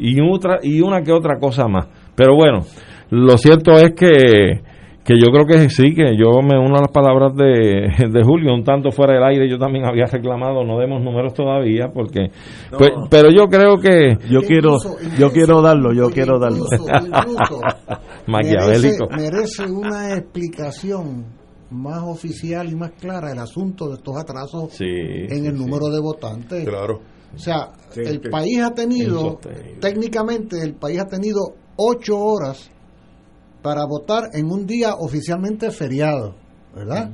[0.00, 1.88] Y, otra, y una que otra cosa más.
[2.14, 2.60] Pero bueno,
[3.10, 4.60] lo cierto es que
[5.04, 8.54] que yo creo que sí, que yo me uno a las palabras de, de, Julio,
[8.54, 12.30] un tanto fuera del aire, yo también había reclamado, no demos números todavía, porque,
[12.76, 14.18] pues, pero yo creo que...
[14.30, 14.76] Yo quiero,
[15.18, 16.64] yo quiero darlo, yo quiero darlo.
[18.26, 19.08] Maquiavélico.
[19.10, 21.24] Merece, una explicación
[21.70, 26.68] más oficial y más clara el asunto de estos atrasos en el número de votantes.
[26.68, 27.00] Claro.
[27.34, 29.38] O sea, el país ha tenido,
[29.80, 32.70] técnicamente el país ha tenido ocho horas
[33.62, 36.34] para votar en un día oficialmente feriado,
[36.74, 37.10] ¿verdad?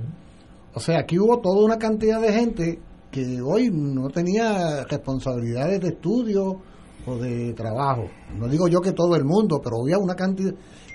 [0.74, 2.78] O sea, aquí hubo toda una cantidad de gente
[3.10, 6.60] que hoy no tenía responsabilidades de estudio
[7.06, 8.08] o de trabajo.
[8.36, 10.52] No digo yo que todo el mundo, pero había una cantidad,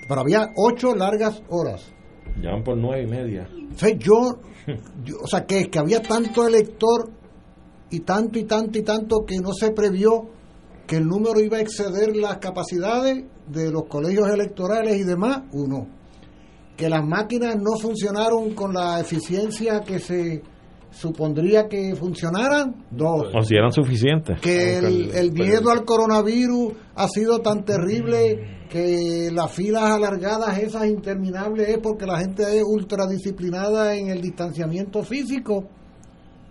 [0.07, 1.81] pero había ocho largas horas.
[2.41, 3.49] Ya por nueve y media.
[3.73, 4.39] O sea, yo,
[5.22, 7.10] o sea, que, que había tanto elector
[7.91, 10.30] y tanto y tanto y tanto que no se previó
[10.88, 15.88] que el número iba a exceder las capacidades de los colegios electorales y demás, uno.
[16.76, 20.41] Que las máquinas no funcionaron con la eficiencia que se
[20.89, 23.27] supondría que funcionaran, dos.
[23.34, 24.39] O si eran suficientes.
[24.41, 30.88] Que el, el miedo al coronavirus ha sido tan terrible que las filas alargadas, esas
[30.88, 35.69] interminables, es porque la gente es ultradisciplinada en el distanciamiento físico.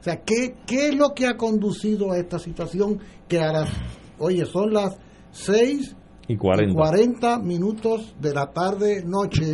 [0.01, 2.99] O sea, ¿qué, ¿qué es lo que ha conducido a esta situación
[3.29, 3.71] que a las,
[4.19, 4.99] oye, son las
[5.31, 5.95] seis
[6.27, 7.41] y 40.
[7.41, 9.53] minutos de la tarde, noche.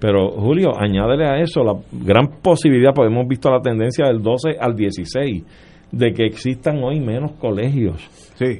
[0.00, 4.56] Pero Julio, añádele a eso la gran posibilidad, pues hemos visto la tendencia del 12
[4.58, 5.44] al 16,
[5.92, 8.08] de que existan hoy menos colegios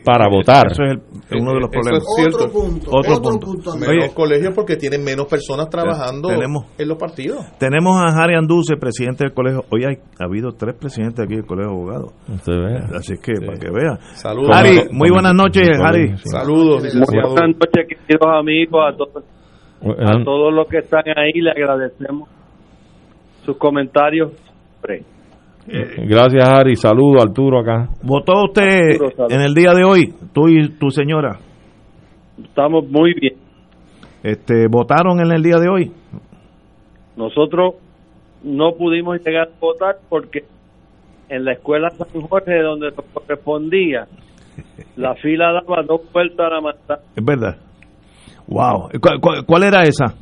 [0.04, 0.66] para votar.
[0.70, 2.04] Eso es uno de los problemas.
[2.34, 2.90] otro punto.
[2.92, 3.76] Otro, punto.
[3.76, 7.38] Menos colegios porque tienen menos personas trabajando en los partidos.
[7.58, 9.64] Tenemos a Harry Anduce, presidente del colegio.
[9.70, 12.12] Hoy hay, ha habido tres presidentes aquí del colegio de abogados.
[12.94, 13.96] Así que para que vea.
[14.14, 14.50] Saludos.
[14.54, 16.16] Harry, muy buenas noches, Harry.
[16.18, 16.82] Saludos.
[16.82, 19.24] Buenas noches, queridos amigos, a todos,
[19.98, 21.40] a todos los que están ahí.
[21.40, 22.28] Le agradecemos
[23.44, 24.32] sus comentarios.
[25.68, 26.76] Eh, Gracias, Ari.
[26.76, 27.88] Saludo, Arturo, acá.
[28.02, 28.98] ¿Votó usted
[29.30, 31.38] en el día de hoy, tú y tu señora?
[32.42, 33.34] Estamos muy bien.
[34.22, 35.92] Este, ¿Votaron en el día de hoy?
[37.16, 37.74] Nosotros
[38.42, 40.44] no pudimos llegar a votar porque
[41.28, 44.06] en la escuela San Jorge, donde nos correspondía,
[44.96, 47.00] la fila daba dos vueltas a la manzana.
[47.16, 47.56] Es verdad.
[48.48, 48.90] Wow.
[49.46, 50.14] cuál era esa?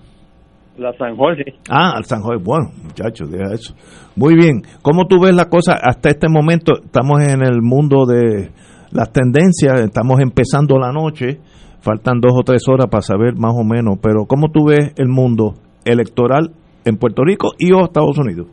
[0.78, 1.54] La San Jorge.
[1.68, 2.42] Ah, el San Jorge.
[2.42, 3.74] Bueno, muchachos, deja eso.
[4.16, 4.62] Muy bien.
[4.82, 6.72] ¿Cómo tú ves la cosa hasta este momento?
[6.82, 8.50] Estamos en el mundo de
[8.92, 11.38] las tendencias, estamos empezando la noche,
[11.80, 15.08] faltan dos o tres horas para saber más o menos, pero ¿cómo tú ves el
[15.08, 16.50] mundo electoral
[16.84, 18.48] en Puerto Rico y o Estados Unidos?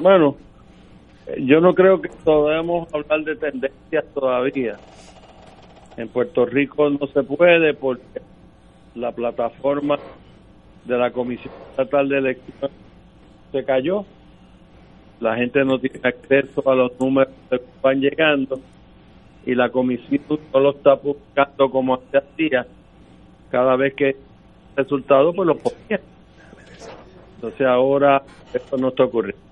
[0.00, 0.36] Bueno,
[1.38, 4.76] yo no creo que debemos hablar de tendencias todavía.
[5.96, 8.20] En Puerto Rico no se puede porque
[8.94, 9.96] la plataforma
[10.84, 12.70] de la Comisión Estatal de Elecciones
[13.50, 14.04] se cayó.
[15.20, 18.60] La gente no tiene acceso a los números que van llegando
[19.46, 22.66] y la comisión no lo está buscando como se hacía
[23.50, 24.16] cada vez que
[24.76, 26.00] resultado pues lo ponía.
[27.36, 28.22] Entonces ahora
[28.52, 29.42] esto no está ocurriendo.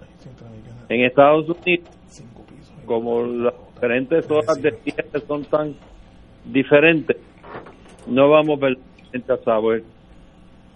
[0.89, 1.89] En Estados Unidos,
[2.87, 5.75] como las diferentes horas de cierre son tan
[6.45, 7.17] diferentes,
[8.07, 8.79] no vamos a ver
[9.29, 9.85] a saber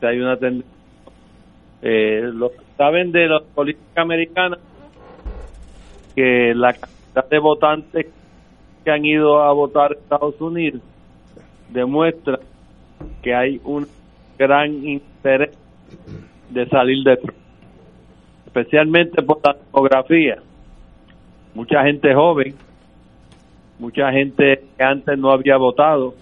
[0.07, 0.71] hay una tendencia.
[1.83, 4.59] Eh, lo saben de la política americana
[6.15, 8.07] que la cantidad de votantes
[8.85, 10.81] que han ido a votar a Estados Unidos
[11.71, 12.39] demuestra
[13.23, 13.87] que hay un
[14.39, 15.57] gran interés
[16.51, 17.19] de salir de
[18.47, 20.37] especialmente por la demografía.
[21.55, 22.55] Mucha gente joven,
[23.79, 26.15] mucha gente que antes no había votado,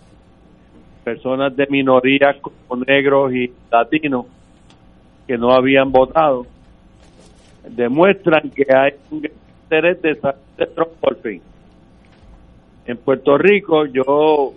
[1.05, 4.27] personas de minorías como negros y latinos
[5.27, 6.47] que no habían votado
[7.69, 9.29] demuestran que hay un
[9.65, 11.41] interés de salir de Trump por fin.
[12.87, 14.55] En Puerto Rico yo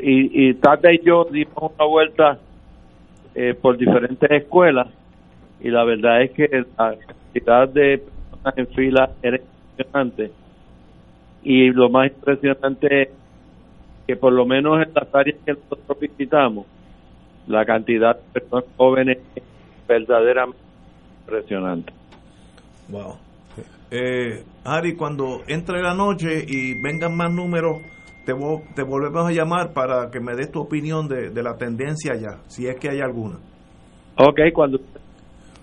[0.00, 2.38] y, y Tata y yo dimos una vuelta
[3.34, 4.88] eh, por diferentes escuelas
[5.60, 10.30] y la verdad es que la cantidad de personas en fila era impresionante
[11.42, 13.08] y lo más impresionante es
[14.06, 16.66] que por lo menos en las áreas que nosotros visitamos,
[17.46, 19.42] la cantidad de personas jóvenes es
[19.88, 20.62] verdaderamente
[21.20, 21.92] impresionante.
[22.88, 23.16] Wow.
[23.90, 27.82] Eh, Ari, cuando entre la noche y vengan más números,
[28.24, 28.32] te,
[28.74, 32.38] te volvemos a llamar para que me des tu opinión de, de la tendencia ya,
[32.46, 33.36] si es que hay alguna.
[34.16, 34.78] Ok, cuando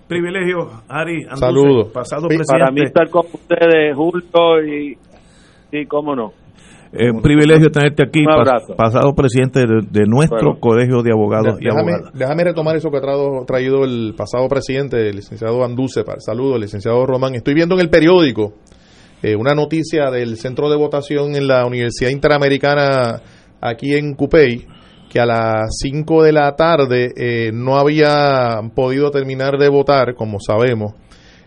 [0.06, 1.24] privilegio, Ari.
[1.34, 1.92] Saludos.
[1.92, 2.52] Pasado presidente.
[2.52, 4.98] Para mí estar con ustedes, Julio, y,
[5.72, 6.32] y cómo no.
[6.92, 8.24] Eh, un privilegio tenerte aquí,
[8.76, 12.12] pasado presidente de, nuestro colegio de abogados y déjame, abogadas.
[12.12, 16.02] Déjame retomar eso que ha traído, traído el pasado presidente, el licenciado Anduce.
[16.18, 17.36] Saludos, licenciado Román.
[17.36, 18.54] Estoy viendo en el periódico
[19.22, 23.22] eh, una noticia del centro de votación en la Universidad Interamericana
[23.60, 24.66] aquí en Cupey,
[25.08, 30.38] que a las 5 de la tarde eh, no había podido terminar de votar, como
[30.40, 30.94] sabemos,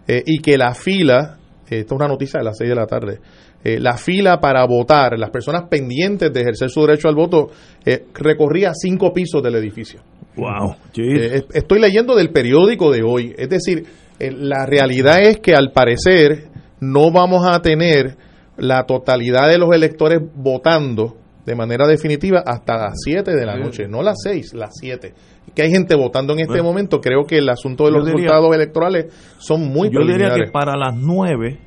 [0.07, 3.19] y que la fila, esta es una noticia de las 6 de la tarde,
[3.63, 7.49] eh, la fila para votar, las personas pendientes de ejercer su derecho al voto,
[7.85, 10.01] eh, recorría cinco pisos del edificio.
[10.35, 10.75] Wow.
[10.97, 13.33] Eh, estoy leyendo del periódico de hoy.
[13.37, 13.85] Es decir,
[14.19, 16.49] la realidad es que al parecer
[16.79, 18.17] no vamos a tener
[18.57, 23.87] la totalidad de los electores votando de manera definitiva hasta las 7 de la noche,
[23.87, 25.13] no las 6, las 7
[25.53, 29.13] que hay gente votando en este momento, creo que el asunto de los resultados electorales
[29.37, 31.59] son muy Yo diría que para las 9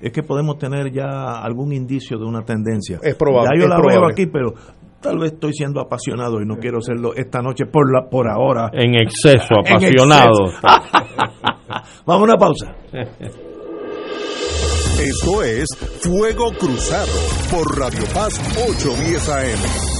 [0.00, 2.98] es que podemos tener ya algún indicio de una tendencia.
[3.02, 3.50] Es probable.
[3.54, 4.54] Ya yo la veo aquí, pero
[5.00, 8.70] tal vez estoy siendo apasionado y no quiero serlo esta noche por la por ahora.
[8.72, 10.52] En exceso, apasionado.
[12.06, 12.74] Vamos a una pausa.
[15.00, 15.66] Esto es
[16.02, 17.12] Fuego Cruzado
[17.50, 19.99] por Radio Paz 810 AM.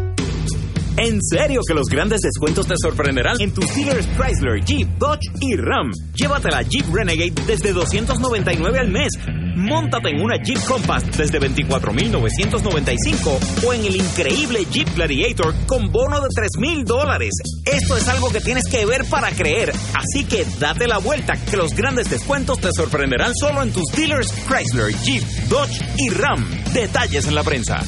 [0.97, 5.55] En serio que los grandes descuentos te sorprenderán en tus dealers Chrysler, Jeep, Dodge y
[5.55, 5.89] Ram.
[6.15, 9.11] Llévate la Jeep Renegade desde 299 al mes.
[9.55, 16.19] Móntate en una Jeep Compass desde 24,995 o en el increíble Jeep Gladiator con bono
[16.21, 17.31] de 3,000 dólares.
[17.65, 19.71] Esto es algo que tienes que ver para creer.
[19.93, 24.31] Así que date la vuelta que los grandes descuentos te sorprenderán solo en tus dealers
[24.47, 26.45] Chrysler, Jeep, Dodge y Ram.
[26.73, 27.81] Detalles en la prensa.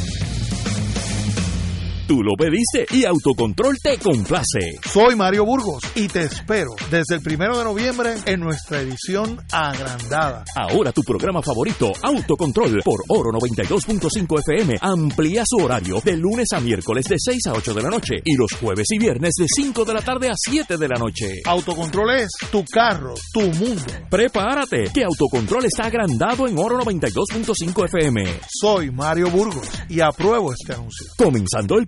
[2.07, 4.77] Tú lo pediste y Autocontrol te complace.
[4.91, 10.43] Soy Mario Burgos y te espero desde el primero de noviembre en nuestra edición agrandada.
[10.53, 16.59] Ahora tu programa favorito, Autocontrol, por Oro 92.5 FM, amplía su horario de lunes a
[16.59, 19.85] miércoles de 6 a 8 de la noche y los jueves y viernes de 5
[19.85, 21.39] de la tarde a 7 de la noche.
[21.45, 23.93] Autocontrol es tu carro, tu mundo.
[24.09, 28.25] Prepárate, que Autocontrol está agrandado en Oro 92.5 FM.
[28.49, 31.07] Soy Mario Burgos y apruebo este anuncio.
[31.17, 31.87] Comenzando el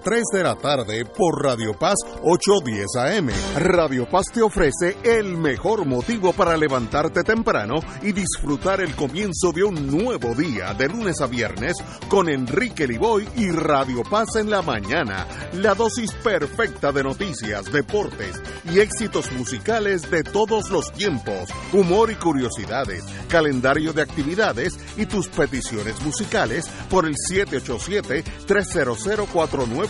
[0.00, 3.30] 3 de la tarde por Radio Paz 810 AM.
[3.56, 9.64] Radio Paz te ofrece el mejor motivo para levantarte temprano y disfrutar el comienzo de
[9.64, 11.74] un nuevo día de lunes a viernes
[12.08, 15.26] con Enrique Liboy y Radio Paz en la mañana.
[15.54, 18.40] La dosis perfecta de noticias, deportes
[18.72, 25.28] y éxitos musicales de todos los tiempos, humor y curiosidades, calendario de actividades y tus
[25.28, 29.00] peticiones musicales por el 787 300
[29.32, 29.89] 49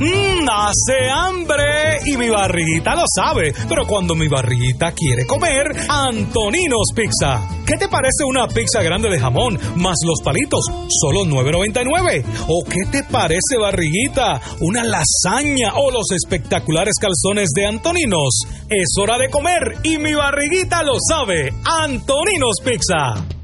[0.00, 6.88] Mmm, hace hambre y mi barriguita lo sabe, pero cuando mi barriguita quiere comer, Antoninos
[6.94, 7.48] Pizza.
[7.64, 10.64] ¿Qué te parece una pizza grande de jamón más los palitos?
[10.88, 12.24] Solo 9.99.
[12.48, 14.40] ¿O qué te parece barriguita?
[14.60, 18.40] Una lasaña o los espectaculares calzones de Antoninos.
[18.68, 21.54] Es hora de comer y mi barriguita lo sabe.
[21.64, 23.43] Antoninos Pizza.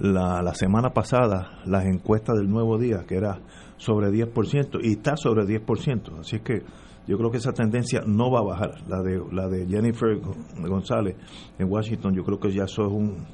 [0.00, 3.38] la, la semana pasada las encuestas del Nuevo Día, que era
[3.76, 6.18] sobre 10%, y está sobre 10%.
[6.18, 6.64] Así que
[7.06, 8.70] yo creo que esa tendencia no va a bajar.
[8.88, 10.18] La de, la de Jennifer
[10.58, 11.14] González
[11.56, 13.26] en Washington, yo creo que ya eso es un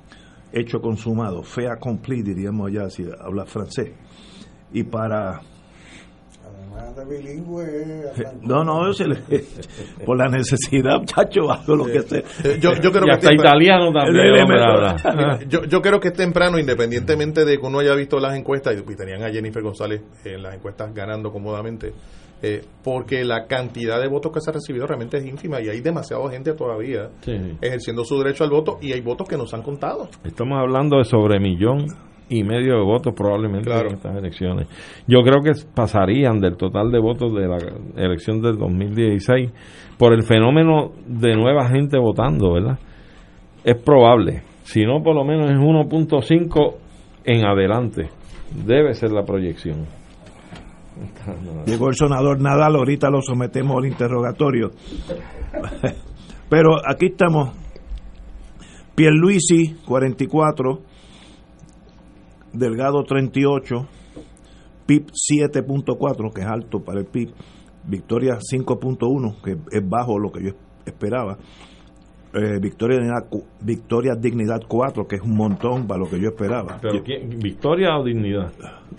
[0.53, 3.93] hecho consumado, fait accompli, diríamos allá, si habla francés.
[4.75, 5.41] Y para
[6.97, 7.67] de bilingüe.
[8.43, 9.17] No, no, se le,
[10.07, 12.23] por la necesidad, muchacho, hago lo que sea.
[12.61, 13.61] Yo, yo creo Y que hasta es temprano.
[13.61, 18.37] italiano también, yo, yo creo que es temprano, independientemente de que uno haya visto las
[18.37, 21.93] encuestas, y tenían a Jennifer González en las encuestas ganando cómodamente,
[22.43, 25.81] eh, porque la cantidad de votos que se ha recibido realmente es ínfima y hay
[25.81, 27.33] demasiada gente todavía Sí.
[27.61, 30.09] ejerciendo su derecho al voto y hay votos que nos han contado.
[30.25, 31.87] Estamos hablando de sobre millón
[32.33, 33.89] y medio de votos probablemente Claro.
[33.91, 34.69] en estas elecciones.
[35.07, 37.59] Yo creo que pasarían del total de votos de la
[37.97, 39.51] elección del 2016
[39.99, 42.79] por el fenómeno de nueva gente votando, ¿verdad?
[43.65, 46.75] Es probable, si no por lo menos es 1.5
[47.25, 48.09] en adelante.
[48.67, 49.87] Debe ser la proyección.
[51.67, 54.71] Llegó el sonador Nadal, ahorita lo sometemos al interrogatorio.
[56.49, 57.51] Pero aquí estamos.
[58.95, 60.81] Pierluisi, 44.
[62.53, 63.87] Delgado, 38.
[64.87, 67.33] PIB 7.4, que es alto para el PIB.
[67.85, 70.51] Victoria 5.1, que es bajo lo que yo
[70.85, 71.37] esperaba.
[72.35, 73.27] Eh, Victoria, Dignidad,
[73.61, 76.79] Victoria Dignidad 4, que es un montón para lo que yo esperaba.
[76.81, 78.51] Pero ¿quién- ¿Victoria o dignidad?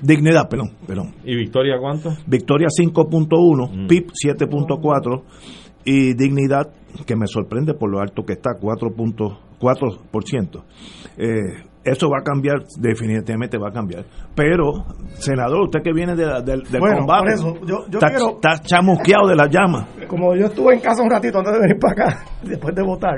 [0.02, 1.16] Dignidad, perdón, perdón.
[1.26, 2.12] ¿Y Victoria cuánto?
[2.28, 3.88] Victoria 5.1, Mm.
[3.88, 5.24] PIB 7.4
[5.84, 6.72] y Dignidad,
[7.08, 10.64] que me sorprende por lo alto que está, 4.4%.
[11.18, 14.06] Eh, eso va a cambiar, definitivamente va a cambiar.
[14.36, 14.86] Pero,
[15.16, 18.08] senador, usted que viene de la- del, del Bueno, combate, por eso, yo- yo está,
[18.10, 19.88] quiero- está chamusqueado de la llama.
[20.08, 23.16] Como yo estuve en casa un ratito antes de venir para acá, después de votar,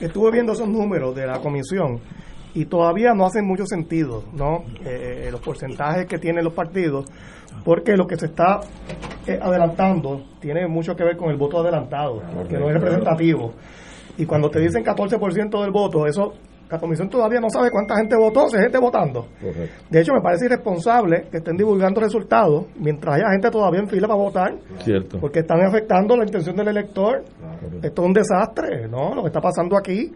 [0.00, 1.98] estuve viendo esos números de la comisión
[2.54, 4.62] y todavía no hacen mucho sentido, ¿no?
[4.84, 7.04] Eh, eh, los porcentajes que tienen los partidos,
[7.64, 8.60] porque lo que se está
[9.26, 13.52] eh, adelantando tiene mucho que ver con el voto adelantado, que no es representativo.
[14.16, 16.32] Y cuando te dicen 14% del voto, eso
[16.70, 19.26] la comisión todavía no sabe cuánta gente votó, si hay gente votando.
[19.90, 24.06] De hecho, me parece irresponsable que estén divulgando resultados mientras haya gente todavía en fila
[24.06, 24.54] para votar,
[24.84, 25.18] Cierto.
[25.18, 27.24] porque están afectando la intención del elector.
[27.82, 29.14] Esto es un desastre, ¿no?
[29.14, 30.12] Lo que está pasando aquí.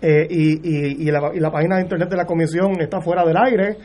[0.00, 3.24] Eh, y, y, y, la, y la página de internet de la comisión está fuera
[3.24, 3.76] del aire.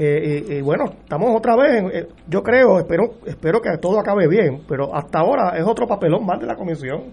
[0.00, 3.98] Eh, y, y bueno, estamos otra vez, en- eh, yo creo, espero, espero que todo
[3.98, 7.04] acabe bien, pero hasta ahora es otro papelón más de la comisión.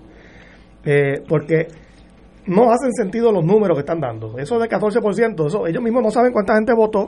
[0.84, 1.68] Eh, porque
[2.48, 4.38] no hacen sentido los números que están dando.
[4.38, 7.08] Eso de 14%, eso, ellos mismos no saben cuánta gente votó.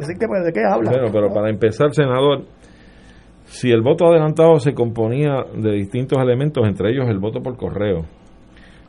[0.00, 0.90] Así que, pues, ¿de qué habla?
[0.90, 2.44] Bueno, pero para empezar, senador,
[3.44, 8.04] si el voto adelantado se componía de distintos elementos, entre ellos el voto por correo,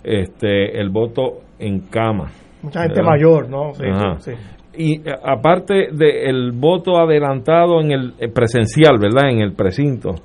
[0.03, 2.31] este, el voto en cama.
[2.61, 3.73] Mucha gente mayor, ¿no?
[3.73, 3.83] Sí,
[4.19, 4.31] sí.
[4.75, 9.29] Y eh, aparte del voto adelantado en el eh, presencial, ¿verdad?
[9.29, 10.15] En el precinto.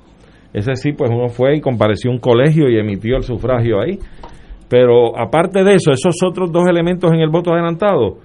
[0.53, 3.99] Ese sí, pues uno fue y compareció a un colegio y emitió el sufragio ahí.
[4.69, 8.17] Pero aparte de eso, esos otros dos elementos en el voto adelantado,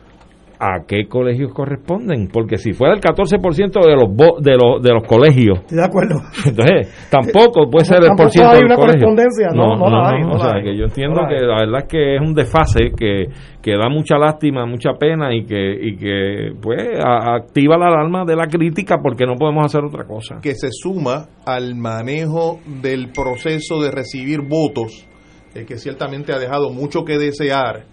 [0.59, 5.05] a qué colegios corresponden, porque si fuera el 14% de los de los de los
[5.05, 5.59] colegios.
[5.61, 6.16] Estoy de acuerdo.
[6.47, 10.39] Entonces, tampoco puede ser el por ciento hay una correspondencia, no, no, la hay, o
[10.39, 13.27] sea, que yo entiendo que la verdad es que es un desfase que,
[13.61, 18.37] que da mucha lástima, mucha pena y que y que pues activa la alarma de
[18.37, 20.39] la crítica porque no podemos hacer otra cosa.
[20.43, 25.07] Que se suma al manejo del proceso de recibir votos,
[25.55, 27.85] eh, que ciertamente ha dejado mucho que desear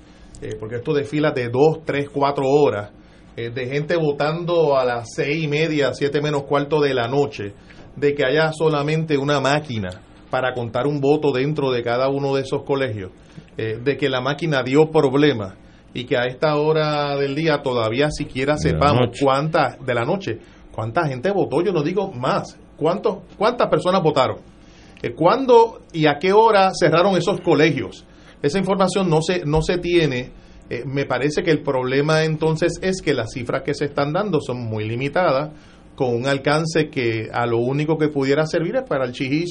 [0.41, 2.89] eh, porque esto de filas de dos, tres, cuatro horas,
[3.38, 7.53] eh, de gente votando a las seis y media, siete menos cuarto de la noche,
[7.95, 10.01] de que haya solamente una máquina
[10.31, 13.11] para contar un voto dentro de cada uno de esos colegios,
[13.57, 15.55] de que la máquina dio problemas
[15.93, 20.39] y que a esta hora del día todavía siquiera sepamos cuántas de la noche,
[20.71, 24.38] cuánta gente votó, yo no digo más, cuántos, cuántas personas votaron,
[25.15, 28.06] cuándo y a qué hora cerraron esos colegios
[28.41, 30.32] esa información no se, no se tiene.
[30.69, 34.40] Eh, me parece que el problema entonces es que las cifras que se están dando
[34.40, 35.52] son muy limitadas,
[35.95, 39.45] con un alcance que a lo único que pudiera servir es para el chiji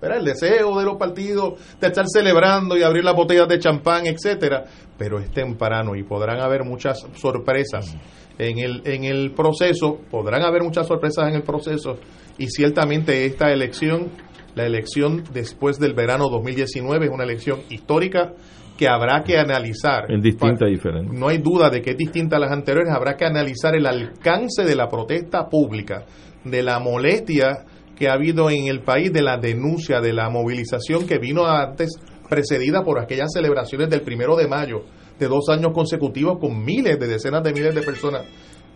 [0.00, 4.64] el deseo de los partidos de estar celebrando y abrir las botellas de champán, etcétera,
[4.96, 7.96] pero es temprano y podrán haber muchas sorpresas
[8.38, 11.98] en el en el proceso, podrán haber muchas sorpresas en el proceso
[12.38, 14.12] y ciertamente esta elección
[14.58, 18.32] la elección después del verano 2019 es una elección histórica
[18.76, 20.10] que habrá que analizar.
[20.10, 21.16] En distinta y diferente.
[21.16, 22.92] No hay duda de que es distinta a las anteriores.
[22.92, 26.04] Habrá que analizar el alcance de la protesta pública,
[26.44, 27.64] de la molestia
[27.96, 31.96] que ha habido en el país, de la denuncia, de la movilización que vino antes
[32.28, 34.82] precedida por aquellas celebraciones del primero de mayo
[35.20, 38.22] de dos años consecutivos con miles de decenas de miles de personas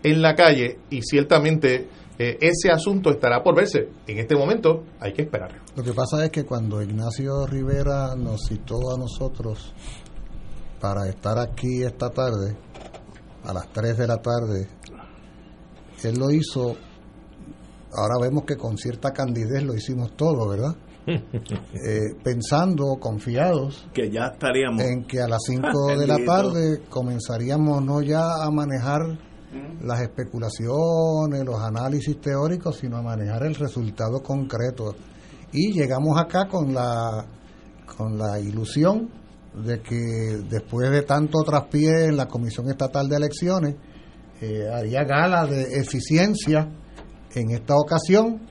[0.01, 1.87] en la calle y ciertamente
[2.19, 3.89] eh, ese asunto estará por verse.
[4.07, 5.51] En este momento hay que esperar.
[5.75, 9.73] Lo que pasa es que cuando Ignacio Rivera nos citó a nosotros
[10.79, 12.55] para estar aquí esta tarde,
[13.43, 14.67] a las 3 de la tarde,
[16.03, 16.75] él lo hizo,
[17.93, 20.75] ahora vemos que con cierta candidez lo hicimos todo, ¿verdad?
[21.85, 25.67] Eh, pensando, confiados, que ya estaríamos en que a las 5
[25.97, 29.01] de la tarde comenzaríamos no ya a manejar
[29.81, 34.95] las especulaciones, los análisis teóricos, sino a manejar el resultado concreto.
[35.51, 37.25] Y llegamos acá con la,
[37.97, 39.09] con la ilusión
[39.53, 43.75] de que después de tanto traspié en la Comisión Estatal de Elecciones,
[44.41, 46.67] eh, haría gala de eficiencia
[47.35, 48.41] en esta ocasión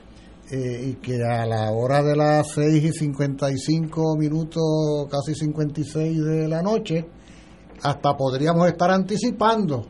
[0.50, 4.62] eh, y que a la hora de las 6 y 55 minutos,
[5.10, 7.04] casi 56 de la noche,
[7.82, 9.86] hasta podríamos estar anticipando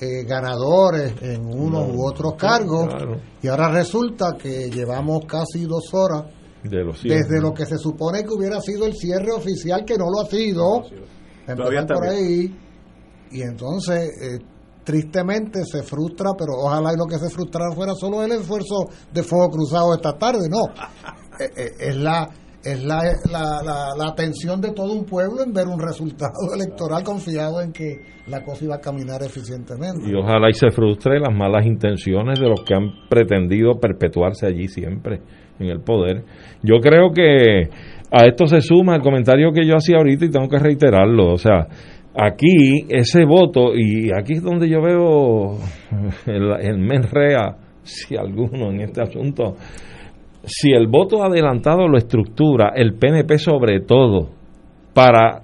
[0.00, 2.88] eh, ganadores en unos u otros cargos.
[3.42, 6.24] Y ahora resulta que llevamos casi dos horas
[6.62, 10.26] desde lo que se supone que hubiera sido el cierre oficial que no lo ha
[10.26, 10.82] sido.
[11.94, 12.58] Por ahí.
[13.30, 14.38] Y entonces eh,
[14.84, 19.22] tristemente se frustra pero ojalá y lo que se frustrara fuera solo el esfuerzo de
[19.22, 20.62] fuego cruzado esta tarde no.
[21.38, 22.26] Eh, es la
[22.66, 27.60] es la, la, la, atención de todo un pueblo en ver un resultado electoral confiado
[27.60, 30.10] en que la cosa iba a caminar eficientemente.
[30.10, 34.66] Y ojalá y se frustre las malas intenciones de los que han pretendido perpetuarse allí
[34.66, 35.20] siempre
[35.60, 36.24] en el poder.
[36.62, 37.68] Yo creo que
[38.10, 41.32] a esto se suma el comentario que yo hacía ahorita y tengo que reiterarlo.
[41.32, 41.68] O sea,
[42.14, 45.58] aquí ese voto, y aquí es donde yo veo
[46.26, 49.54] el, el menrea, si alguno en este asunto,
[50.46, 54.30] si el voto adelantado lo estructura el PNP sobre todo
[54.94, 55.42] para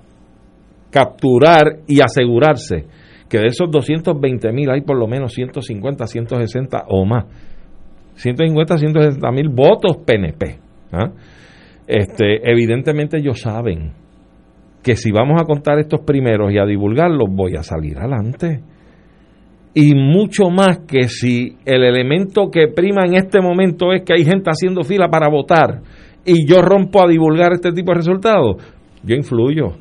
[0.90, 2.86] capturar y asegurarse
[3.28, 7.24] que de esos 220 mil hay por lo menos 150, 160 o más.
[8.14, 10.58] 150, 160 mil votos PNP.
[10.92, 11.10] ¿ah?
[11.86, 13.92] Este, evidentemente ellos saben
[14.82, 18.60] que si vamos a contar estos primeros y a divulgarlos, voy a salir adelante
[19.74, 24.24] y mucho más que si el elemento que prima en este momento es que hay
[24.24, 25.80] gente haciendo fila para votar
[26.24, 28.56] y yo rompo a divulgar este tipo de resultados,
[29.02, 29.72] yo influyo.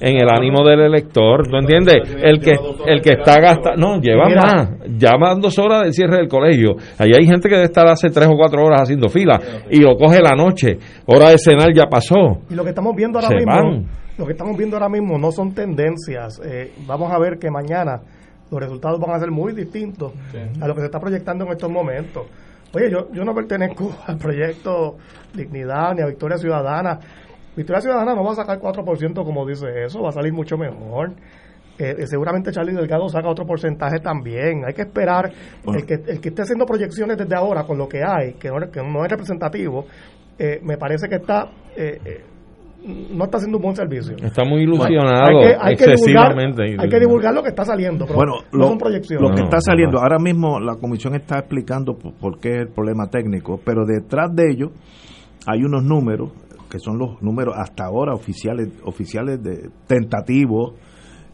[0.00, 1.96] en el ánimo del elector, ¿no entiendes?
[2.22, 2.52] El que
[2.86, 6.76] el que está gastando, no, lleva más, ya van dos horas del cierre del colegio.
[6.98, 9.38] Allí hay gente que debe estar hace tres o cuatro horas haciendo fila
[9.70, 12.40] y lo coge la noche, hora de cenar ya pasó.
[12.48, 13.86] Y lo que estamos viendo ahora Se mismo, van.
[14.18, 16.40] lo que estamos viendo ahora mismo no son tendencias.
[16.44, 18.00] Eh, vamos a ver que mañana
[18.50, 20.12] los resultados van a ser muy distintos
[20.60, 22.26] a lo que se está proyectando en estos momentos.
[22.72, 24.96] Oye, yo, yo no pertenezco al proyecto
[25.34, 26.98] Dignidad ni a Victoria Ciudadana.
[27.56, 31.12] Victoria Ciudadana no va a sacar 4% como dice eso, va a salir mucho mejor.
[31.78, 34.64] Eh, eh, seguramente Charlie Delgado saca otro porcentaje también.
[34.66, 35.32] Hay que esperar
[35.66, 38.70] el, que, el que esté haciendo proyecciones desde ahora con lo que hay, que no,
[38.70, 39.86] que no es representativo,
[40.42, 42.24] eh, me parece que está eh, eh,
[42.84, 44.14] no está haciendo un buen servicio.
[44.22, 46.62] Está muy ilusionado, Hay que- hay que divulgar- excesivamente.
[46.78, 49.28] hay que divulgar lo que está saliendo, pero Bueno, no lo, son proyecciones.
[49.28, 52.68] lo que está saliendo, ahora mismo la comisión está explicando por, por qué es el
[52.68, 54.70] problema técnico, pero detrás de ello
[55.46, 56.32] hay unos números
[56.70, 60.74] que son los números hasta ahora oficiales oficiales de tentativos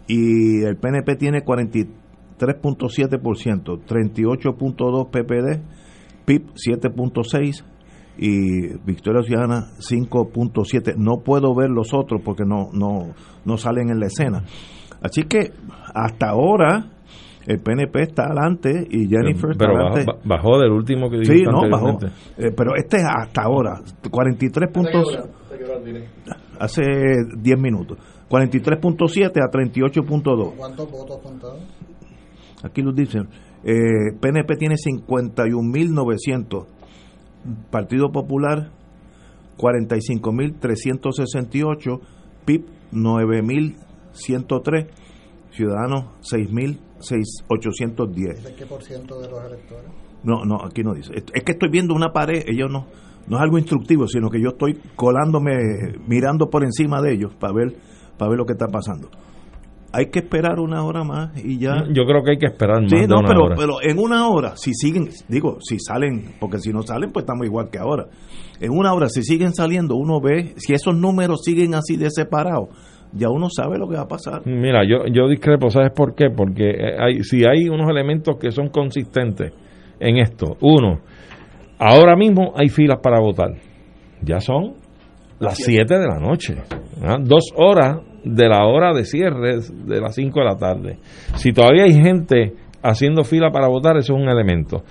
[0.09, 5.61] y el PNP tiene 43.7%, 38.2 PPD,
[6.25, 7.65] PIB 7.6
[8.19, 10.95] y Victoria Ciudadana 5.7.
[10.97, 13.15] No puedo ver los otros porque no no
[13.45, 14.45] no salen en la escena.
[15.03, 15.53] Así que
[15.95, 16.87] hasta ahahora
[17.47, 20.05] el PNP está adelante y Jennifer está Pero bajó, adelante.
[20.25, 21.99] ba- bajó del último que Sí, dijiste no, bajó.
[22.39, 23.81] Eh, pero este es hasta ahora,
[24.11, 25.19] 43 puntos
[26.59, 26.83] hace
[27.39, 27.99] 10 minutos.
[28.29, 30.55] 43.7 a 38.2.
[30.57, 31.61] ¿Cuántos votos contados?
[32.65, 33.29] Aquí lo dicen.
[33.63, 36.67] Eh, PNP tiene 51.900.
[37.71, 38.71] Partido Popular
[39.57, 42.01] 45.368.
[42.45, 44.89] PIB 9.103.
[45.51, 48.43] Ciudadanos 6.810.
[48.43, 49.91] ¿De qué por ciento de los electores?
[50.23, 51.13] No, no, aquí no dice.
[51.15, 52.87] Es que estoy viendo una pared, ellos no,
[53.29, 55.53] no es algo instructivo, sino que yo estoy colándome,
[56.07, 57.77] mirando por encima de ellos para ver,
[58.19, 59.09] para ver lo que está pasando.
[59.97, 61.85] Hay que esperar una hora más y ya.
[61.89, 63.57] Yo creo que hay que esperar más Sí, de no, una pero, hora.
[63.57, 67.47] pero en una hora, si siguen, digo, si salen, porque si no salen, pues estamos
[67.47, 68.07] igual que ahora.
[68.61, 72.69] En una hora, si siguen saliendo, uno ve, si esos números siguen así de separados,
[73.13, 74.43] ya uno sabe lo que va a pasar.
[74.45, 76.29] Mira, yo, yo discrepo, ¿sabes por qué?
[76.29, 79.53] Porque eh, hay, si hay unos elementos que son consistentes
[79.99, 80.57] en esto.
[80.61, 81.01] Uno,
[81.79, 83.53] ahora mismo hay filas para votar.
[84.23, 84.75] Ya son
[85.39, 86.57] las 7 de la noche.
[87.23, 90.99] Dos horas de la hora de cierre de las 5 de la tarde.
[91.37, 94.83] Si todavía hay gente haciendo fila para votar, eso es un elemento.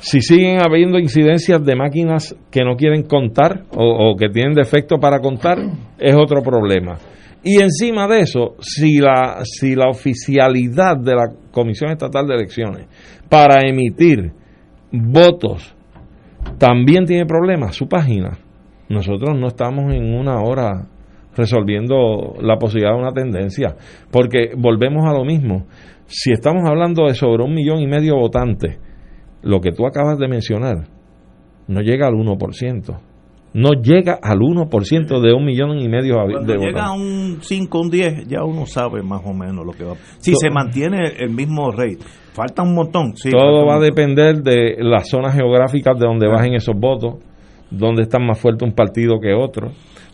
[0.00, 4.98] Si siguen habiendo incidencias de máquinas que no quieren contar o, o que tienen defecto
[4.98, 5.58] para contar,
[5.98, 6.98] es otro problema.
[7.44, 12.86] Y encima de eso, si la, si la oficialidad de la Comisión Estatal de Elecciones
[13.28, 14.32] para emitir
[14.90, 15.74] votos
[16.58, 18.38] también tiene problemas, su página,
[18.88, 20.88] nosotros no estamos en una hora
[21.40, 23.74] resolviendo la posibilidad de una tendencia,
[24.10, 25.66] porque volvemos a lo mismo.
[26.06, 28.78] Si estamos hablando de sobre un millón y medio de votantes,
[29.42, 30.86] lo que tú acabas de mencionar
[31.66, 33.00] no llega al 1%.
[33.52, 37.36] No llega al 1% de un millón y medio de Cuando llega a votantes.
[37.36, 39.94] un 5, un 10, ya uno sabe más o menos lo que va.
[40.18, 41.98] Si se mantiene el mismo rate,
[42.32, 43.16] falta un montón.
[43.16, 47.16] sí, Todo va a depender de las zonas geográficas de donde bajen esos votos,
[47.70, 49.72] donde está más fuerte un partido que otro,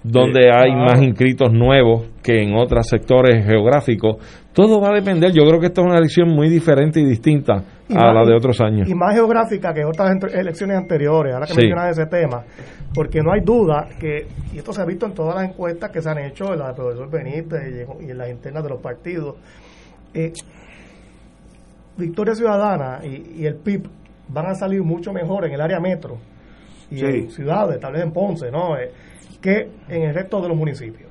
[0.09, 0.85] donde Sí, hay claro.
[0.85, 4.17] más inscritos nuevos que en otros sectores geográficos.
[4.53, 5.33] Todo va a depender.
[5.33, 8.25] Yo creo que esta es una elección muy diferente y distinta Y a más- la
[8.25, 8.89] de otros años.
[8.89, 11.59] Y más geográfica que otras elecciones anteriores, ahora que Sí.
[11.61, 12.45] mencionas ese tema,
[12.95, 16.01] porque no hay duda que, y esto se ha visto en todas las encuestas que
[16.01, 18.69] se han hecho, en la del profesor Benítez y en, y en las internas de
[18.71, 19.37] los partidos,
[20.15, 20.33] eh,
[21.97, 23.83] Victoria Ciudadana y, y el PIB
[24.29, 26.17] van a salir mucho mejor en el área metro
[26.91, 27.05] y Sí.
[27.07, 28.77] en ciudades, tal vez en Ponce, ¿no?
[28.77, 28.91] Eh,
[29.47, 31.09] que en el resto de los municipios.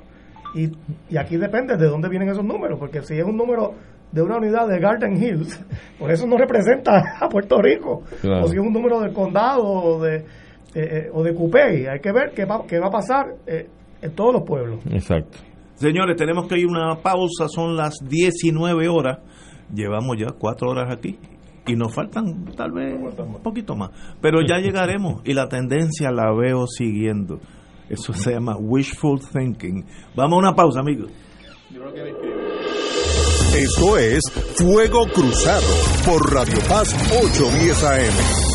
[0.54, 0.70] Y,
[1.10, 3.76] y aquí depende de dónde vienen esos números, porque si es un número
[4.12, 5.64] de una unidad de Garden Hills,
[6.00, 8.04] pues eso no representa a Puerto Rico.
[8.20, 8.44] Claro.
[8.44, 10.24] O si es un número del condado o de, eh,
[10.76, 13.70] eh, o de Cupey, hay que ver qué va, qué va a pasar eh,
[14.02, 14.80] en todos los pueblos.
[14.92, 15.38] Exacto.
[15.76, 19.20] Señores, tenemos que ir a una pausa, son las 19 horas.
[19.74, 21.18] Llevamos ya cuatro horas aquí
[21.68, 23.92] y nos faltan tal vez un poquito más.
[24.22, 27.40] Pero ya llegaremos y la tendencia la veo siguiendo.
[27.90, 29.86] Eso se llama wishful thinking.
[30.16, 31.12] Vamos a una pausa, amigos.
[33.56, 34.22] Esto es
[34.58, 35.68] Fuego Cruzado
[36.06, 38.55] por Radio Paz 810 AM.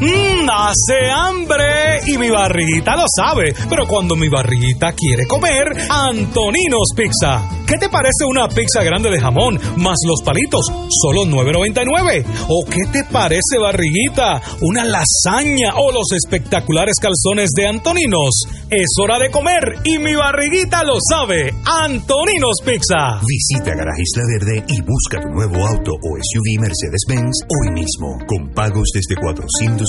[0.00, 6.88] Mmm, hace hambre y mi barriguita lo sabe, pero cuando mi barriguita quiere comer, Antoninos
[6.96, 7.60] Pizza.
[7.66, 12.24] ¿Qué te parece una pizza grande de jamón más los palitos, solo 9.99?
[12.48, 18.42] ¿O qué te parece barriguita, una lasaña o los espectaculares calzones de Antoninos?
[18.70, 21.54] Es hora de comer y mi barriguita lo sabe.
[21.64, 23.20] Antoninos Pizza.
[23.22, 28.50] Visita Garaje Isla Verde y busca tu nuevo auto o SUV Mercedes-Benz hoy mismo, con
[28.52, 29.14] pagos desde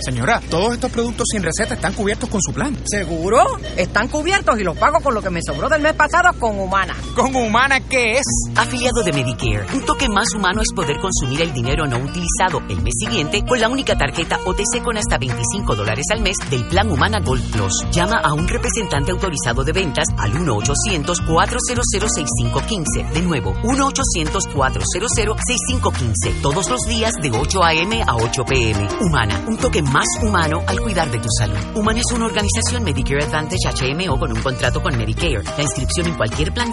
[0.00, 2.76] Señora, todos estos productos sin receta están cubiertos con su plan.
[2.84, 3.44] ¿Seguro?
[3.76, 6.96] Están cubiertos y los pago con lo que me sobró del mes pasado con Humana.
[7.14, 8.24] ¿Con Humana qué es?
[8.56, 9.66] Afiliado de Medicare.
[9.74, 13.60] Un toque más humano es poder consumir el dinero no utilizado el mes siguiente con
[13.60, 17.72] la única tarjeta OTC con hasta 25 dólares al mes del plan Humana Gold Plus.
[17.92, 23.12] Llama a un representante autorizado de ventas al 1-800-400-6515.
[23.12, 26.40] De nuevo, 1-800-400-6515.
[26.42, 28.02] Todos los días de 8 a.m.
[28.06, 28.88] a 8 p.m.
[29.00, 29.44] Humana.
[29.46, 31.58] Un toque más humano al cuidar de tu salud.
[31.74, 35.42] Humana es una organización Medicare Advantage HMO con un contrato con Medicare.
[35.56, 36.68] La inscripción en cualquier plan